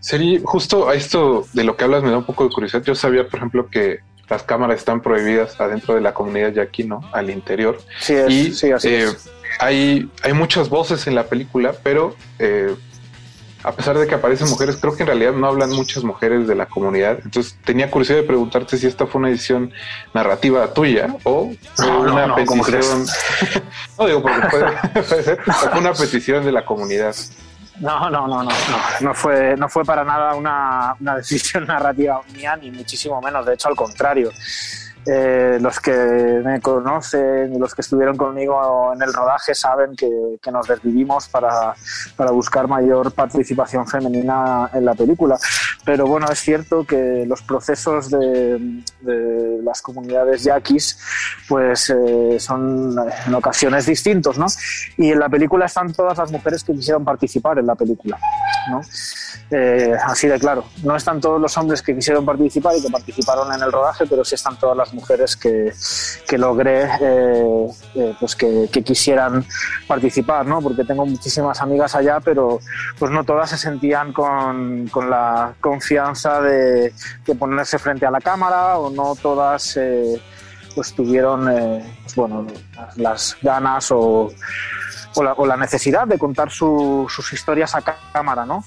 [0.01, 2.83] Sería justo a esto de lo que hablas me da un poco de curiosidad.
[2.83, 7.01] Yo sabía, por ejemplo, que las cámaras están prohibidas adentro de la comunidad yaqui, ¿no?
[7.13, 7.79] Al interior.
[8.01, 12.17] Sí, es, y sí, así eh, es hay, hay muchas voces en la película, pero
[12.39, 12.75] eh,
[13.67, 16.55] a pesar de que aparecen mujeres, creo que en realidad no hablan muchas mujeres de
[16.55, 17.19] la comunidad.
[17.25, 19.73] Entonces tenía curiosidad de preguntarte si esta fue una edición
[20.15, 23.07] narrativa tuya o una petición.
[23.99, 27.17] no digo porque puede, ser, fue una petición de la comunidad.
[27.81, 32.21] No, no, no, no, no, no fue, no fue para nada una, una decisión narrativa
[32.33, 33.45] mía, ni muchísimo menos.
[33.45, 34.31] De hecho, al contrario.
[35.09, 35.93] Eh, los que
[36.45, 40.11] me conocen y los que estuvieron conmigo en el rodaje saben que,
[40.51, 41.75] nos desvivimos para,
[42.17, 45.39] para, buscar mayor participación femenina en la película.
[45.85, 48.83] Pero bueno, es cierto que los procesos de,
[49.63, 50.99] las comunidades yaquis
[51.49, 52.97] pues eh, son
[53.27, 54.47] en ocasiones distintos, ¿no?
[54.97, 58.19] Y en la película están todas las mujeres que quisieron participar en la película,
[58.71, 58.81] ¿no?
[59.51, 60.65] Eh, así de claro.
[60.83, 64.25] No están todos los hombres que quisieron participar y que participaron en el rodaje, pero
[64.25, 65.73] sí están todas las mujeres que,
[66.27, 69.45] que logré eh, eh, pues que, quisieran
[69.87, 70.61] participar, ¿no?
[70.61, 72.59] Porque tengo muchísimas amigas allá, pero
[72.99, 76.93] pues no todas se sentían con, con la confianza de,
[77.39, 79.79] ponerse frente a la cámara o no todas
[80.75, 81.45] pues tuvieron
[82.03, 82.47] pues, bueno,
[82.97, 84.31] las, ganas o,
[85.15, 87.83] o, la, necesidad de contar sus historias a
[88.13, 88.65] cámara, ¿no?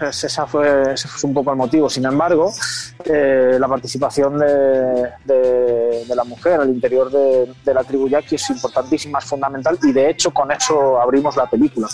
[0.00, 1.88] Esa fue, ese fue un poco el motivo.
[1.88, 2.52] Sin embargo,
[3.04, 9.24] eh, la participación de, la mujer al interior de, la tribu yaqui es importantísima, es
[9.24, 11.88] fundamental y de hecho con eso abrimos la película.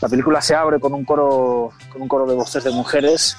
[0.00, 3.36] La película se abre con un coro, con un coro de voces de mujeres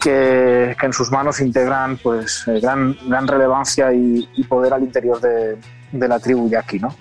[0.00, 5.20] que, en sus manos integran pues, eh, gran, gran relevancia y, y poder al interior
[5.20, 5.58] de,
[5.92, 6.78] la tribu yaqui.
[6.78, 6.94] ¿no?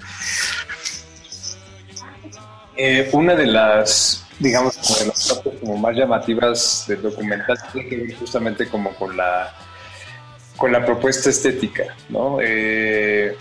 [2.78, 7.90] Eh, una de las digamos, como de las partes como más llamativas del documental tiene
[7.90, 9.53] que ver justamente como con la,
[10.57, 12.40] con la propuesta estética, ¿no?
[12.41, 13.36] Eh,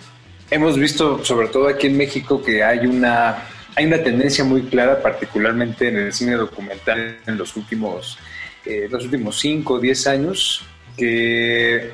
[0.50, 3.44] hemos visto, sobre todo aquí en México, que hay una,
[3.74, 8.18] hay una tendencia muy clara, particularmente en el cine documental en los últimos,
[8.64, 10.62] eh, los últimos 5 o 10 años,
[10.96, 11.90] que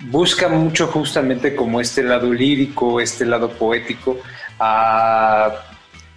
[0.00, 4.18] busca mucho justamente como este lado lírico, este lado poético,
[4.58, 5.69] a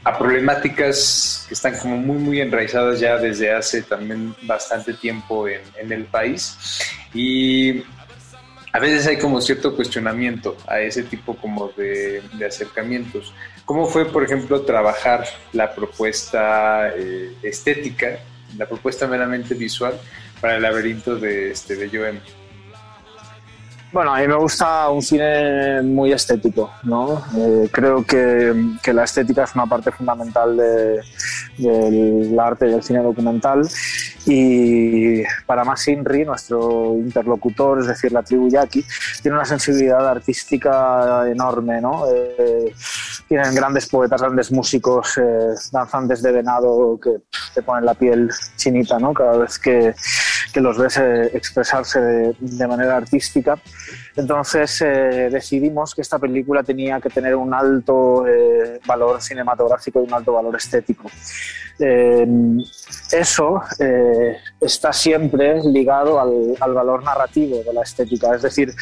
[0.03, 5.91] a problemáticas que están como muy, muy enraizadas ya desde hace también bastante tiempo en,
[5.91, 6.57] el país.
[7.13, 7.84] Y
[8.73, 13.34] a veces hay como cierto cuestionamiento a ese tipo como de, acercamientos.
[13.65, 18.19] ¿Cómo fue, por ejemplo, trabajar la propuesta eh, estética,
[18.57, 19.93] la propuesta meramente visual
[20.41, 21.75] para el laberinto de, este?
[23.94, 27.24] Bueno, a mí me gusta un cine muy estético, ¿no?
[27.38, 28.52] Eh, creo que,
[28.82, 33.70] que, la estética es una parte fundamental del arte del cine documental
[34.26, 38.84] y para más Inri, nuestro interlocutor, es decir, la tribu yaqui,
[39.22, 42.06] tiene una sensibilidad artística enorme, ¿no?
[42.11, 42.74] Eh,
[43.28, 47.11] tienen grandes poetas, grandes músicos, eh, danzantes de venado que
[47.53, 49.14] te ponen la piel chinita, ¿no?
[49.14, 49.94] Cada vez que
[50.53, 51.99] que los ves eh, expresarse
[52.39, 53.57] de, manera artística.
[54.15, 60.03] Entonces eh, decidimos que esta película tenía que tener un alto eh, valor cinematográfico y
[60.05, 61.09] un alto valor estético.
[61.80, 63.62] Eso
[64.62, 68.74] está siempre ligado al, al, valor narrativo de la estética, es decir,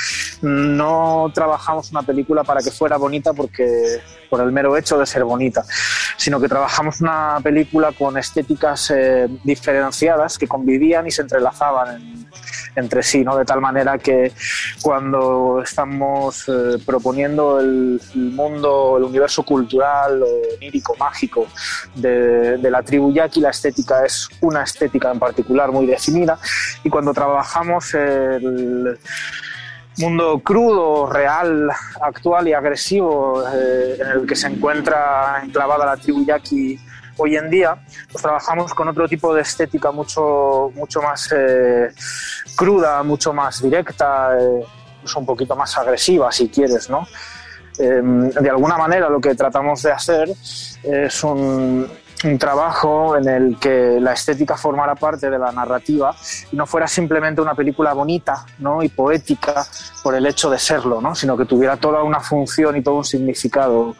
[0.41, 3.99] no trabajamos una película para que fuera bonita porque
[4.29, 5.63] por el mero hecho de ser bonita,
[6.17, 8.93] sino que trabajamos una película con estéticas
[9.43, 12.21] diferenciadas que convivían y se entrelazaban
[12.75, 13.35] entre sí, ¿no?
[13.35, 14.31] de tal manera que
[14.81, 20.23] cuando estamos eh, proponiendo el, mundo, el universo cultural,
[20.57, 21.47] onírico, mágico
[21.95, 26.37] de, la tribu yaqui, la estética es una estética en particular muy definida
[26.83, 28.97] y cuando trabajamos el
[29.97, 31.69] mundo crudo, real,
[32.01, 36.79] actual y agresivo eh, en el que se encuentra enclavada la tribu yaqui
[37.17, 37.77] hoy en día,
[38.11, 41.89] pues trabajamos con otro tipo de estética mucho, mucho más eh,
[42.55, 44.65] cruda, mucho más directa, eh,
[45.15, 47.07] un poquito más agresiva, si quieres, ¿no?
[47.77, 50.29] Em, de alguna manera lo que tratamos de hacer
[50.83, 51.87] es un,
[52.23, 56.15] un trabajo en el que la estética formara parte de la narrativa
[56.51, 58.83] y no fuera simplemente una película bonita ¿no?
[58.83, 59.65] y poética
[60.03, 61.15] por el hecho de serlo, ¿no?
[61.15, 63.95] sino que tuviera toda una función y todo un significado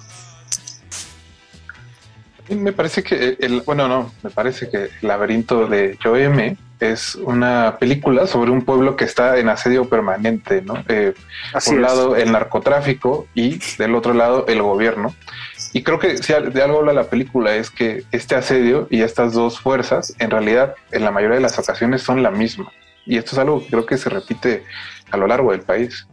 [2.56, 7.78] me parece que el, bueno, no, me parece que el laberinto de Joeme es una
[7.80, 10.84] película sobre un pueblo que está en asedio permanente, ¿no?
[10.88, 11.14] Eh,
[11.54, 15.14] por un lado el narcotráfico y del otro lado el gobierno.
[15.74, 19.34] Y creo que si de algo habla la película es que este asedio y estas
[19.34, 22.72] dos fuerzas en realidad en la mayoría de las ocasiones son la misma.
[23.06, 24.64] Y esto es algo que creo que se repite
[25.12, 26.08] a lo largo del país.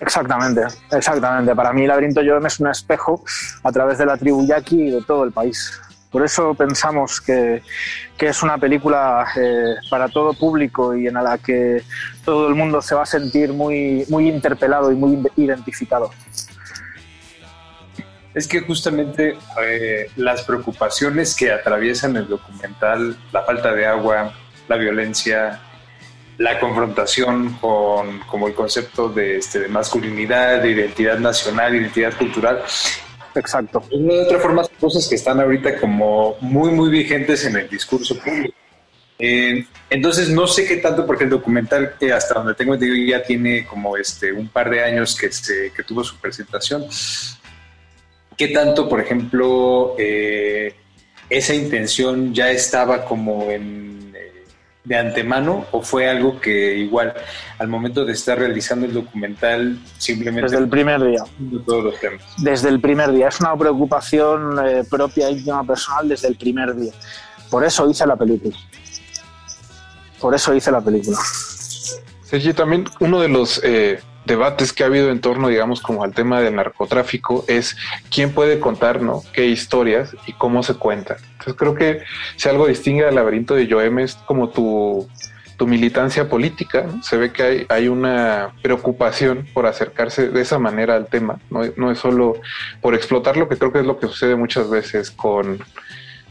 [0.00, 1.54] Exactamente, exactamente.
[1.54, 3.24] Para mí el laberinto es un espejo
[3.62, 5.80] a través de la tribu yaqui y de todo el país.
[6.10, 7.62] Por eso pensamos que,
[8.18, 11.82] es una película eh, para todo público y en la que
[12.24, 16.10] todo el mundo se va a sentir muy, muy interpelado y muy identificado.
[18.36, 24.34] Es que justamente eh, las preocupaciones que atraviesan el documental, la falta de agua,
[24.68, 25.58] la violencia,
[26.36, 32.62] la confrontación con como el concepto de, este, de masculinidad, de identidad nacional, identidad cultural.
[33.34, 33.82] Exacto.
[33.90, 38.18] De otra forma, son cosas que están ahorita como muy, muy vigentes en el discurso
[38.18, 38.54] público.
[39.18, 43.24] Eh, entonces, no sé qué tanto, porque el documental, que hasta donde tengo entendido, ya
[43.24, 46.86] tiene como este un par de años que, se, que tuvo su presentación.
[48.36, 50.74] ¿Qué tanto, por ejemplo, eh,
[51.30, 53.86] esa intención ya estaba como en
[54.86, 57.12] de antemano o fue algo que igual
[57.58, 60.42] al momento de estar realizando el documental simplemente...
[60.42, 61.24] Desde el primer día.
[61.66, 62.22] Todos los temas.
[62.38, 63.28] Desde el primer día.
[63.28, 66.92] Es una preocupación eh, propia, íntima, personal desde el primer día.
[67.50, 68.56] Por eso hice la película.
[70.20, 71.18] Por eso hice la película.
[72.22, 73.60] Sergi, también uno de los...
[74.26, 77.76] Debates que ha habido en torno, digamos, como al tema del narcotráfico es
[78.10, 79.22] quién puede contar, ¿no?
[79.32, 81.18] Qué historias y cómo se cuentan.
[81.32, 82.02] Entonces creo que
[82.36, 85.08] si algo distingue al laberinto de Joem es como tu,
[85.56, 86.86] tu militancia política.
[87.02, 91.38] Se ve que hay, hay una preocupación por acercarse de esa manera al tema.
[91.50, 92.34] No, no es solo
[92.80, 95.60] por explotarlo, que creo que es lo que sucede muchas veces con,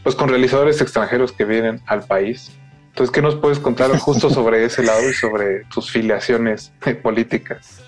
[0.02, 2.52] pues, con realizadores extranjeros que vienen al país.
[2.88, 7.82] Entonces, ¿qué nos puedes contar justo sobre ese lado y sobre tus filiaciones políticas?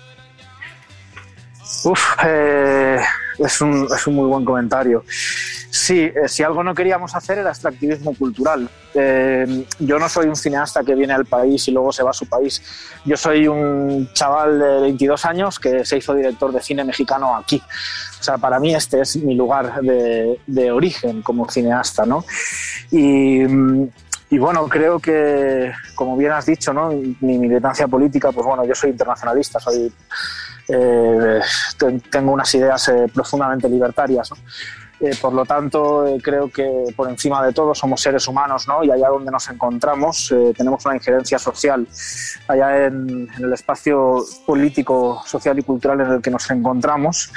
[1.83, 2.99] Uf, eh,
[3.37, 5.03] es, un, es, un, muy buen comentario.
[5.07, 8.69] Sí, eh, si algo no queríamos hacer era extractivismo cultural.
[8.93, 12.13] Eh, yo no soy un cineasta que viene al país y luego se va a
[12.13, 12.61] su país.
[13.05, 17.61] Yo soy un chaval de 22 años que se hizo director de cine mexicano aquí.
[18.19, 22.25] O sea, para mí este es mi lugar de, de origen como cineasta, ¿no?
[22.91, 23.43] Y,
[24.31, 26.89] y bueno, creo que, como bien has dicho, ¿no?
[26.89, 29.91] mi militancia política, pues bueno, yo soy internacionalista, soy
[30.69, 31.41] eh,
[32.11, 34.31] tengo unas ideas eh, profundamente libertarias.
[34.99, 38.83] Eh, por lo tanto, creo que por encima de todo somos seres humanos ¿no?
[38.83, 41.87] y allá donde nos encontramos tenemos una injerencia social.
[42.47, 47.31] Allá en, el espacio político, social y cultural en el que nos encontramos,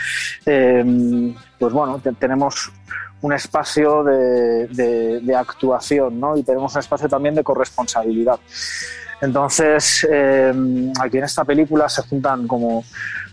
[0.44, 2.72] pues bueno, tenemos
[3.20, 6.36] un espacio de, de, de actuación ¿no?
[6.36, 8.40] y tenemos un espacio también de corresponsabilidad.
[9.22, 10.52] Entonces, eh,
[11.00, 12.84] aquí en esta película se juntan como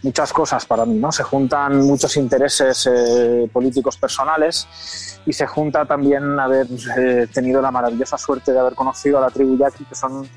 [0.03, 1.11] muchas cosas para mí, ¿no?
[1.11, 7.71] Se juntan muchos intereses eh, políticos personales y se junta también haber eh, tenido la
[7.71, 10.29] maravillosa suerte de haber conocido a la tribu Yaqui, que son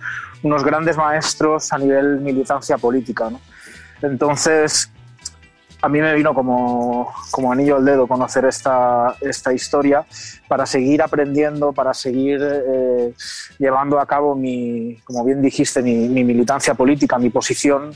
[0.42, 3.38] unos grandes maestros a nivel militancia política, ¿no?
[4.00, 4.90] Entonces,
[5.82, 10.06] a mí me vino como, como anillo al dedo conocer esta, esta, historia
[10.46, 13.12] para seguir aprendiendo, para seguir eh,
[13.58, 17.90] llevando a cabo mi, como bien dijiste, mi, militancia política, mi posición.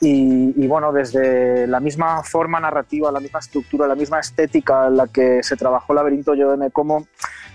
[0.00, 5.06] Y, bueno, desde la misma forma narrativa, la misma estructura, la misma estética en la
[5.06, 7.06] que se trabajó Laberinto, yo me como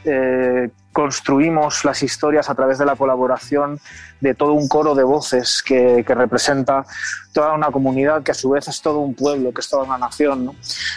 [0.05, 3.79] eh, construimos las historias a través de la colaboración
[4.19, 6.85] de todo un coro de voces que, representa
[7.33, 9.97] toda una comunidad que a su vez es todo un pueblo, que es toda una
[9.97, 10.51] nación,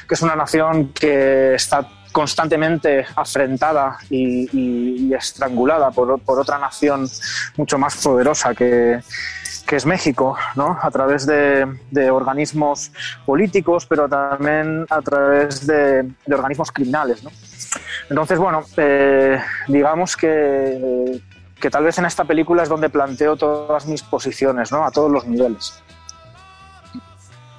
[0.09, 7.09] que es una nación que está constantemente afrentada y, estrangulada por, otra nación
[7.57, 9.01] mucho más poderosa que,
[9.71, 10.79] es México, ¿no?
[10.81, 11.67] a través de,
[12.11, 12.93] organismos
[13.27, 17.25] políticos, pero también a través de, de organismos criminales.
[17.25, 17.31] ¿no?
[18.11, 21.21] Entonces, bueno, eh, digamos que,
[21.61, 24.85] que, tal vez en esta película es donde planteo todas mis posiciones, ¿no?
[24.85, 25.83] A todos los niveles.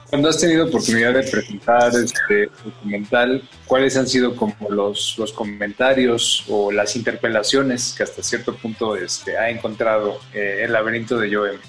[0.09, 6.45] Cuando has tenido oportunidad de presentar este documental, ¿cuáles han sido como los, los comentarios
[6.47, 11.59] o las interpelaciones que hasta cierto punto este, ha encontrado eh, el laberinto de Joem?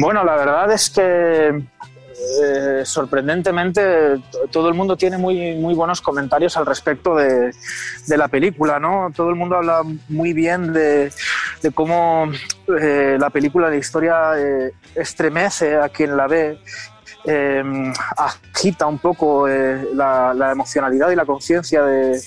[0.00, 1.64] Bueno, la verdad es que
[2.42, 7.52] eh, sorprendentemente todo el mundo tiene muy, muy buenos comentarios al respecto de,
[8.08, 9.10] la película, ¿no?
[9.14, 11.10] Todo el mundo habla muy bien de,
[11.74, 12.30] cómo
[12.80, 16.58] eh, la película de historia eh, estremece a quien la ve,
[18.16, 22.20] agita un poco la, la, emocionalidad y la conciencia de,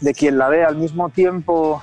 [0.00, 1.82] de, quien la ve al mismo tiempo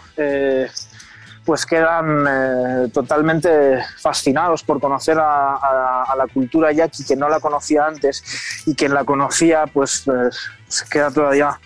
[1.47, 7.85] pues quedan eh, totalmente fascinados por conocer a, la cultura yaqui que no la conocía
[7.85, 8.21] antes
[8.65, 10.37] y quien la conocía pues, pues,
[10.67, 11.57] se queda todavía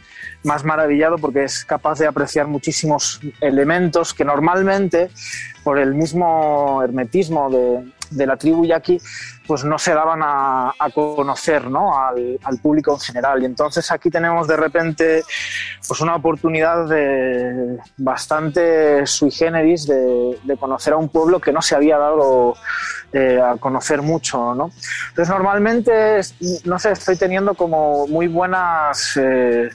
[0.43, 5.09] más maravillado porque es capaz de apreciar muchísimos elementos que normalmente
[5.63, 9.01] por el mismo hermetismo de, de la tribu yaqui
[9.47, 11.97] pues no se daban a, conocer ¿no?
[11.97, 13.41] al, público en general.
[13.41, 15.23] Y entonces aquí tenemos de repente
[15.85, 21.75] pues una oportunidad de bastante sui generis de, conocer a un pueblo que no se
[21.75, 22.55] había dado
[23.11, 24.53] eh, a conocer mucho.
[24.55, 24.71] ¿no?
[25.09, 26.21] Entonces normalmente,
[26.65, 29.17] no sé, estoy teniendo como muy buenas...
[29.17, 29.69] Eh,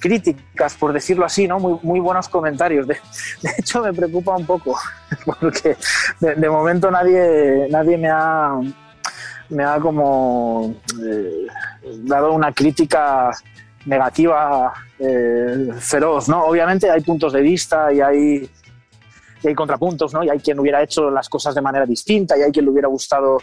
[0.00, 1.60] críticas, por decirlo así, ¿no?
[1.60, 2.88] Muy, muy buenos comentarios.
[2.88, 2.98] De,
[3.58, 4.76] hecho, me preocupa un poco,
[5.40, 5.76] porque
[6.18, 8.58] de, momento nadie, nadie me ha,
[9.50, 10.74] me ha como
[11.04, 11.46] eh,
[12.02, 13.30] dado una crítica
[13.86, 16.44] negativa eh, feroz, ¿no?
[16.44, 18.50] Obviamente hay puntos de vista y hay,
[19.42, 20.22] y hay contrapuntos, ¿no?
[20.22, 22.88] Y hay quien hubiera hecho las cosas de manera distinta y hay quien le hubiera
[22.88, 23.38] gustado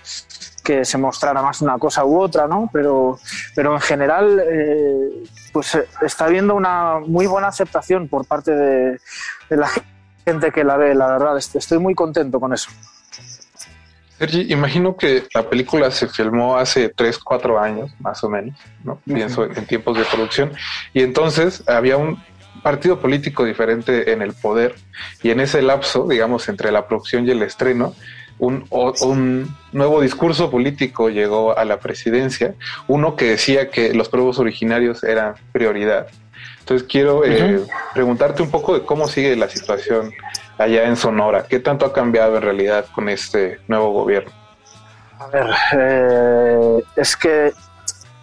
[0.64, 2.70] que se mostrara más una cosa u otra, ¿no?
[2.72, 3.20] Pero,
[3.56, 9.00] pero en general, eh, pues eh, está habiendo una muy buena aceptación por parte de,
[9.50, 9.70] la
[10.26, 11.38] gente que la ve, la verdad.
[11.38, 12.70] Estoy muy contento con eso.
[14.18, 19.00] Sergi, imagino que la película se filmó hace 3, 4 años, más o menos, ¿no?
[19.06, 20.52] Pienso en tiempos de producción.
[20.94, 22.22] Y entonces había un
[22.62, 24.76] partido político diferente en el poder.
[25.24, 27.94] Y en ese lapso, digamos, entre la producción y el estreno,
[28.40, 32.54] un, un, nuevo discurso político llegó a la presidencia,
[32.88, 36.08] uno que decía que los pueblos originarios eran prioridad.
[36.60, 37.62] Entonces quiero eh,
[37.94, 40.14] preguntarte un poco de cómo sigue la situación
[40.58, 44.32] allá en Sonora, qué tanto ha cambiado en realidad con este nuevo gobierno.
[45.20, 45.48] A ver,
[45.78, 47.54] eh, es que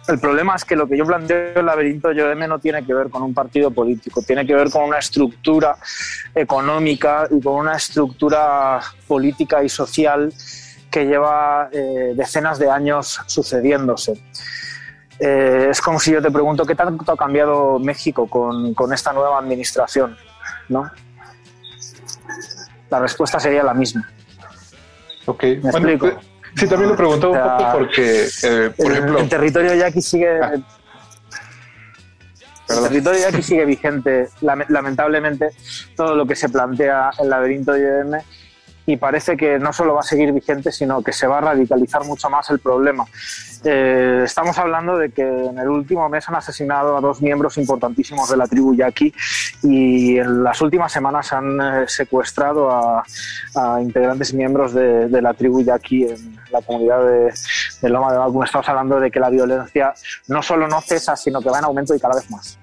[0.07, 3.09] el problema es que lo que yo planteo el laberinto Yoeme no tiene que ver
[3.09, 5.77] con un partido político, tiene que ver con una estructura
[6.33, 10.31] económica y con una estructura política y social
[10.91, 14.13] que lleva eh, decenas de años sucediéndose.
[15.19, 19.39] Eh, es como si yo te pregunto qué tanto ha cambiado México con, esta nueva
[19.39, 20.15] administración,
[20.69, 20.89] ¿no?
[22.89, 24.07] La respuesta sería la misma.
[25.25, 26.11] Ok, ¿Me explico?
[26.11, 29.19] Pues, Sí, también lo pregunto un poco porque, eh, por ejemplo...
[29.19, 30.39] El territorio yaqui sigue...
[30.41, 30.53] Ah.
[32.67, 35.49] El territorio yaqui sigue vigente, lamentablemente,
[35.95, 38.23] todo lo que se plantea el laberinto de IBM
[38.85, 42.05] y parece que no solo va a seguir vigente, sino que se va a radicalizar
[42.05, 43.05] mucho más el problema.
[43.63, 48.29] Eh, estamos hablando de que en el último mes han asesinado a dos miembros importantísimos
[48.29, 49.11] de la tribu yaqui
[49.63, 53.03] y en las últimas semanas han eh, secuestrado a,
[53.81, 57.03] integrantes miembros de, la tribu yaqui en la comunidad
[57.81, 58.43] de, Loma de Balcún.
[58.43, 59.93] Estamos hablando de que la violencia
[60.27, 62.59] no solo no cesa, sino que va en aumento y cada vez más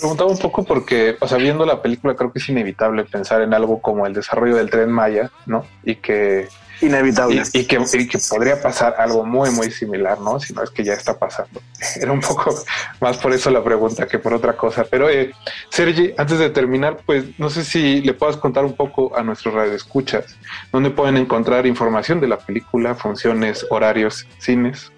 [0.00, 3.54] preguntaba un poco porque, o sea, viendo la película creo que es inevitable pensar en
[3.54, 5.64] algo como el desarrollo del tren Maya, ¿no?
[5.84, 6.48] Y que...
[6.82, 7.42] Inevitable.
[7.52, 7.76] Y, que,
[8.08, 10.40] que podría pasar algo muy, muy similar, ¿no?
[10.40, 11.60] Si no es que ya está pasando.
[12.00, 12.54] Era un poco
[13.00, 14.84] más por eso la pregunta que por otra cosa.
[14.90, 15.30] Pero, eh,
[15.68, 19.52] Sergi, antes de terminar, pues no sé si le puedas contar un poco a nuestros
[19.52, 20.38] radioescuchas
[20.72, 24.90] dónde pueden encontrar información de la película, funciones, horarios, cines.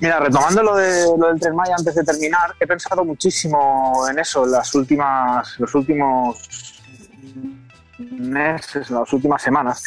[0.00, 4.18] Mira, retomando lo, de, lo del Tren Maya antes de terminar, he pensado muchísimo en
[4.18, 6.80] eso las últimas, los últimos
[7.98, 9.82] meses, las últimas semanas.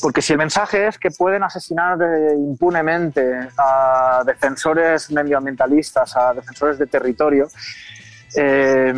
[0.00, 1.98] Porque si el mensaje es que pueden asesinar
[2.34, 7.48] impunemente a defensores medioambientalistas, a defensores de territorio,
[8.34, 8.94] eh,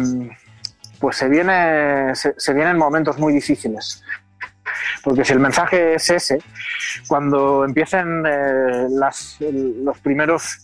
[1.00, 4.02] pues se, viene, se vienen momentos muy difíciles.
[5.02, 6.38] Porque si el mensaje es ese,
[7.06, 10.58] cuando empiecen eh, los primeros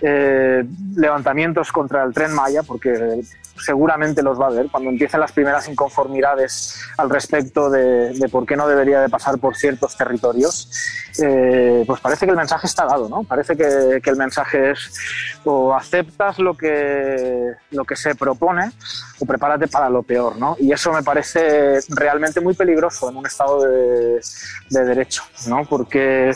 [0.00, 0.64] eh,
[0.96, 3.20] levantamientos contra el tren Maya, porque
[3.56, 8.56] seguramente los va a haber cuando empiecen las primeras inconformidades al respecto de, por qué
[8.56, 10.70] no debería de pasar por ciertos territorios,
[11.22, 13.22] eh, pues parece que el mensaje está dado, ¿no?
[13.24, 14.92] Parece que, el mensaje es
[15.44, 18.70] o aceptas lo que, lo que se propone
[19.18, 20.56] o prepárate para lo peor, ¿no?
[20.58, 24.20] Y eso me parece realmente muy peligroso en un Estado de,
[24.70, 25.64] derecho, ¿no?
[25.64, 26.32] Porque,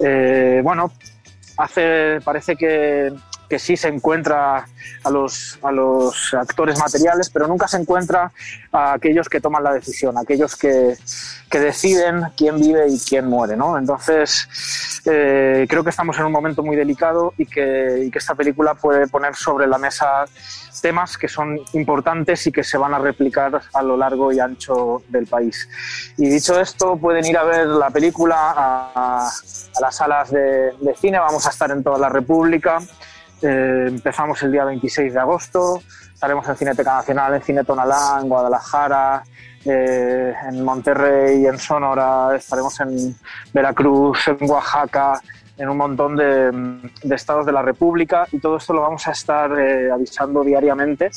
[0.00, 0.90] eh, bueno,
[1.58, 3.12] hace, parece que
[3.48, 4.66] que sí se encuentra
[5.04, 8.32] a los, a los actores materiales, pero nunca se encuentra
[8.72, 10.96] a aquellos que toman la decisión, aquellos que,
[11.50, 13.56] que deciden quién vive y quién muere.
[13.56, 13.78] ¿no?
[13.78, 14.48] Entonces,
[15.04, 18.74] eh, creo que estamos en un momento muy delicado y que, y que esta película
[18.74, 20.24] puede poner sobre la mesa
[20.80, 25.02] temas que son importantes y que se van a replicar a lo largo y ancho
[25.08, 25.68] del país.
[26.16, 30.94] Y dicho esto, pueden ir a ver la película a, a las salas de, de
[31.00, 32.80] cine, vamos a estar en toda la República.
[33.42, 35.82] Eh, empezamos el día 26 de agosto,
[36.12, 39.22] estaremos en Cineteca Nacional, en Cine Tonalá, en Guadalajara,
[39.64, 43.14] eh, en Monterrey, en Sonora, estaremos en
[43.52, 45.20] Veracruz, en Oaxaca,
[45.58, 46.50] en un montón de,
[47.02, 51.10] de estados de la República y todo esto lo vamos a estar eh, avisando diariamente.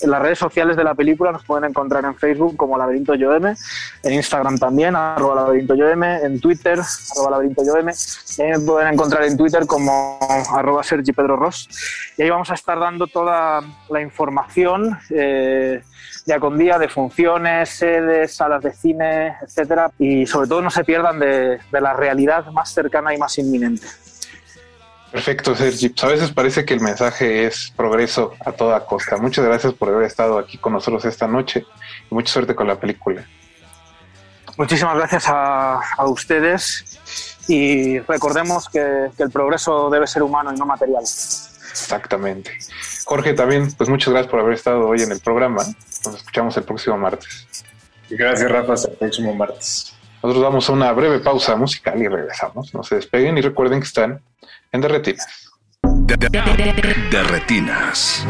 [0.00, 3.54] En las redes sociales de la película nos pueden encontrar en Facebook como Laberinto Yoem,
[4.02, 6.78] en Instagram también, arroba Laberinto Yoem, en Twitter,
[7.12, 10.18] arroba Laberinto Yoem, me pueden encontrar en Twitter como
[10.54, 11.68] arroba Sergi Pedro Ross.
[12.16, 14.98] Y ahí vamos a estar dando toda la información.
[15.10, 15.82] Eh,
[16.26, 20.82] día con día de funciones, sedes, salas de cine, etcétera, y sobre todo no se
[20.82, 23.86] pierdan de, de la realidad más cercana y más inminente.
[25.12, 25.90] Perfecto, Sergi.
[25.90, 29.16] Pues a veces parece que el mensaje es progreso a toda costa.
[29.18, 31.64] Muchas gracias por haber estado aquí con nosotros esta noche
[32.10, 33.24] y mucha suerte con la película.
[34.58, 36.98] Muchísimas gracias a, a ustedes
[37.46, 41.02] y recordemos que, que el progreso debe ser humano y no material.
[41.02, 42.50] Exactamente.
[43.04, 45.62] Jorge, también, pues muchas gracias por haber estado hoy en el programa.
[46.06, 47.46] Nos escuchamos el próximo martes.
[48.08, 48.74] Y gracias, Rafa.
[48.74, 49.94] Hasta el próximo martes.
[50.22, 52.72] Nosotros vamos a una breve pausa musical y regresamos.
[52.74, 54.20] No se despeguen y recuerden que están
[54.72, 55.50] en Derretinas.
[55.82, 58.26] De retinas.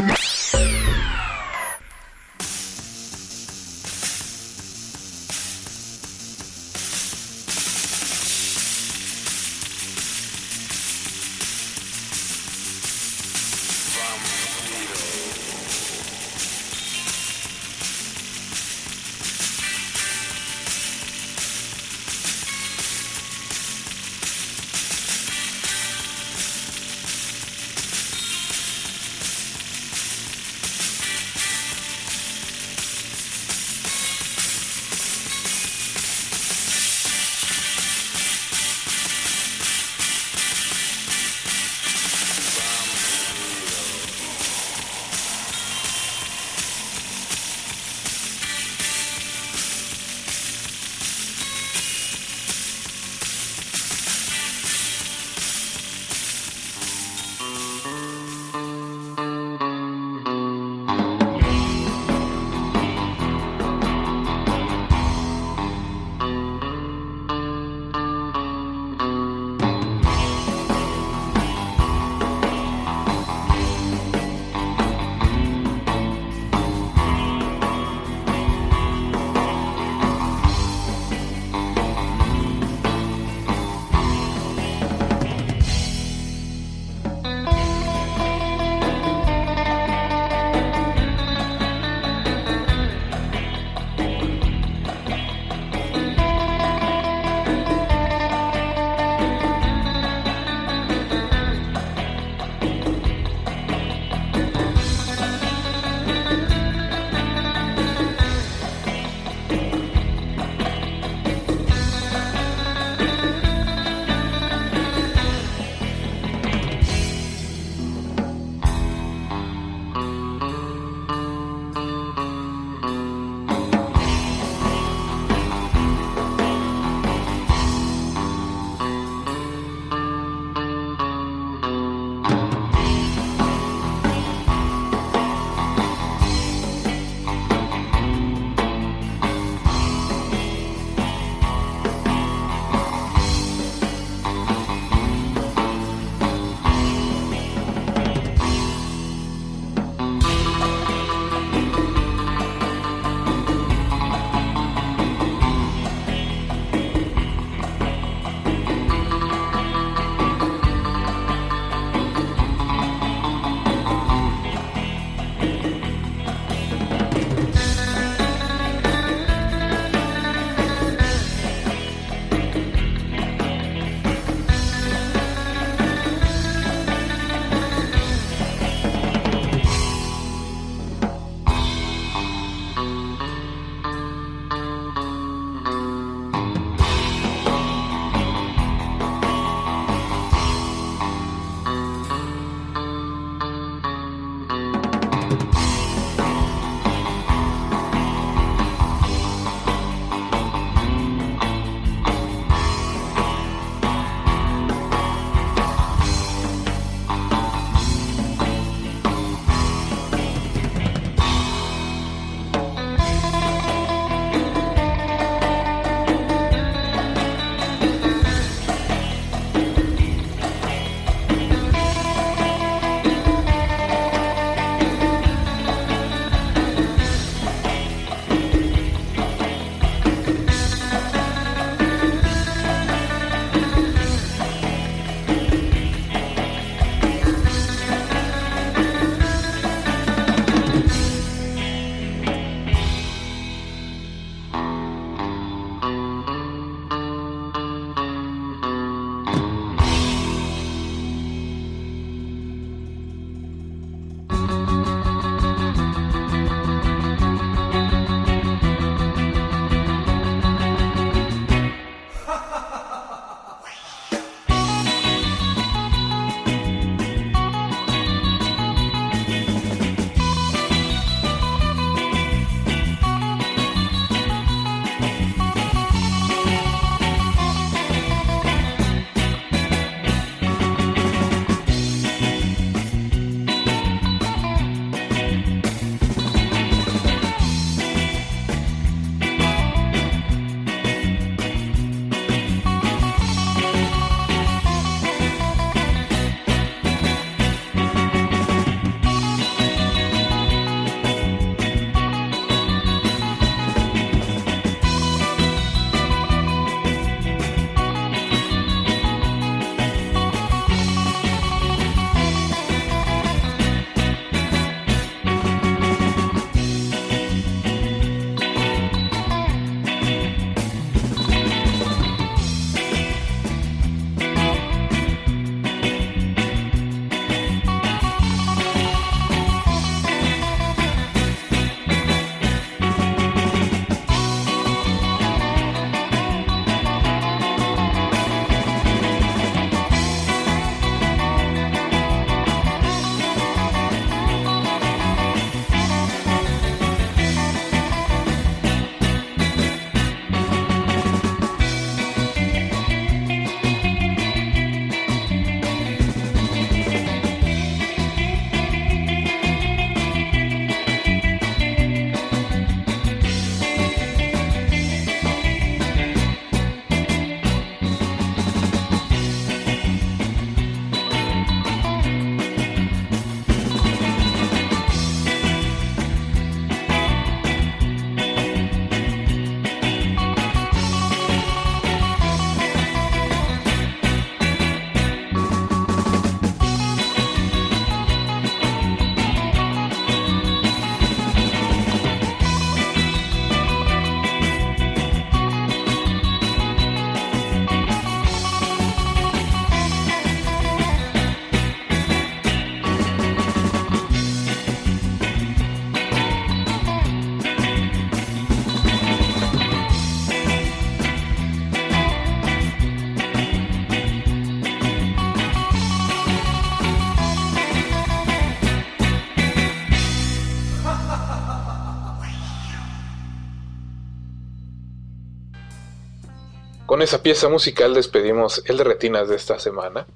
[426.97, 430.07] Con esa pieza musical despedimos el de retinas de esta semana.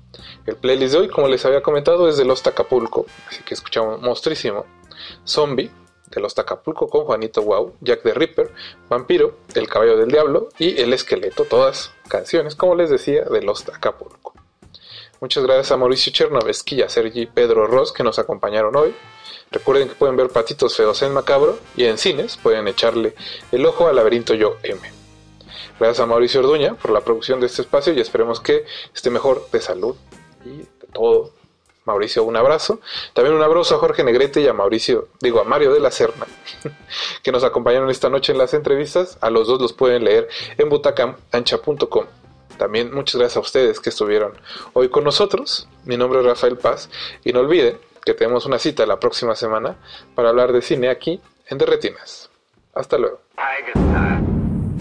[0.47, 4.01] El playlist de hoy, como les había comentado, es de Los Acapulco, así que escuchamos
[4.01, 4.65] Monstrísimo,
[5.27, 5.71] Zombie,
[6.07, 8.55] de Los Acapulco con Juanito Wow, Jack the Ripper,
[8.89, 13.69] Vampiro, El Caballo del Diablo y El Esqueleto, todas canciones, como les decía, de Los
[13.69, 14.33] Acapulco.
[15.21, 18.95] Muchas gracias a Mauricio Chernovesky y a Sergi Pedro Ross que nos acompañaron hoy.
[19.51, 23.15] Recuerden que pueden ver Patitos Feos en Macabro y en cines pueden echarle
[23.53, 25.00] el ojo al laberinto Yo M.
[25.81, 29.49] Gracias a Mauricio Orduña por la producción de este espacio y esperemos que esté mejor
[29.51, 29.97] de salud
[30.45, 31.31] y de todo.
[31.87, 32.81] Mauricio, un abrazo.
[33.15, 36.27] También un abrazo a Jorge Negrete y a Mauricio, digo a Mario de la Serna,
[37.23, 39.17] que nos acompañaron esta noche en las entrevistas.
[39.23, 40.29] A los dos los pueden leer
[40.59, 42.05] en butacamancha.com.
[42.59, 44.35] También muchas gracias a ustedes que estuvieron
[44.75, 45.67] hoy con nosotros.
[45.87, 46.91] Mi nombre es Rafael Paz
[47.25, 49.77] y no olviden que tenemos una cita la próxima semana
[50.15, 52.29] para hablar de cine aquí en Derretinas.
[52.75, 53.21] Hasta luego.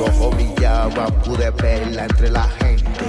[0.00, 3.04] Ojos brillaban, pude verla entre la gente.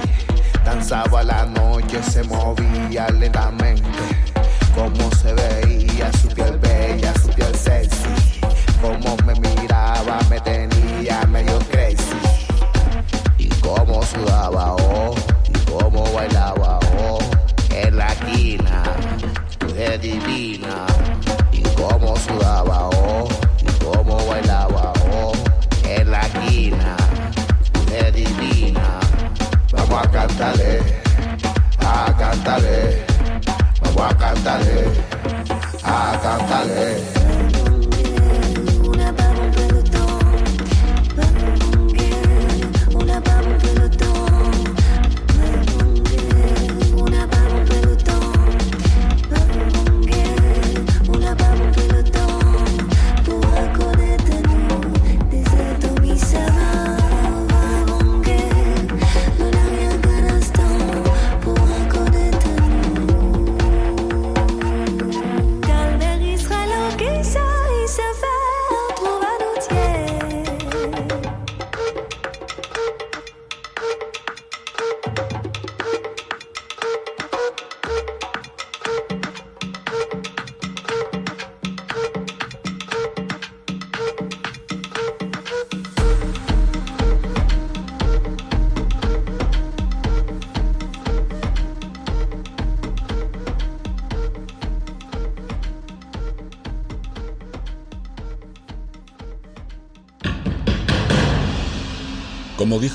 [0.64, 3.84] Danzaba la noche, se movía lentamente.
[4.74, 8.08] Cómo se veía su piel bella, su piel sexy.
[8.82, 12.18] Cómo me miraba, me tenía medio crazy.
[13.38, 15.14] Y cómo sudaba, oh,
[15.48, 17.18] y cómo bailaba, oh.
[17.70, 18.82] En la esquina,
[19.64, 20.86] mujer divina.
[21.52, 22.89] Y cómo sudaba, oh,
[32.40, 33.04] a cantarle.
[33.82, 34.84] Vamos a cantarle,
[35.84, 37.39] a cantarle.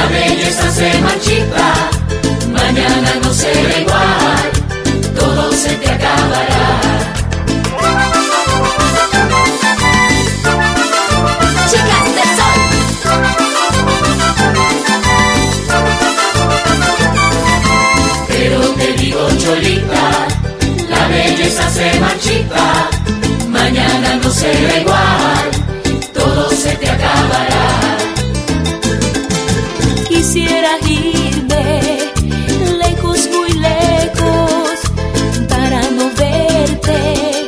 [0.00, 1.74] La belleza se marchita,
[2.50, 4.50] mañana no será igual,
[5.14, 6.80] todo se te acabará.
[11.70, 12.60] Chicas del sol.
[18.28, 20.26] Pero te digo Cholita,
[20.88, 22.88] la belleza se marchita,
[23.48, 25.50] mañana no será igual,
[26.14, 27.49] todo se te acabará
[30.20, 32.12] quisiera irme
[32.82, 34.78] lejos, muy lejos,
[35.48, 37.46] para no verte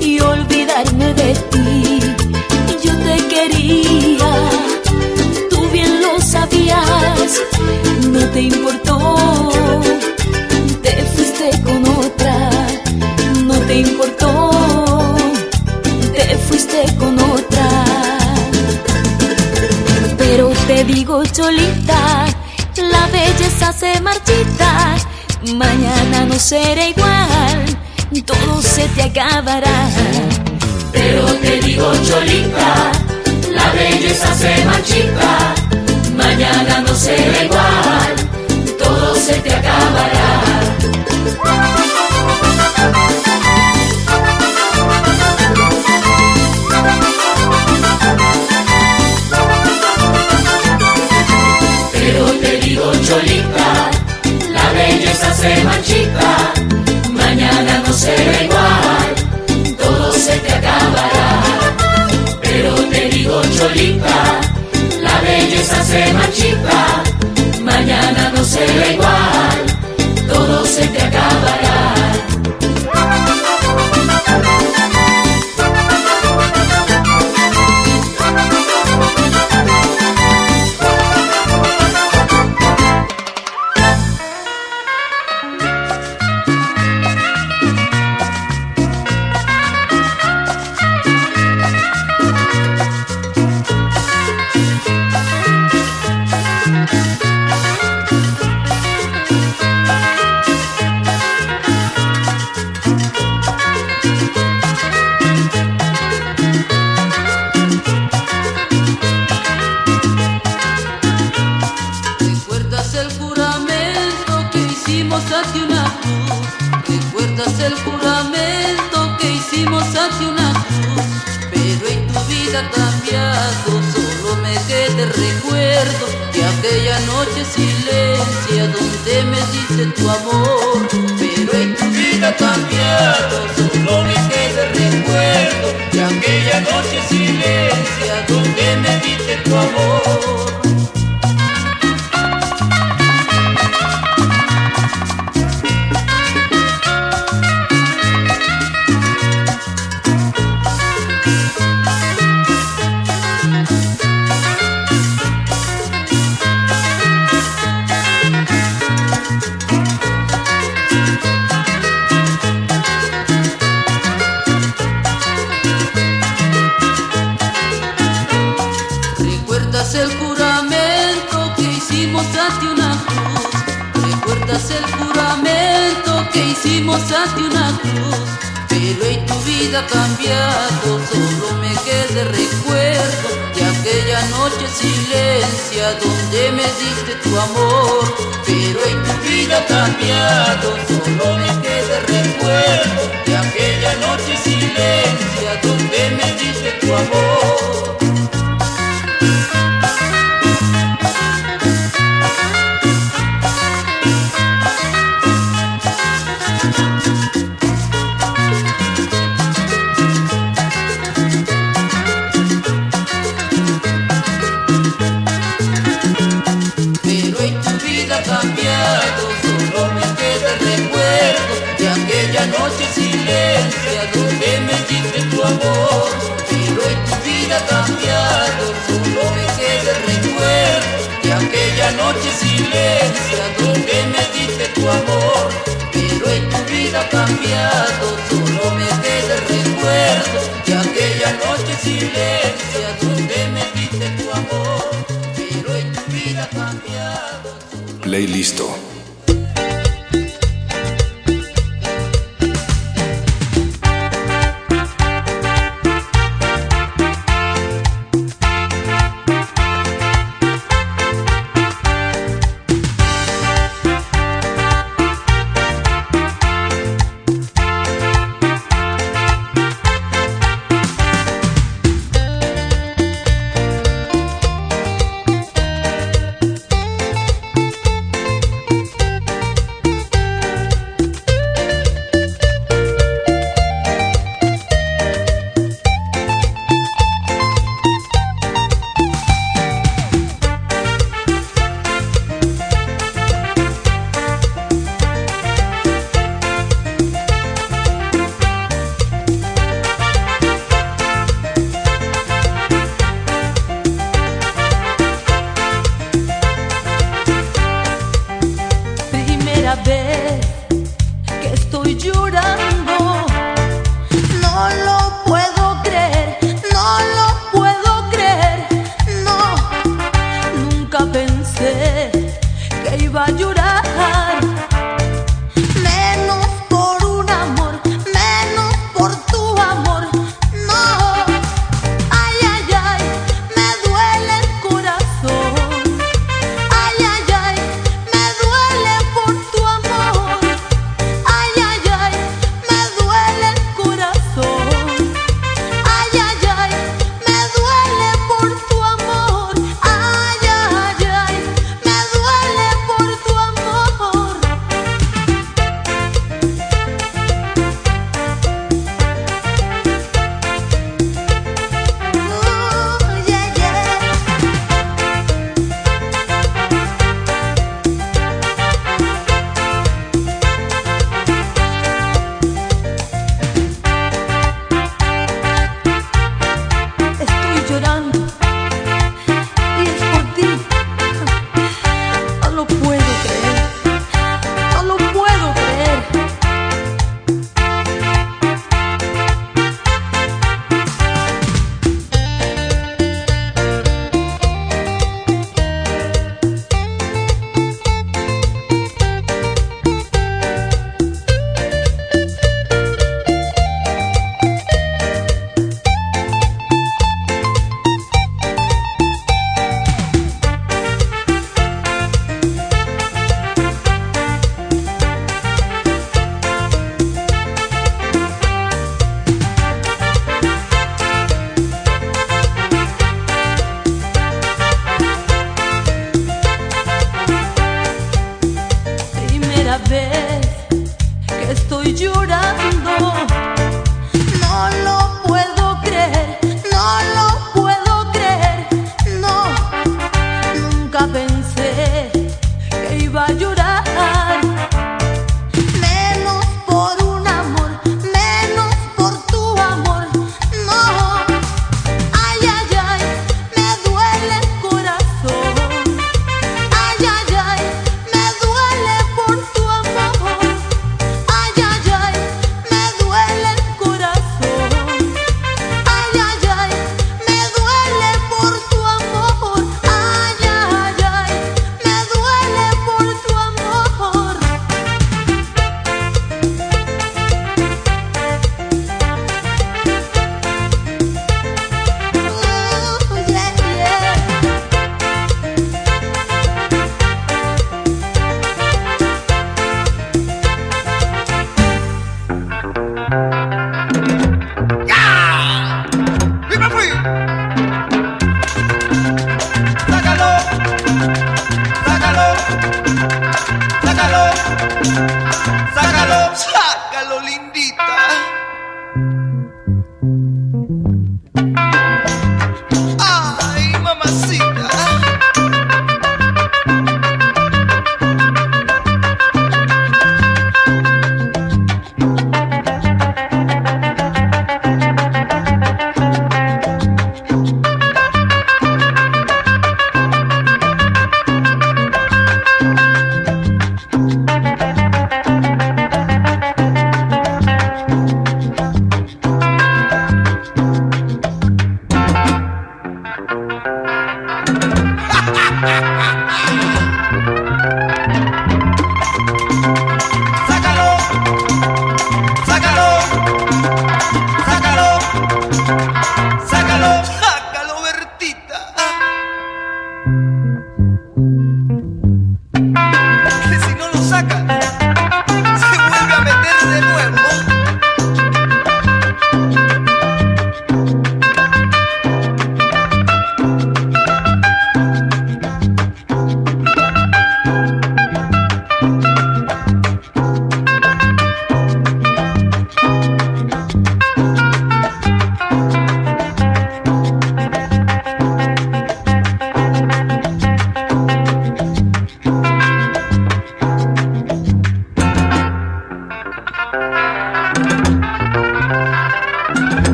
[0.00, 1.98] y olvidarme de ti.
[2.84, 4.32] Yo te quería,
[5.50, 7.40] tú bien lo sabías,
[8.12, 8.98] no te importó,
[10.80, 12.50] te fuiste con otra,
[13.48, 14.41] no te importó.
[20.94, 22.26] digo cholita,
[22.76, 24.94] la belleza se marchita,
[25.54, 27.64] mañana no será igual,
[28.26, 29.88] todo se te acabará.
[30.92, 32.92] Pero te digo cholita,
[33.50, 35.54] la belleza se marchita,
[36.14, 38.14] mañana no será igual,
[38.78, 40.42] todo se te acabará.
[52.82, 53.90] contigo, Cholita.
[54.50, 56.52] La belleza se marchita,
[57.10, 61.42] mañana no será igual, todo se te acabará.
[62.42, 64.40] Pero te digo, Cholita,
[65.00, 67.02] la belleza se marchita,
[67.62, 69.56] mañana no será igual,
[70.28, 72.11] todo se te acabará.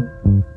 [0.00, 0.49] Mm-hmm.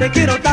[0.00, 0.49] Te quiero tanto.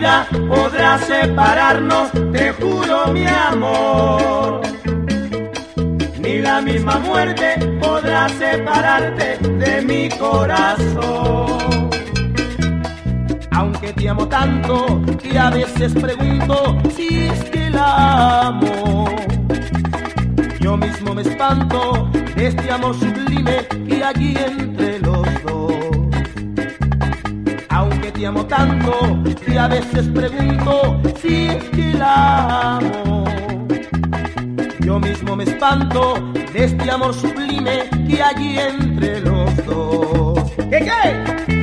[0.00, 4.60] Podrá separarnos, te juro mi amor.
[6.18, 11.90] Ni la misma muerte podrá separarte de mi corazón.
[13.52, 19.08] Aunque te amo tanto que a veces pregunto si es que la amo.
[20.60, 24.65] Yo mismo me espanto de este amor sublime que allí entre
[28.26, 33.24] amo tanto que a veces pregunto si es que la amo.
[34.80, 36.14] Yo mismo me espanto
[36.52, 40.50] de este amor sublime que allí entre los dos.
[40.70, 41.55] ¿Qué qué?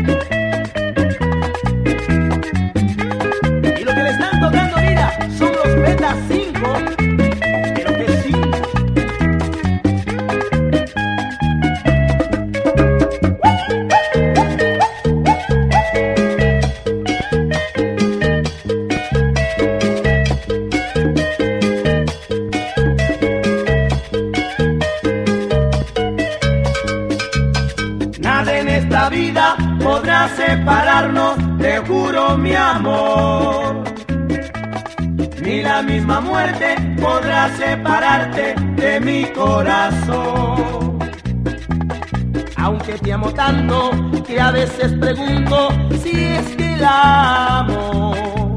[44.63, 45.67] Veces pregunto
[46.01, 48.55] si es que la amo.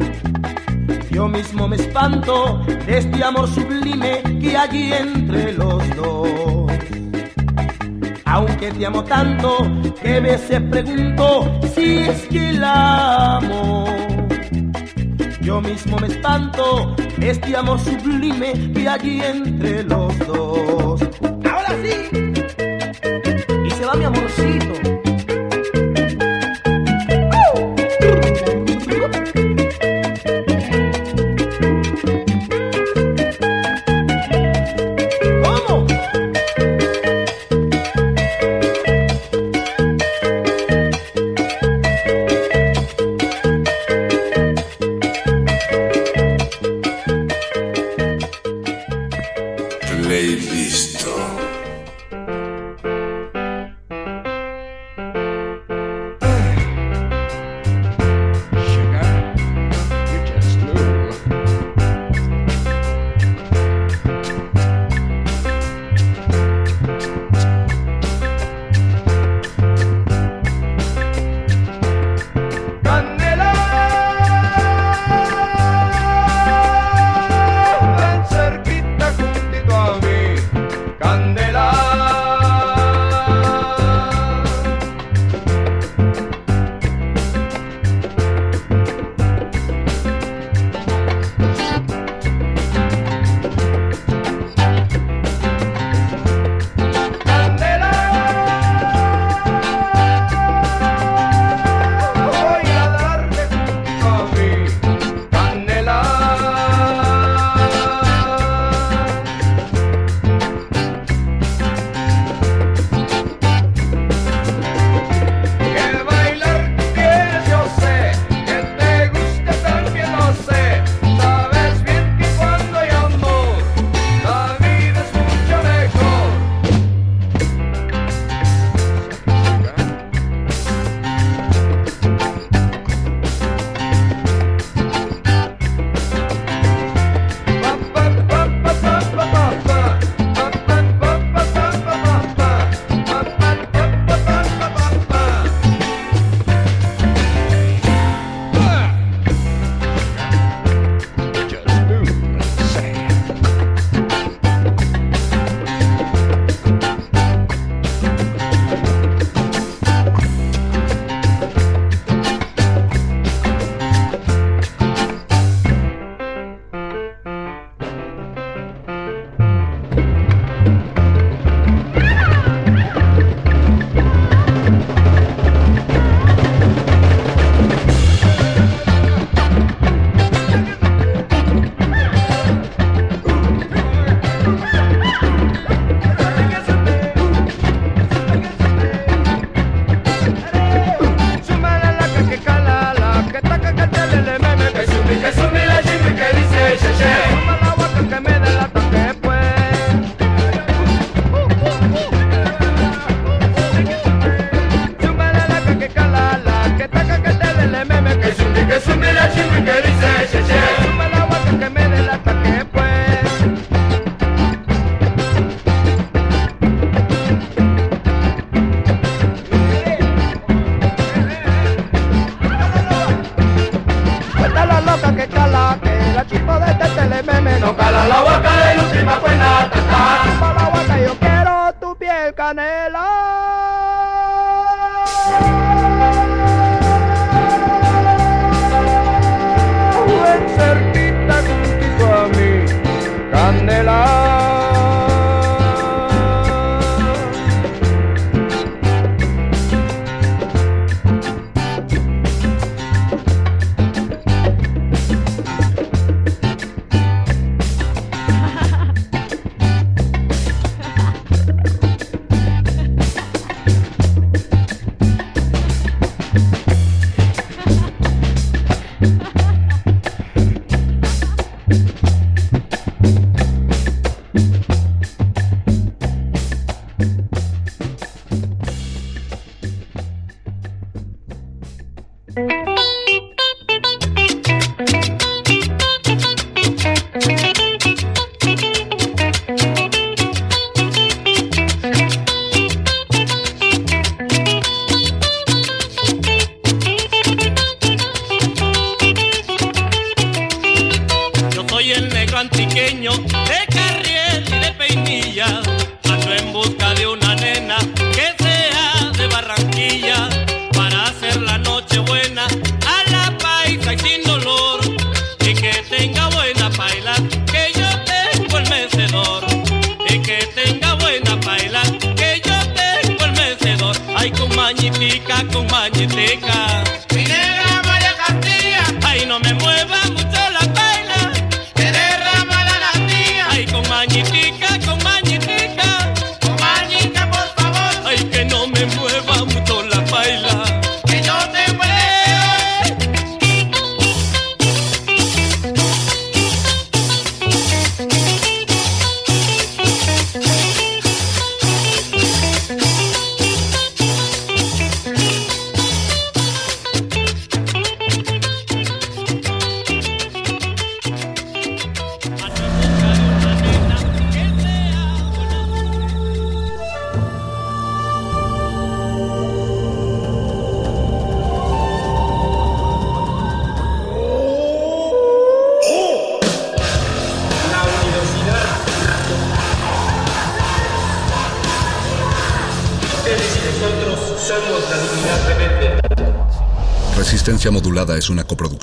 [1.11, 6.71] Yo mismo me espanto de este amor sublime que allí entre los dos.
[8.25, 9.49] Aunque te amo tanto
[10.01, 11.27] que veces pregunto
[11.75, 13.87] si es que la amo.
[15.41, 21.01] Yo mismo me espanto de este amor sublime que allí entre los dos.
[21.45, 22.26] Ahora sí.